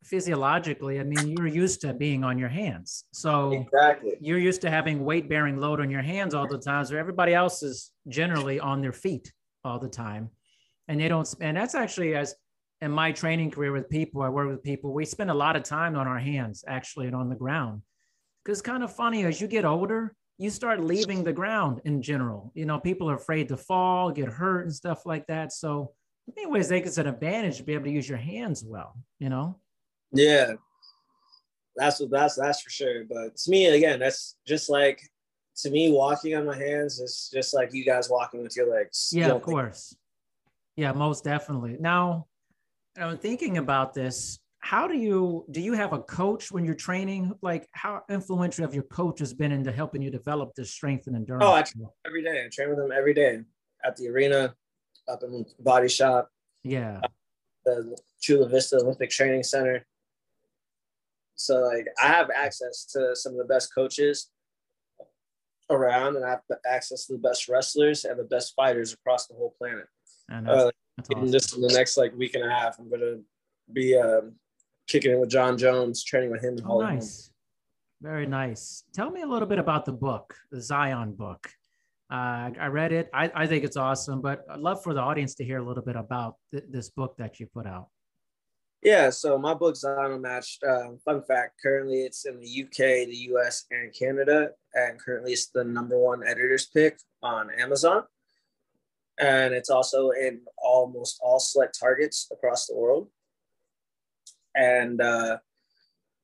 physiologically, 0.04 0.98
I 0.98 1.02
mean, 1.04 1.28
you're 1.28 1.46
used 1.46 1.83
to 1.83 1.92
being 1.92 2.24
on 2.24 2.38
your 2.38 2.48
hands. 2.48 3.04
So 3.12 3.52
Exactly. 3.52 4.16
you're 4.20 4.38
used 4.38 4.62
to 4.62 4.70
having 4.70 5.04
weight 5.04 5.28
bearing 5.28 5.59
load 5.59 5.80
on 5.80 5.90
your 5.90 6.00
hands 6.02 6.33
all 6.33 6.48
the 6.48 6.59
time. 6.59 6.85
So 6.87 6.96
everybody 6.96 7.35
else 7.35 7.62
is 7.62 7.90
generally 8.09 8.59
on 8.61 8.80
their 8.80 8.92
feet 8.92 9.33
all 9.64 9.78
the 9.78 9.88
time. 9.88 10.30
And 10.90 11.00
they 11.00 11.07
don't, 11.07 11.33
and 11.40 11.57
that's 11.57 11.76
actually 11.76 12.16
as 12.16 12.35
in 12.81 12.90
my 12.90 13.12
training 13.12 13.53
career 13.53 13.70
with 13.70 13.88
people, 13.88 14.22
I 14.22 14.29
work 14.29 14.48
with 14.48 14.64
people, 14.64 14.92
we 14.92 15.05
spend 15.05 15.31
a 15.31 15.35
lot 15.35 15.55
of 15.55 15.62
time 15.62 15.94
on 15.94 16.09
our 16.09 16.18
hands 16.18 16.64
actually 16.66 17.07
and 17.07 17.14
on 17.14 17.29
the 17.29 17.37
ground. 17.37 17.83
Because 18.44 18.61
kind 18.61 18.83
of 18.83 18.92
funny, 18.92 19.24
as 19.24 19.40
you 19.40 19.46
get 19.46 19.64
older, 19.64 20.16
you 20.37 20.50
start 20.50 20.81
leaving 20.81 21.22
the 21.22 21.33
ground 21.33 21.81
in 21.85 22.03
general. 22.03 22.50
You 22.57 22.66
know, 22.66 22.81
people 22.81 23.09
are 23.09 23.14
afraid 23.14 23.48
to 23.50 23.57
fall, 23.57 24.11
get 24.11 24.31
hurt, 24.31 24.62
and 24.62 24.74
stuff 24.74 25.07
like 25.07 25.29
that. 25.29 25.53
So 25.53 25.92
anyways, 26.37 26.68
they 26.68 26.83
it's 26.83 26.98
an 26.98 27.07
advantage 27.07 27.59
to 27.59 27.62
be 27.62 27.74
able 27.74 27.85
to 27.85 27.92
use 27.92 28.09
your 28.09 28.18
hands 28.18 28.64
well. 28.64 28.96
You 29.20 29.29
know. 29.29 29.61
Yeah, 30.11 30.55
that's 31.76 32.00
what 32.00 32.11
that's 32.11 32.35
that's 32.35 32.62
for 32.62 32.70
sure. 32.70 33.05
But 33.05 33.37
to 33.37 33.50
me, 33.50 33.66
again, 33.66 34.00
that's 34.00 34.37
just 34.44 34.68
like 34.68 35.00
to 35.59 35.70
me, 35.70 35.92
walking 35.92 36.35
on 36.35 36.46
my 36.46 36.57
hands 36.57 36.98
is 37.00 37.31
just 37.33 37.55
like 37.55 37.72
you 37.72 37.85
guys 37.85 38.09
walking 38.09 38.42
with 38.42 38.57
your 38.57 38.74
legs. 38.74 39.11
Yeah, 39.12 39.29
You 39.29 39.35
of 39.35 39.42
course. 39.42 39.94
Yeah, 40.81 40.93
most 40.93 41.25
definitely. 41.25 41.77
Now, 41.79 42.27
I'm 42.97 43.19
thinking 43.19 43.59
about 43.59 43.93
this. 43.93 44.38
How 44.61 44.88
do 44.88 44.97
you 44.97 45.45
do? 45.51 45.61
You 45.61 45.75
have 45.75 45.93
a 45.93 45.99
coach 45.99 46.51
when 46.51 46.64
you're 46.64 46.75
training? 46.75 47.35
Like, 47.43 47.69
how 47.73 48.03
influential 48.09 48.64
have 48.64 48.73
your 48.73 48.85
coach 48.85 49.19
has 49.19 49.35
been 49.35 49.53
into 49.53 49.73
helping 49.73 50.01
you 50.01 50.11
develop 50.11 50.55
this 50.55 50.71
strength 50.71 51.07
and 51.07 51.16
endurance? 51.16 51.45
Oh, 51.45 51.53
I- 51.53 52.09
every 52.09 52.23
day. 52.23 52.47
I 52.47 52.49
train 52.49 52.71
with 52.71 52.79
them 52.79 52.93
every 52.93 53.12
day 53.12 53.43
at 53.85 53.95
the 53.97 54.09
arena, 54.09 54.55
up 55.07 55.23
in 55.23 55.45
Body 55.59 55.88
Shop, 55.88 56.31
yeah, 56.62 57.01
uh, 57.05 57.09
the 57.66 57.99
Chula 58.19 58.49
Vista 58.49 58.77
Olympic 58.77 59.11
Training 59.11 59.43
Center. 59.43 59.87
So 61.35 61.61
like 61.61 61.88
I 62.03 62.07
have 62.07 62.31
access 62.35 62.87
to 62.93 63.14
some 63.14 63.33
of 63.33 63.38
the 63.38 63.45
best 63.45 63.75
coaches 63.75 64.31
around, 65.69 66.16
and 66.16 66.25
I 66.25 66.31
have 66.31 66.43
access 66.66 67.05
to 67.07 67.12
the 67.12 67.19
best 67.19 67.51
wrestlers 67.51 68.07
and 68.07 68.19
the 68.19 68.25
best 68.25 68.55
fighters 68.55 68.95
across 68.95 69.27
the 69.27 69.35
whole 69.35 69.55
planet. 69.59 69.87
And 70.31 70.47
that's, 70.47 70.62
Uh, 70.64 70.71
that's 70.97 71.11
in 71.11 71.19
awesome. 71.19 71.33
just 71.33 71.57
in 71.57 71.62
the 71.62 71.73
next 71.73 71.97
like 71.97 72.14
week 72.16 72.35
and 72.35 72.45
a 72.45 72.51
half, 72.51 72.79
I'm 72.79 72.88
gonna 72.88 73.19
be 73.73 73.97
um, 73.97 74.37
kicking 74.88 75.12
it 75.12 75.19
with 75.21 75.31
Jon 75.31 75.59
Jones, 75.59 76.05
training 76.05 76.31
with 76.31 76.43
him 76.43 76.57
in 76.59 76.64
Oh, 76.66 76.81
nice. 76.81 77.31
Very 78.01 78.27
nice. 78.27 78.85
Tell 78.95 79.11
me 79.11 79.23
a 79.23 79.27
little 79.27 79.47
bit 79.49 79.59
about 79.59 79.85
the 79.85 79.93
book, 79.93 80.35
the 80.51 80.61
Zion 80.61 81.12
book. 81.12 81.51
Uh, 82.11 82.51
I 82.59 82.66
read 82.66 82.93
it. 82.93 83.09
I, 83.12 83.31
I 83.35 83.47
think 83.47 83.62
it's 83.62 83.77
awesome, 83.77 84.21
but 84.21 84.45
I'd 84.51 84.59
love 84.59 84.83
for 84.83 84.95
the 84.95 85.01
audience 85.01 85.35
to 85.37 85.45
hear 85.45 85.59
a 85.59 85.62
little 85.62 85.83
bit 85.85 85.97
about 85.97 86.37
th- 86.51 86.64
this 86.69 86.88
book 86.90 87.16
that 87.19 87.38
you 87.38 87.47
put 87.47 87.66
out. 87.66 87.88
Yeah, 88.83 89.11
so 89.11 89.38
my 89.38 89.53
book's 89.53 89.85
on 89.85 90.12
Unmatched. 90.12 90.64
Um, 90.64 90.99
fun 91.05 91.23
fact: 91.23 91.61
currently 91.62 92.01
it's 92.03 92.25
in 92.25 92.40
the 92.40 92.62
UK, 92.64 93.07
the 93.07 93.29
US, 93.35 93.64
and 93.71 93.93
Canada, 93.95 94.49
and 94.75 94.99
currently 94.99 95.33
it's 95.35 95.49
the 95.49 95.62
number 95.62 95.99
one 95.99 96.27
editor's 96.27 96.66
pick 96.66 96.99
on 97.23 97.51
Amazon. 97.51 98.05
And 99.20 99.52
it's 99.52 99.70
also 99.70 100.11
in 100.11 100.40
almost 100.56 101.20
all 101.22 101.38
select 101.38 101.78
targets 101.78 102.26
across 102.33 102.66
the 102.66 102.74
world. 102.74 103.09
And 104.54 105.00
uh, 105.00 105.38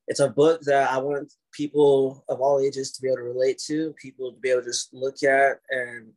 it's 0.09 0.21
a 0.21 0.31
book 0.31 0.63
that 0.63 0.91
I 0.91 0.99
want 0.99 1.33
people 1.53 2.25
of 2.29 2.41
all 2.41 2.61
ages 2.61 2.93
to 2.93 3.03
be 3.03 3.09
able 3.09 3.19
to 3.19 3.23
relate 3.25 3.59
to, 3.67 3.95
people 4.01 4.33
to 4.33 4.39
be 4.39 4.51
able 4.51 4.63
to 4.63 4.69
just 4.69 4.95
look 4.95 5.23
at 5.23 5.59
and 5.71 6.13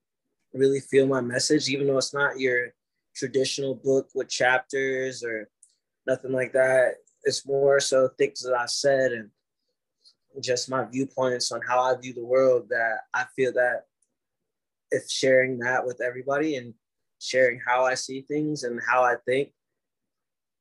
really 0.53 0.79
feel 0.79 1.05
my 1.05 1.21
message, 1.21 1.69
even 1.69 1.87
though 1.87 1.97
it's 1.97 2.13
not 2.13 2.39
your 2.39 2.73
traditional 3.15 3.75
book 3.75 4.07
with 4.15 4.29
chapters 4.29 5.23
or 5.23 5.49
nothing 6.07 6.31
like 6.31 6.53
that. 6.53 6.95
It's 7.23 7.45
more 7.45 7.79
so 7.79 8.09
things 8.17 8.41
that 8.43 8.57
I 8.57 8.65
said 8.67 9.11
and 9.11 9.29
just 10.41 10.69
my 10.69 10.85
viewpoints 10.85 11.51
on 11.51 11.61
how 11.67 11.81
I 11.81 11.99
view 11.99 12.13
the 12.13 12.23
world 12.23 12.69
that 12.69 12.99
I 13.13 13.25
feel 13.35 13.51
that 13.53 13.85
if 14.91 15.09
sharing 15.09 15.59
that 15.59 15.85
with 15.85 16.01
everybody 16.01 16.55
and 16.55 16.73
sharing 17.19 17.59
how 17.65 17.85
I 17.85 17.95
see 17.95 18.21
things 18.21 18.63
and 18.63 18.79
how 18.87 19.03
I 19.03 19.15
think 19.25 19.51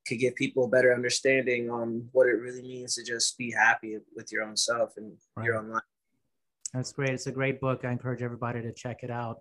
could 0.06 0.18
give 0.18 0.34
people 0.34 0.64
a 0.64 0.68
better 0.68 0.94
understanding 0.94 1.70
on 1.70 2.08
what 2.12 2.26
it 2.26 2.40
really 2.40 2.62
means 2.62 2.94
to 2.94 3.04
just 3.04 3.36
be 3.36 3.50
happy 3.50 3.98
with 4.16 4.32
your 4.32 4.42
own 4.42 4.56
self 4.56 4.94
and 4.96 5.12
your 5.42 5.56
own 5.56 5.68
life. 5.70 5.82
That's 6.72 6.92
great. 6.92 7.10
It's 7.10 7.26
a 7.26 7.32
great 7.32 7.60
book. 7.60 7.84
I 7.84 7.92
encourage 7.92 8.22
everybody 8.22 8.62
to 8.62 8.72
check 8.72 9.02
it 9.02 9.10
out. 9.10 9.40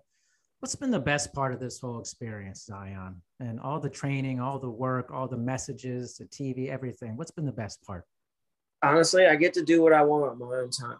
What's 0.60 0.74
been 0.74 0.90
the 0.90 0.98
best 0.98 1.32
part 1.32 1.54
of 1.54 1.60
this 1.60 1.78
whole 1.78 2.00
experience, 2.00 2.64
Zion? 2.64 3.22
And 3.38 3.60
all 3.60 3.80
the 3.80 3.88
training, 3.88 4.40
all 4.40 4.58
the 4.58 4.68
work, 4.68 5.10
all 5.12 5.28
the 5.28 5.36
messages, 5.36 6.16
the 6.16 6.24
TV, 6.24 6.68
everything. 6.68 7.16
What's 7.16 7.30
been 7.30 7.46
the 7.46 7.52
best 7.52 7.82
part? 7.84 8.04
honestly, 8.82 9.26
I 9.26 9.36
get 9.36 9.54
to 9.54 9.62
do 9.62 9.82
what 9.82 9.92
I 9.92 10.02
want 10.02 10.30
on 10.30 10.38
my 10.38 10.56
own 10.56 10.70
time. 10.70 10.98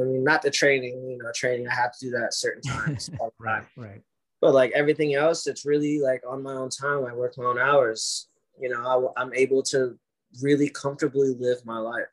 I 0.00 0.04
mean, 0.04 0.24
not 0.24 0.42
the 0.42 0.50
training, 0.50 1.08
you 1.10 1.18
know, 1.18 1.30
training, 1.34 1.68
I 1.68 1.74
have 1.74 1.92
to 1.98 2.06
do 2.06 2.10
that 2.12 2.24
at 2.24 2.34
certain 2.34 2.62
times. 2.66 3.10
all 3.18 3.32
the 3.38 3.44
time. 3.44 3.66
Right, 3.76 3.88
right. 3.88 4.02
But 4.40 4.54
like 4.54 4.70
everything 4.74 5.14
else, 5.14 5.46
it's 5.46 5.66
really 5.66 6.00
like 6.00 6.22
on 6.28 6.42
my 6.42 6.54
own 6.54 6.70
time. 6.70 7.04
I 7.04 7.14
work 7.14 7.36
my 7.36 7.44
own 7.44 7.58
hours. 7.58 8.28
You 8.60 8.68
know, 8.68 9.12
I, 9.16 9.20
I'm 9.20 9.34
able 9.34 9.62
to 9.64 9.98
really 10.40 10.68
comfortably 10.68 11.34
live 11.38 11.64
my 11.64 11.78
life. 11.78 12.06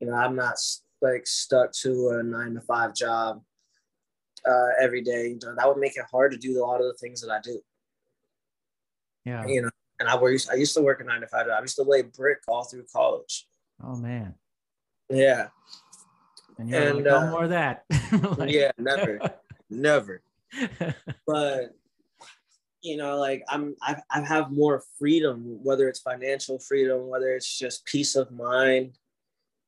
You 0.00 0.08
know, 0.08 0.14
I'm 0.14 0.36
not 0.36 0.56
like 1.02 1.26
stuck 1.26 1.72
to 1.82 2.18
a 2.18 2.22
nine 2.22 2.54
to 2.54 2.60
five 2.62 2.94
job 2.94 3.42
uh, 4.48 4.68
every 4.80 5.02
day. 5.02 5.28
You 5.28 5.38
know, 5.42 5.54
that 5.56 5.68
would 5.68 5.78
make 5.78 5.96
it 5.96 6.04
hard 6.10 6.32
to 6.32 6.38
do 6.38 6.58
a 6.58 6.64
lot 6.64 6.80
of 6.80 6.86
the 6.86 6.94
things 6.94 7.20
that 7.20 7.30
I 7.30 7.40
do. 7.40 7.60
Yeah. 9.26 9.46
You 9.46 9.62
know, 9.62 9.70
and 10.00 10.08
I 10.08 10.16
work. 10.16 10.40
I 10.50 10.54
used 10.54 10.74
to 10.74 10.82
work 10.82 11.00
a 11.00 11.04
nine 11.04 11.20
to 11.20 11.26
five 11.26 11.46
job. 11.46 11.56
I 11.58 11.60
used 11.60 11.76
to 11.76 11.82
lay 11.82 12.02
brick 12.02 12.38
all 12.48 12.64
through 12.64 12.84
college. 12.92 13.46
Oh 13.82 13.96
man. 13.96 14.34
Yeah, 15.10 15.48
And 16.58 16.68
you're 16.68 16.80
And, 16.80 16.96
like, 16.96 17.04
no 17.04 17.18
uh, 17.18 17.30
more 17.30 17.44
of 17.44 17.50
that. 17.50 17.84
Like- 18.38 18.50
yeah, 18.50 18.70
never, 18.78 19.18
never. 19.70 20.22
but 21.26 21.74
you 22.80 22.96
know 22.96 23.16
like 23.18 23.42
i'm 23.48 23.74
I, 23.82 23.96
I 24.10 24.20
have 24.20 24.52
more 24.52 24.82
freedom 24.98 25.58
whether 25.64 25.88
it's 25.88 26.00
financial 26.00 26.58
freedom 26.60 27.08
whether 27.08 27.34
it's 27.34 27.58
just 27.58 27.84
peace 27.86 28.14
of 28.14 28.30
mind 28.30 28.98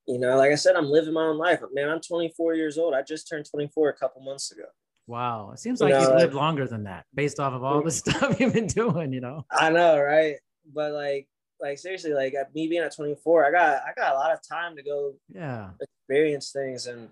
you 0.07 0.19
know 0.19 0.37
like 0.37 0.53
i 0.53 0.55
said 0.55 0.77
i'm 0.77 0.87
living 0.87 1.15
my 1.15 1.23
own 1.23 1.39
life 1.39 1.61
man 1.73 1.89
i'm 1.89 2.01
24 2.01 2.55
years 2.55 2.79
old 2.79 2.95
i 2.95 3.03
just 3.03 3.27
turned 3.27 3.47
24 3.51 3.89
a 3.89 3.93
couple 3.95 4.23
months 4.23 4.53
ago 4.53 4.65
wow. 5.09 5.51
It 5.53 5.61
seems 5.61 5.81
You 5.81 5.87
like 5.87 5.95
know, 5.95 6.01
you've 6.03 6.19
lived 6.19 6.35
longer 6.35 6.67
than 6.69 6.85
that 6.85 7.07
based 7.15 7.41
off 7.41 7.53
of 7.53 7.65
all 7.65 7.83
the 7.83 7.91
stuff 8.03 8.39
you've 8.39 8.53
been 8.53 8.67
doing, 8.67 9.13
you 9.13 9.21
know? 9.21 9.45
i 9.51 9.71
know 9.71 9.99
right 9.99 10.37
but 10.73 10.93
like 10.93 11.27
like 11.61 11.79
seriously 11.79 12.13
like 12.13 12.35
uh, 12.35 12.45
me 12.55 12.69
being 12.69 12.83
at 12.83 12.95
24 12.95 13.47
i 13.47 13.51
got 13.51 13.83
i 13.87 13.93
got 13.97 14.13
a 14.15 14.19
lot 14.19 14.33
of 14.33 14.41
time 14.47 14.77
to 14.77 14.83
go 14.83 15.15
Yeah. 15.29 15.71
experience 15.81 16.51
things 16.53 16.87
and 16.87 17.09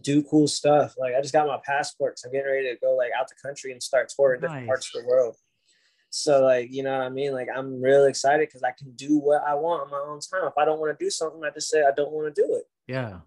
do 0.00 0.22
cool 0.22 0.46
stuff. 0.46 0.94
Like 0.96 1.14
i 1.16 1.20
just 1.20 1.32
got 1.32 1.48
my 1.48 1.58
passport 1.66 2.18
so 2.18 2.28
i'm 2.28 2.32
getting 2.32 2.50
ready 2.50 2.68
to 2.72 2.78
go 2.80 2.94
like 2.94 3.10
out 3.18 3.26
the 3.28 3.34
country 3.42 3.72
and 3.72 3.82
start 3.82 4.12
touring 4.14 4.40
different 4.40 4.66
parts 4.68 4.90
of 4.94 5.02
the 5.02 5.08
world. 5.08 5.36
So 6.10 6.44
like 6.44 6.68
you 6.70 6.82
know 6.84 6.96
what 6.96 7.06
i 7.06 7.08
mean? 7.08 7.32
Like 7.32 7.48
i'm 7.54 7.80
really 7.82 8.08
excited 8.08 8.48
because 8.48 8.62
i 8.62 8.70
can 8.70 8.92
do 8.92 9.18
what 9.18 9.42
i 9.46 9.54
want 9.54 9.82
on 9.82 9.90
my 9.90 9.98
own 9.98 10.20
time. 10.20 10.46
If 10.46 10.56
i 10.56 10.64
don't 10.64 10.78
want 10.78 10.96
to 10.96 11.04
do 11.04 11.10
something 11.10 11.42
i 11.44 11.50
just 11.50 11.68
say 11.70 11.82
i 11.82 11.90
don't 11.96 12.12
want 12.12 12.32
to 12.32 12.42
do 12.42 12.54
it. 12.54 12.64
Yeah. 12.86 13.20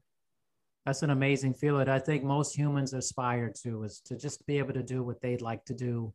That's 0.85 1.01
an 1.01 1.11
amazing 1.11 1.53
feeling. 1.53 1.87
I 1.87 1.99
think 1.99 2.23
most 2.25 2.57
humans 2.57 2.93
aspire 2.93 3.53
to 3.63 3.83
is 3.83 4.01
to 4.05 4.17
just 4.17 4.45
be 4.45 4.57
able 4.57 4.73
to 4.73 4.83
do 4.83 5.01
what 5.01 5.21
they'd 5.21 5.41
like 5.41 5.63
to 5.65 5.73
do 5.73 6.13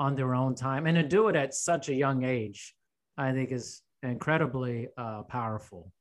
on 0.00 0.14
their 0.14 0.34
own 0.34 0.54
time 0.54 0.86
and 0.86 0.96
to 0.96 1.02
do 1.02 1.28
it 1.28 1.36
at 1.36 1.52
such 1.52 1.88
a 1.90 1.94
young 1.94 2.24
age, 2.24 2.74
I 3.18 3.32
think 3.32 3.50
is 3.52 3.82
incredibly 4.02 4.88
uh, 4.96 5.22
powerful. 5.24 5.92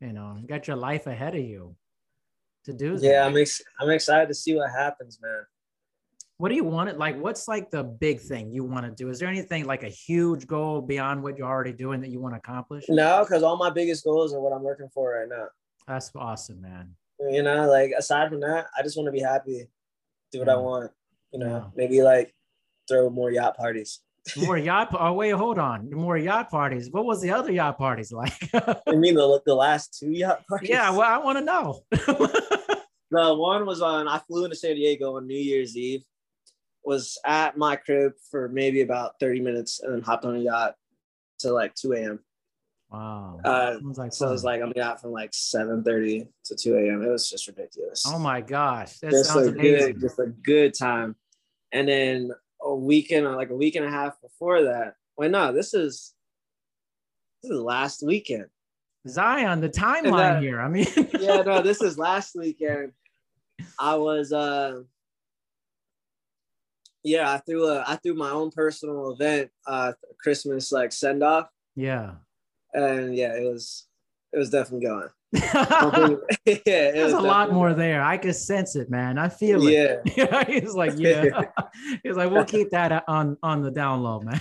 You 0.00 0.12
know, 0.12 0.36
you 0.40 0.46
got 0.46 0.68
your 0.68 0.76
life 0.76 1.06
ahead 1.06 1.34
of 1.34 1.40
you 1.40 1.74
to 2.66 2.72
do 2.72 2.98
that. 2.98 3.06
yeah 3.06 3.24
i'm 3.24 3.36
ex- 3.36 3.62
i'm 3.80 3.90
excited 3.90 4.26
to 4.26 4.34
see 4.34 4.52
what 4.56 4.68
happens 4.68 5.20
man 5.22 5.46
what 6.38 6.48
do 6.48 6.56
you 6.56 6.64
want 6.64 6.88
it 6.90 6.98
like 6.98 7.16
what's 7.16 7.46
like 7.46 7.70
the 7.70 7.84
big 7.84 8.20
thing 8.20 8.50
you 8.50 8.64
want 8.64 8.84
to 8.84 8.90
do 8.90 9.08
is 9.08 9.20
there 9.20 9.28
anything 9.28 9.64
like 9.66 9.84
a 9.84 9.88
huge 9.88 10.48
goal 10.48 10.82
beyond 10.82 11.22
what 11.22 11.38
you're 11.38 11.46
already 11.46 11.72
doing 11.72 12.00
that 12.00 12.10
you 12.10 12.18
want 12.20 12.34
to 12.34 12.38
accomplish 12.38 12.84
no 12.88 13.22
because 13.24 13.44
all 13.44 13.56
my 13.56 13.70
biggest 13.70 14.02
goals 14.02 14.34
are 14.34 14.40
what 14.40 14.52
i'm 14.52 14.64
working 14.64 14.88
for 14.92 15.12
right 15.16 15.28
now 15.28 15.46
that's 15.86 16.10
awesome 16.16 16.60
man 16.60 16.90
you 17.30 17.40
know 17.44 17.68
like 17.70 17.92
aside 17.96 18.28
from 18.28 18.40
that 18.40 18.66
i 18.76 18.82
just 18.82 18.96
want 18.96 19.06
to 19.06 19.12
be 19.12 19.20
happy 19.20 19.68
do 20.32 20.40
what 20.40 20.48
i 20.48 20.56
want 20.56 20.90
you 21.32 21.38
know 21.38 21.46
Yeah. 21.46 21.64
maybe 21.76 22.02
like 22.02 22.34
throw 22.88 23.08
more 23.10 23.30
yacht 23.30 23.56
parties 23.56 24.00
more 24.36 24.58
yacht 24.58 24.88
oh 24.98 25.12
wait 25.12 25.30
hold 25.30 25.58
on 25.58 25.88
more 25.90 26.18
yacht 26.18 26.50
parties 26.50 26.90
what 26.90 27.04
was 27.04 27.20
the 27.20 27.30
other 27.30 27.52
yacht 27.52 27.78
parties 27.78 28.10
like 28.12 28.32
i 28.86 28.92
mean 28.94 29.14
the, 29.14 29.40
the 29.46 29.54
last 29.54 29.96
two 29.98 30.10
yacht 30.10 30.44
parties 30.48 30.68
yeah 30.68 30.90
well 30.90 31.02
i 31.02 31.18
want 31.18 31.38
to 31.38 31.44
know 31.44 31.82
The 33.10 33.34
one 33.34 33.66
was 33.66 33.80
on. 33.82 34.08
I 34.08 34.18
flew 34.18 34.44
into 34.44 34.56
San 34.56 34.74
Diego 34.74 35.16
on 35.16 35.28
New 35.28 35.38
Year's 35.38 35.76
Eve. 35.76 36.02
Was 36.84 37.18
at 37.24 37.56
my 37.56 37.76
crib 37.76 38.12
for 38.30 38.48
maybe 38.48 38.80
about 38.80 39.12
thirty 39.20 39.40
minutes, 39.40 39.80
and 39.80 39.94
then 39.94 40.02
hopped 40.02 40.24
on 40.24 40.36
a 40.36 40.40
yacht 40.40 40.74
to 41.38 41.52
like 41.52 41.74
two 41.74 41.92
a.m. 41.92 42.18
wow 42.90 43.40
Uh, 43.44 43.76
like 43.82 44.12
so 44.12 44.28
it 44.28 44.32
was 44.32 44.44
like 44.44 44.60
on 44.60 44.70
the 44.70 44.76
yacht 44.76 45.00
from 45.00 45.12
like 45.12 45.30
seven 45.32 45.82
thirty 45.82 46.28
to 46.46 46.56
two 46.56 46.74
a.m. 46.76 47.02
It 47.02 47.08
was 47.08 47.30
just 47.30 47.46
ridiculous. 47.46 48.04
oh 48.06 48.18
my 48.18 48.40
gosh 48.40 48.98
that 48.98 49.12
just 49.12 49.32
sounds 49.32 49.46
a 49.46 49.50
amazing 49.50 49.92
good, 49.94 50.00
just 50.00 50.18
a 50.18 50.26
good 50.26 50.74
time. 50.74 51.16
And 51.72 51.88
then 51.88 52.30
a 52.66 52.74
weekend, 52.74 53.26
like 53.36 53.50
a 53.50 53.54
week 53.56 53.76
and 53.76 53.84
a 53.86 53.90
half 53.90 54.20
before 54.20 54.62
that. 54.64 54.94
Why 55.14 55.28
not? 55.28 55.54
this 55.54 55.72
is 55.74 56.14
this 57.42 57.52
is 57.52 57.60
last 57.60 58.02
weekend. 58.02 58.46
zion 59.08 59.60
the 59.60 59.68
timeline 59.68 60.16
that- 60.34 60.42
here 60.42 60.60
i 60.60 60.68
mean 60.68 60.86
yeah, 61.20 61.42
no, 61.42 61.62
this 61.62 61.80
is 61.80 61.96
last 61.98 62.34
weekend. 62.34 62.92
I 63.78 63.94
was 63.96 64.32
uh 64.32 64.82
yeah, 67.04 67.32
I 67.32 67.38
threw 67.38 67.66
a 67.68 67.84
I 67.86 67.96
threw 67.96 68.14
my 68.14 68.30
own 68.30 68.50
personal 68.50 69.12
event, 69.12 69.50
uh 69.66 69.92
Christmas 70.22 70.72
like 70.72 70.92
send 70.92 71.22
off. 71.22 71.48
yeah 71.76 72.14
And 72.74 73.14
yeah, 73.16 73.32
it 73.36 73.44
was 73.44 73.86
it 74.32 74.38
was 74.38 74.50
definitely 74.50 74.86
going. 74.88 75.08
yeah, 75.32 76.56
There's 76.64 77.12
a 77.12 77.20
lot 77.20 77.52
more 77.52 77.74
there. 77.74 78.02
I 78.02 78.16
could 78.16 78.36
sense 78.36 78.76
it, 78.76 78.90
man. 78.90 79.18
I 79.18 79.28
feel 79.28 79.66
it. 79.66 80.00
Yeah, 80.16 80.44
he's 80.46 80.74
like, 80.74 80.92
yeah. 80.96 81.42
he's 82.02 82.16
like, 82.16 82.30
we'll 82.30 82.44
keep 82.44 82.70
that 82.70 83.04
on 83.08 83.36
on 83.42 83.62
the 83.62 83.70
down 83.70 84.02
low, 84.02 84.20
man. 84.20 84.40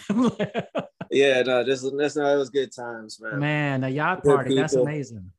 yeah. 1.11 1.41
No, 1.41 1.63
just, 1.63 1.83
just 1.99 2.17
no, 2.17 2.33
it 2.33 2.37
was 2.37 2.49
good 2.49 2.71
times, 2.71 3.19
man. 3.19 3.39
man, 3.39 3.83
a 3.83 3.89
yacht 3.89 4.23
Good 4.23 4.35
party. 4.35 4.55
That's 4.55 4.75
amazing. 4.75 5.31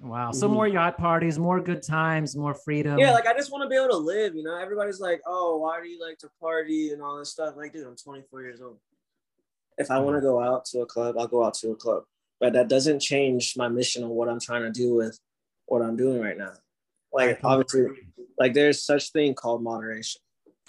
Wow. 0.00 0.32
Some 0.32 0.50
Mhm. 0.50 0.54
more 0.54 0.68
yacht 0.68 0.98
parties, 0.98 1.38
more 1.38 1.60
good 1.60 1.82
times, 1.82 2.36
more 2.36 2.52
freedom. 2.52 2.98
Yeah, 2.98 3.12
like 3.12 3.26
I 3.26 3.32
just 3.32 3.50
want 3.50 3.62
to 3.62 3.68
be 3.70 3.76
able 3.76 3.88
to 3.88 3.96
live. 3.96 4.34
You 4.34 4.42
know, 4.42 4.56
everybody's 4.56 5.00
like, 5.00 5.22
"Oh, 5.26 5.56
why 5.58 5.80
do 5.80 5.88
you 5.88 5.98
like 5.98 6.18
to 6.18 6.28
party 6.38 6.90
and 6.90 7.00
all 7.00 7.18
this 7.18 7.30
stuff?" 7.30 7.54
Like, 7.56 7.72
dude, 7.72 7.86
I'm 7.86 7.96
24 7.96 8.42
years 8.42 8.60
old. 8.60 8.78
If 9.78 9.90
I 9.90 9.98
want 10.00 10.16
to 10.16 10.20
go 10.20 10.40
out 10.40 10.66
to 10.66 10.82
a 10.82 10.86
club, 10.86 11.16
I'll 11.18 11.26
go 11.26 11.42
out 11.42 11.54
to 11.54 11.70
a 11.70 11.74
club. 11.76 12.04
But 12.40 12.52
that 12.54 12.68
doesn't 12.68 13.00
change 13.00 13.54
my 13.56 13.68
mission 13.68 14.04
of 14.04 14.10
what 14.10 14.28
I'm 14.28 14.40
trying 14.40 14.62
to 14.62 14.70
do 14.70 14.94
with 14.94 15.18
what 15.66 15.82
I'm 15.82 15.96
doing 15.96 16.20
right 16.20 16.36
now. 16.36 16.52
Like, 17.12 17.40
obviously, 17.44 17.86
like 18.38 18.54
there's 18.54 18.84
such 18.84 19.12
thing 19.12 19.34
called 19.34 19.62
moderation. 19.62 20.20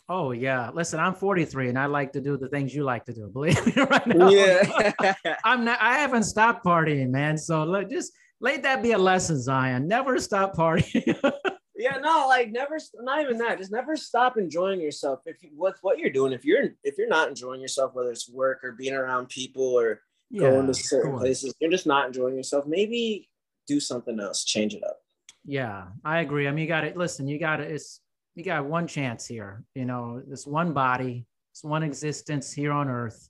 Oh 0.07 0.31
yeah. 0.31 0.69
Listen, 0.73 0.99
I'm 0.99 1.15
43 1.15 1.69
and 1.69 1.79
I 1.79 1.87
like 1.87 2.13
to 2.13 2.21
do 2.21 2.37
the 2.37 2.47
things 2.47 2.75
you 2.75 2.83
like 2.83 3.05
to 3.05 3.13
do. 3.13 3.27
Believe 3.33 3.65
me 3.65 3.83
right 3.83 4.07
now. 4.07 4.29
Yeah, 4.29 5.13
I'm 5.43 5.65
not 5.65 5.81
I 5.81 5.97
haven't 5.97 6.23
stopped 6.23 6.65
partying, 6.65 7.09
man. 7.09 7.37
So 7.37 7.63
look, 7.63 7.89
just 7.89 8.11
let 8.39 8.63
that 8.63 8.83
be 8.83 8.91
a 8.91 8.97
lesson, 8.97 9.41
Zion. 9.41 9.87
Never 9.87 10.19
stop 10.19 10.55
partying. 10.55 11.17
yeah. 11.75 11.97
No, 11.97 12.25
like 12.27 12.51
never. 12.51 12.77
Not 12.99 13.21
even 13.21 13.37
that. 13.39 13.57
Just 13.57 13.71
never 13.71 13.95
stop 13.95 14.37
enjoying 14.37 14.79
yourself. 14.79 15.21
If 15.25 15.41
you 15.41 15.49
what 15.55 15.75
what 15.81 15.97
you're 15.97 16.11
doing, 16.11 16.33
if 16.33 16.45
you're 16.45 16.69
if 16.83 16.99
you're 16.99 17.07
not 17.07 17.29
enjoying 17.29 17.61
yourself, 17.61 17.95
whether 17.95 18.11
it's 18.11 18.29
work 18.29 18.59
or 18.63 18.73
being 18.73 18.93
around 18.93 19.29
people 19.29 19.63
or 19.63 20.01
going 20.39 20.67
to 20.67 20.73
certain 20.73 21.17
places, 21.17 21.53
you're 21.59 21.71
just 21.71 21.87
not 21.87 22.07
enjoying 22.07 22.35
yourself. 22.35 22.65
Maybe 22.65 23.29
do 23.67 23.79
something 23.79 24.19
else, 24.19 24.43
change 24.43 24.73
it 24.73 24.83
up. 24.83 24.99
Yeah, 25.45 25.85
I 26.03 26.19
agree. 26.19 26.47
I 26.47 26.51
mean, 26.51 26.63
you 26.63 26.67
got 26.67 26.83
it. 26.83 26.97
listen. 26.97 27.27
You 27.27 27.39
got 27.39 27.59
it. 27.59 27.71
It's 27.71 28.01
you 28.35 28.43
got 28.43 28.65
one 28.65 28.87
chance 28.87 29.25
here. 29.25 29.63
You 29.75 29.85
know, 29.85 30.21
this 30.25 30.45
one 30.47 30.73
body, 30.73 31.25
this 31.53 31.63
one 31.63 31.83
existence 31.83 32.51
here 32.51 32.71
on 32.71 32.89
Earth. 32.89 33.29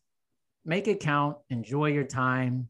Make 0.63 0.87
it 0.87 0.99
count. 0.99 1.37
Enjoy 1.49 1.87
your 1.87 2.05
time. 2.05 2.69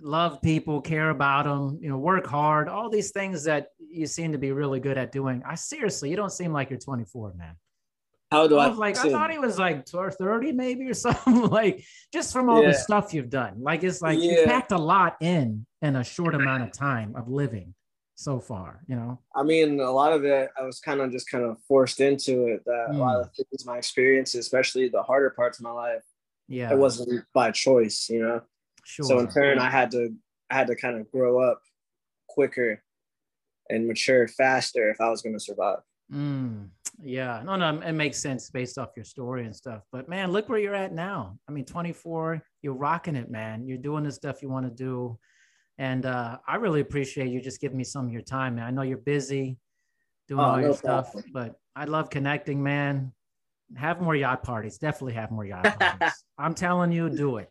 Love 0.00 0.40
people, 0.40 0.80
care 0.80 1.10
about 1.10 1.44
them. 1.44 1.78
You 1.82 1.88
know, 1.88 1.98
work 1.98 2.26
hard. 2.26 2.68
All 2.68 2.88
these 2.88 3.10
things 3.10 3.42
that 3.44 3.72
you 3.80 4.06
seem 4.06 4.30
to 4.32 4.38
be 4.38 4.52
really 4.52 4.78
good 4.78 4.96
at 4.96 5.10
doing. 5.10 5.42
I 5.44 5.56
seriously, 5.56 6.10
you 6.10 6.16
don't 6.16 6.30
seem 6.30 6.52
like 6.52 6.70
you're 6.70 6.78
24, 6.78 7.34
man. 7.34 7.56
How 8.30 8.46
do 8.46 8.58
I 8.58 8.66
I, 8.66 8.68
was 8.68 8.78
like, 8.78 8.98
I 8.98 9.10
thought 9.10 9.30
he 9.30 9.38
was 9.38 9.58
like 9.58 9.86
30 9.88 10.52
maybe 10.52 10.88
or 10.90 10.94
something. 11.06 11.42
like 11.42 11.84
just 12.12 12.32
from 12.32 12.50
all 12.50 12.62
the 12.62 12.74
stuff 12.74 13.14
you've 13.14 13.30
done. 13.30 13.62
Like 13.62 13.82
it's 13.84 14.02
like 14.02 14.18
you 14.18 14.42
packed 14.44 14.72
a 14.72 14.78
lot 14.78 15.16
in 15.20 15.66
in 15.82 15.96
a 15.96 16.04
short 16.04 16.34
amount 16.34 16.62
of 16.64 16.72
time 16.72 17.14
of 17.16 17.28
living 17.28 17.74
so 18.16 18.38
far. 18.40 18.80
You 18.86 18.96
know. 18.96 19.18
I 19.34 19.44
mean, 19.44 19.80
a 19.80 19.90
lot 19.90 20.12
of 20.12 20.24
it, 20.24 20.50
I 20.58 20.62
was 20.64 20.80
kind 20.80 21.00
of 21.00 21.10
just 21.10 21.30
kind 21.30 21.44
of 21.44 21.56
forced 21.66 22.00
into 22.00 22.48
it. 22.48 22.64
That 22.66 22.88
a 22.90 22.96
lot 22.96 23.20
of 23.20 23.30
things, 23.34 23.64
my 23.64 23.78
experiences, 23.78 24.40
especially 24.40 24.88
the 24.88 25.02
harder 25.02 25.30
parts 25.30 25.58
of 25.58 25.64
my 25.64 25.70
life, 25.72 26.02
Yeah. 26.48 26.70
it 26.72 26.76
wasn't 26.78 27.24
by 27.32 27.50
choice, 27.52 28.08
you 28.10 28.20
know. 28.20 28.42
Sure. 28.84 29.04
So 29.06 29.18
in 29.20 29.28
turn, 29.28 29.58
I 29.58 29.70
had 29.70 29.90
to, 29.92 30.10
I 30.50 30.54
had 30.54 30.66
to 30.66 30.76
kind 30.76 30.96
of 30.98 31.10
grow 31.10 31.40
up 31.40 31.60
quicker 32.28 32.82
and 33.70 33.86
mature 33.86 34.26
faster 34.28 34.90
if 34.90 35.00
I 35.00 35.10
was 35.10 35.22
going 35.22 35.34
to 35.34 35.40
survive. 35.40 35.78
Mm, 36.12 36.70
yeah, 37.02 37.42
no, 37.44 37.56
no, 37.56 37.80
it 37.80 37.92
makes 37.92 38.18
sense 38.18 38.50
based 38.50 38.78
off 38.78 38.90
your 38.96 39.04
story 39.04 39.44
and 39.44 39.54
stuff. 39.54 39.82
But 39.92 40.08
man, 40.08 40.32
look 40.32 40.48
where 40.48 40.58
you're 40.58 40.74
at 40.74 40.92
now. 40.92 41.38
I 41.48 41.52
mean, 41.52 41.64
24, 41.64 42.42
you're 42.62 42.74
rocking 42.74 43.16
it, 43.16 43.30
man. 43.30 43.66
You're 43.66 43.78
doing 43.78 44.04
the 44.04 44.12
stuff 44.12 44.42
you 44.42 44.48
want 44.48 44.66
to 44.66 44.72
do, 44.72 45.18
and 45.78 46.04
uh, 46.06 46.38
I 46.46 46.56
really 46.56 46.80
appreciate 46.80 47.28
you 47.28 47.40
just 47.40 47.60
giving 47.60 47.78
me 47.78 47.84
some 47.84 48.06
of 48.06 48.12
your 48.12 48.22
time, 48.22 48.56
man. 48.56 48.64
I 48.64 48.70
know 48.70 48.82
you're 48.82 48.98
busy 48.98 49.58
doing 50.26 50.40
Oh, 50.40 50.44
all 50.44 50.60
your 50.60 50.70
no 50.70 50.74
stuff, 50.74 51.12
problem. 51.12 51.30
but 51.32 51.54
I 51.76 51.84
love 51.84 52.10
connecting, 52.10 52.62
man. 52.62 53.12
Have 53.76 54.00
more 54.00 54.16
yacht 54.16 54.42
parties. 54.42 54.78
Definitely 54.78 55.14
have 55.14 55.30
more 55.30 55.44
yacht 55.44 55.64
parties. 55.80 56.24
I'm 56.36 56.54
telling 56.54 56.90
you, 56.90 57.08
do 57.10 57.36
it. 57.36 57.48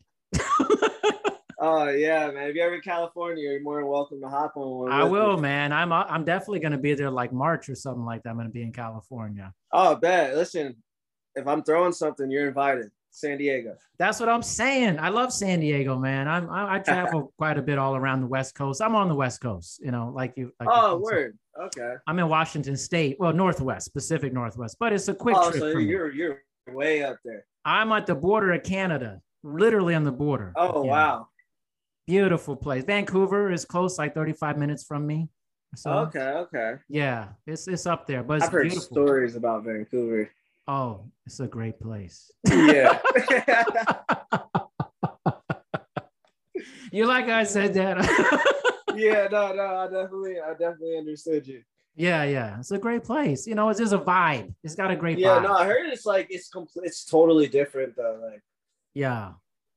Oh 1.60 1.89
yeah, 1.89 2.30
man! 2.30 2.50
If 2.50 2.56
you're 2.56 2.67
ever 2.67 2.76
in 2.76 2.82
California, 2.82 3.43
you're 3.43 3.62
more 3.62 3.80
than 3.80 3.88
welcome 3.88 4.22
to 4.22 4.30
hop 4.30 4.58
on 4.58 4.70
one. 4.70 4.91
I 4.91 5.04
will, 5.04 5.38
man. 5.38 5.74
I'm 5.74 5.91
uh, 5.91 6.04
I'm 6.08 6.24
definitely 6.24 6.60
gonna 6.60 6.78
be 6.78 6.93
there 6.93 7.10
like 7.10 7.34
March 7.34 7.67
or 7.67 7.76
something 7.76 8.06
like 8.06 8.22
that. 8.24 8.30
I'm 8.30 8.38
gonna 8.38 8.50
be 8.50 8.62
in 8.62 8.72
California. 8.72 9.52
Oh, 9.72 9.96
bet. 9.96 10.36
Listen, 10.36 10.76
if 11.36 11.48
I'm 11.48 11.63
throwing 11.63 11.93
something, 11.93 12.30
you're 12.30 12.48
invited. 12.48 12.91
San 13.10 13.39
Diego. 13.39 13.76
That's 13.98 14.20
what 14.20 14.30
I'm 14.30 14.43
saying. 14.43 15.00
I 15.00 15.10
love 15.10 15.34
San 15.34 15.60
Diego, 15.60 15.98
man. 15.98 16.28
I'm 16.28 16.48
I, 16.52 16.76
I 16.76 16.80
travel 16.80 17.34
quite 17.38 17.58
a 17.58 17.63
bit 17.63 17.80
all 17.80 17.96
around 17.96 18.22
the 18.22 18.28
West 18.28 18.54
Coast. 18.54 18.80
I'm 18.80 18.96
on 18.96 19.08
the 19.08 19.15
West 19.15 19.41
Coast, 19.41 19.82
you 19.84 19.89
know, 19.89 20.12
like 20.15 20.34
you. 20.38 20.54
Like 20.60 20.70
oh, 20.72 20.98
word. 20.98 21.38
Okay. 21.60 21.96
I'm 22.06 22.20
in 22.20 22.30
Washington 22.30 22.78
State, 22.78 23.17
well, 23.20 23.34
Northwest, 23.34 23.91
Pacific 23.93 24.32
Northwest, 24.32 24.78
but 24.80 24.93
it's 24.93 25.08
a 25.08 25.15
quick 25.15 25.36
oh, 25.36 25.50
trip. 25.50 25.62
So 25.62 25.80
you're 25.80 26.12
you're 26.12 26.43
way 26.67 27.04
up 27.04 27.17
there. 27.26 27.46
I'm 27.65 27.91
at 27.91 28.06
the 28.06 28.13
border 28.13 28.54
of 28.54 28.62
Canada, 28.62 29.20
literally 29.41 29.96
on 29.96 30.04
the 30.04 30.12
border. 30.12 30.54
Oh 30.56 30.84
wow. 30.84 31.28
Beautiful 32.12 32.56
place. 32.56 32.84
Vancouver 32.86 33.52
is 33.52 33.65
close, 33.65 34.00
like 34.00 34.15
35 34.15 34.58
minutes 34.58 34.84
from 34.84 35.06
me. 35.06 35.30
So 35.76 35.91
Okay, 35.91 36.20
okay. 36.20 36.76
yeah, 36.88 37.28
it's 37.46 37.67
it's 37.67 37.86
up 37.86 38.08
there, 38.08 38.24
but 38.24 38.38
it's 38.38 38.46
I've 38.46 38.52
heard 38.54 38.63
beautiful. 38.63 38.84
stories 38.84 39.36
about 39.36 39.65
Vancouver. 39.65 40.30
Oh, 40.67 41.06
it's 41.26 41.39
a 41.41 41.48
great 41.48 41.80
place. 41.80 42.32
Yeah. 42.50 43.00
You 46.91 47.06
like 47.06 47.28
I 47.28 47.43
said 47.43 47.74
that. 47.74 47.98
yeah, 48.96 49.28
no, 49.30 49.54
no, 49.54 49.62
I 49.76 49.88
definitely, 49.88 50.39
I 50.39 50.52
definitely 50.52 50.98
understood 50.98 51.46
you. 51.46 51.62
yeah, 51.96 52.24
yeah, 52.24 52.58
it's 52.60 52.72
a 52.72 52.78
great 52.78 53.04
place. 53.04 53.46
You 53.46 53.56
know, 53.56 53.67
it's 53.70 53.80
just 53.80 53.91
a 53.91 53.98
vibe. 54.00 54.54
It's 54.63 54.74
got 54.74 54.89
a 54.89 54.96
great 54.96 55.17
vibe. 55.17 55.22
Yeah, 55.22 55.39
vibe. 55.39 55.43
no, 55.43 55.54
I 55.54 55.65
heard 55.65 55.88
it's 55.88 56.06
like 56.06 56.28
it's 56.30 56.48
complete. 56.48 56.86
It's 56.88 57.04
totally 57.04 57.48
different 57.48 57.96
though. 57.98 58.20
Like, 58.32 58.41
Yeah, 58.93 59.34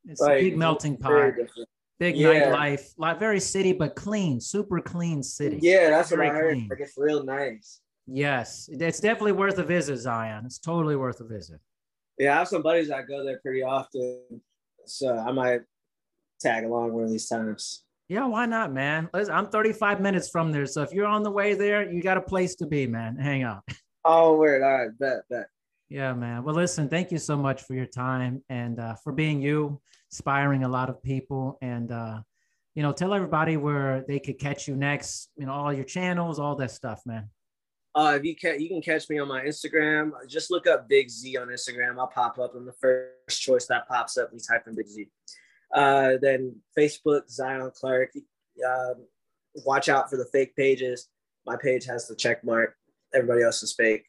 it's 0.07 0.21
like 0.21 0.39
a 0.39 0.41
big 0.41 0.57
melting 0.57 0.95
pot, 0.97 1.35
different. 1.35 1.67
Big 2.01 2.17
Yeah. 2.17 2.49
nightlife, 2.51 2.93
like 2.97 3.19
very 3.19 3.39
city, 3.39 3.73
but 3.73 3.95
clean, 3.95 4.41
super 4.41 4.81
clean 4.81 5.21
city. 5.21 5.59
Yeah, 5.61 5.91
that's 5.91 6.09
what 6.09 6.19
I 6.19 6.29
Very 6.29 6.35
heard. 6.39 6.53
clean. 6.55 6.67
Like 6.67 6.79
it's 6.79 6.97
real 6.97 7.23
nice. 7.23 7.79
Yes, 8.07 8.67
it's 8.71 8.99
definitely 8.99 9.33
worth 9.33 9.59
a 9.59 9.63
visit, 9.63 9.97
Zion. 9.97 10.43
It's 10.47 10.57
totally 10.57 10.95
worth 10.95 11.21
a 11.21 11.25
visit. 11.25 11.59
Yeah, 12.17 12.33
I 12.33 12.39
have 12.39 12.47
some 12.47 12.63
buddies 12.63 12.87
that 12.89 13.07
go 13.07 13.23
there 13.23 13.39
pretty 13.39 13.61
often, 13.61 14.41
so 14.85 15.15
I 15.15 15.31
might 15.31 15.61
tag 16.39 16.65
along 16.65 16.93
one 16.93 17.03
of 17.03 17.11
these 17.11 17.27
times. 17.29 17.83
Yeah, 18.09 18.25
why 18.25 18.47
not, 18.47 18.73
man? 18.73 19.07
Listen, 19.13 19.35
I'm 19.35 19.49
35 19.49 20.01
minutes 20.01 20.27
from 20.29 20.51
there, 20.51 20.65
so 20.65 20.81
if 20.81 20.91
you're 20.91 21.05
on 21.05 21.21
the 21.21 21.29
way 21.31 21.53
there, 21.53 21.89
you 21.89 22.01
got 22.01 22.17
a 22.17 22.21
place 22.21 22.55
to 22.55 22.65
be, 22.65 22.87
man. 22.87 23.15
Hang 23.15 23.43
out. 23.43 23.61
Oh, 24.03 24.35
weird. 24.39 24.63
All 24.63 24.79
right, 24.79 24.89
bet, 24.97 25.19
bet. 25.29 25.45
Yeah, 25.91 26.13
man. 26.13 26.45
Well, 26.45 26.55
listen, 26.55 26.87
thank 26.87 27.11
you 27.11 27.17
so 27.17 27.35
much 27.35 27.63
for 27.63 27.73
your 27.73 27.85
time 27.85 28.41
and 28.47 28.79
uh, 28.79 28.95
for 28.95 29.11
being 29.11 29.41
you, 29.41 29.81
inspiring 30.09 30.63
a 30.63 30.69
lot 30.69 30.89
of 30.89 31.03
people. 31.03 31.57
And, 31.61 31.91
uh, 31.91 32.21
you 32.75 32.81
know, 32.81 32.93
tell 32.93 33.13
everybody 33.13 33.57
where 33.57 34.05
they 34.07 34.17
could 34.17 34.39
catch 34.39 34.69
you 34.69 34.77
next, 34.77 35.31
you 35.35 35.45
know, 35.45 35.51
all 35.51 35.73
your 35.73 35.83
channels, 35.83 36.39
all 36.39 36.55
that 36.55 36.71
stuff, 36.71 37.01
man. 37.05 37.29
Uh, 37.93 38.13
if 38.17 38.23
you 38.23 38.37
can, 38.37 38.61
you 38.61 38.69
can 38.69 38.81
catch 38.81 39.09
me 39.09 39.19
on 39.19 39.27
my 39.27 39.41
Instagram. 39.41 40.11
Just 40.29 40.49
look 40.49 40.65
up 40.65 40.87
Big 40.87 41.09
Z 41.09 41.35
on 41.35 41.49
Instagram. 41.49 41.99
I'll 41.99 42.07
pop 42.07 42.39
up 42.39 42.53
in 42.55 42.63
the 42.63 42.71
first 42.79 43.41
choice 43.41 43.65
that 43.67 43.89
pops 43.89 44.17
up. 44.17 44.29
You 44.31 44.39
type 44.39 44.63
in 44.67 44.75
Big 44.75 44.87
Z. 44.87 45.09
Uh, 45.75 46.13
then 46.21 46.55
Facebook, 46.79 47.29
Zion 47.29 47.69
Clark. 47.75 48.11
Um, 48.65 49.05
watch 49.65 49.89
out 49.89 50.09
for 50.09 50.15
the 50.15 50.29
fake 50.31 50.55
pages. 50.55 51.09
My 51.45 51.57
page 51.61 51.83
has 51.87 52.07
the 52.07 52.15
check 52.15 52.45
mark. 52.45 52.77
Everybody 53.13 53.43
else 53.43 53.61
is 53.61 53.73
fake. 53.73 54.05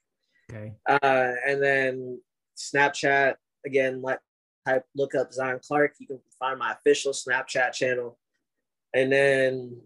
Okay. 0.51 0.73
Uh, 0.89 1.33
and 1.47 1.63
then 1.63 2.21
Snapchat 2.57 3.35
again. 3.67 4.03
Let 4.03 4.21
type 4.67 4.85
look 4.95 5.15
up 5.15 5.33
Zion 5.33 5.61
Clark. 5.67 5.95
You 5.99 6.07
can 6.07 6.21
find 6.39 6.59
my 6.59 6.73
official 6.73 7.13
Snapchat 7.13 7.73
channel. 7.73 8.19
And 8.95 9.11
then 9.11 9.81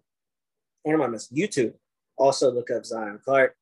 what 0.82 0.94
am 0.94 1.02
I 1.02 1.06
missing? 1.08 1.36
YouTube. 1.36 1.74
Also 2.16 2.50
look 2.50 2.70
up 2.70 2.84
Zion 2.84 3.20
Clark. 3.24 3.54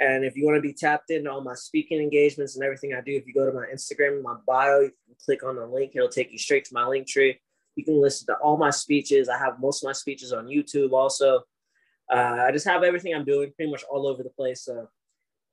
And 0.00 0.24
if 0.24 0.36
you 0.36 0.44
want 0.44 0.56
to 0.56 0.62
be 0.62 0.72
tapped 0.72 1.10
into 1.10 1.30
all 1.30 1.40
my 1.40 1.54
speaking 1.54 2.00
engagements 2.00 2.56
and 2.56 2.64
everything 2.64 2.94
I 2.94 3.00
do, 3.00 3.12
if 3.12 3.26
you 3.26 3.34
go 3.34 3.46
to 3.46 3.52
my 3.52 3.66
Instagram, 3.72 4.22
my 4.22 4.34
bio, 4.46 4.80
you 4.80 4.90
can 5.06 5.14
click 5.24 5.44
on 5.44 5.56
the 5.56 5.66
link. 5.66 5.92
It'll 5.94 6.08
take 6.08 6.32
you 6.32 6.38
straight 6.38 6.64
to 6.66 6.74
my 6.74 6.82
Linktree. 6.82 7.36
You 7.76 7.84
can 7.84 8.00
listen 8.00 8.26
to 8.26 8.34
all 8.34 8.56
my 8.56 8.70
speeches. 8.70 9.28
I 9.28 9.38
have 9.38 9.60
most 9.60 9.82
of 9.82 9.88
my 9.88 9.92
speeches 9.92 10.32
on 10.32 10.46
YouTube 10.46 10.92
also. 10.92 11.42
Uh, 12.12 12.44
I 12.46 12.50
just 12.50 12.66
have 12.66 12.82
everything 12.82 13.14
I'm 13.14 13.24
doing 13.24 13.52
pretty 13.54 13.70
much 13.70 13.84
all 13.90 14.08
over 14.08 14.22
the 14.22 14.30
place. 14.30 14.64
So 14.64 14.88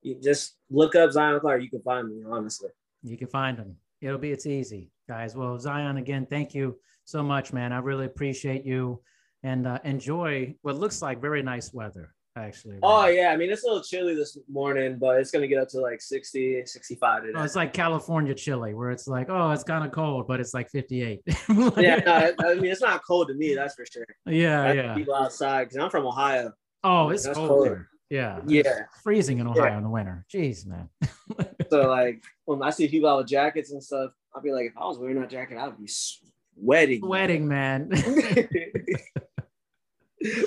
you 0.02 0.16
just 0.22 0.56
look 0.70 0.96
up 0.96 1.12
Zion 1.12 1.40
Clark. 1.40 1.62
You 1.62 1.70
can 1.70 1.82
find 1.82 2.08
me, 2.10 2.24
honestly. 2.30 2.70
You 3.04 3.18
can 3.18 3.28
find 3.28 3.58
them. 3.58 3.76
It'll 4.02 4.18
be, 4.18 4.32
it's 4.32 4.46
easy, 4.46 4.92
guys. 5.08 5.36
Well, 5.36 5.60
Zion, 5.60 5.98
again, 5.98 6.26
thank 6.30 6.54
you 6.54 6.80
so 7.06 7.22
much, 7.24 7.54
man. 7.54 7.72
I 7.74 7.80
really 7.80 8.06
appreciate 8.06 8.66
you 8.66 9.02
and 9.44 9.68
uh, 9.68 9.80
enjoy 9.84 10.56
what 10.62 10.76
looks 10.76 11.02
like 11.02 11.22
very 11.22 11.42
nice 11.42 11.74
weather. 11.74 12.14
actually. 12.38 12.78
Oh 12.82 13.08
yeah, 13.08 13.32
I 13.32 13.38
mean 13.38 13.50
it's 13.52 13.64
a 13.64 13.68
little 13.68 13.84
chilly 13.84 14.16
this 14.16 14.38
morning, 14.50 14.98
but 15.00 15.20
it's 15.20 15.32
gonna 15.32 15.48
get 15.48 15.60
up 15.60 15.68
to 15.70 15.80
like 15.80 16.02
60, 16.02 16.66
65 16.66 17.24
today. 17.24 17.34
Oh, 17.36 17.44
it's 17.44 17.56
like 17.56 17.74
California 17.74 18.34
chilly, 18.34 18.74
where 18.74 18.92
it's 18.92 19.08
like, 19.08 19.30
oh, 19.30 19.52
it's 19.52 19.64
kind 19.64 19.86
of 19.86 19.92
cold, 19.92 20.28
but 20.28 20.40
it's 20.40 20.54
like 20.54 20.70
58. 20.70 21.22
yeah, 21.28 21.98
no, 22.06 22.34
I 22.40 22.56
mean 22.56 22.72
it's 22.72 22.82
not 22.82 23.02
cold 23.06 23.28
to 23.30 23.34
me, 23.34 23.56
that's 23.56 23.76
for 23.76 23.86
sure. 23.86 24.06
Yeah, 24.26 24.64
That's 24.64 24.76
yeah. 24.76 24.96
People 24.96 25.16
outside 25.16 25.66
because 25.66 25.78
I'm 25.78 25.90
from 25.90 26.06
Ohio. 26.06 26.54
Oh, 26.84 27.10
it's 27.10 27.28
cold. 27.28 27.68
there. 27.68 27.90
Yeah. 28.12 28.42
Yeah. 28.46 28.84
Freezing 29.02 29.40
in 29.40 29.48
Ohio 29.48 29.64
Yeah. 29.64 29.78
in 29.78 29.84
the 29.84 29.90
winter. 29.90 30.26
Jeez, 30.32 30.68
man. 30.68 30.90
So 31.70 31.88
like 31.88 32.22
when 32.44 32.62
I 32.62 32.70
see 32.70 32.90
people 32.90 33.08
out 33.08 33.20
with 33.20 33.28
jackets 33.28 33.72
and 33.72 33.82
stuff, 33.82 34.12
I'll 34.36 34.42
be 34.42 34.52
like, 34.52 34.66
if 34.66 34.74
I 34.76 34.86
was 34.86 34.98
wearing 34.98 35.22
that 35.22 35.30
jacket, 35.30 35.58
I'd 35.58 35.78
be 35.78 35.88
sweating. 35.88 37.00
Sweating, 37.00 37.48
man. 37.48 37.88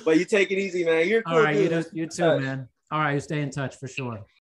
but 0.05 0.19
you 0.19 0.27
take 0.27 0.51
it 0.51 0.59
easy, 0.59 0.85
man. 0.85 1.09
You're 1.09 1.23
cool. 1.23 1.37
All 1.37 1.43
right, 1.43 1.57
you, 1.57 1.71
do, 1.71 1.83
you 1.95 2.07
too, 2.07 2.41
man. 2.41 2.69
All 2.91 3.01
right, 3.01 3.15
you 3.15 3.21
stay 3.21 3.41
in 3.41 3.49
touch 3.51 3.77
for 3.77 3.89
sure. 3.89 4.27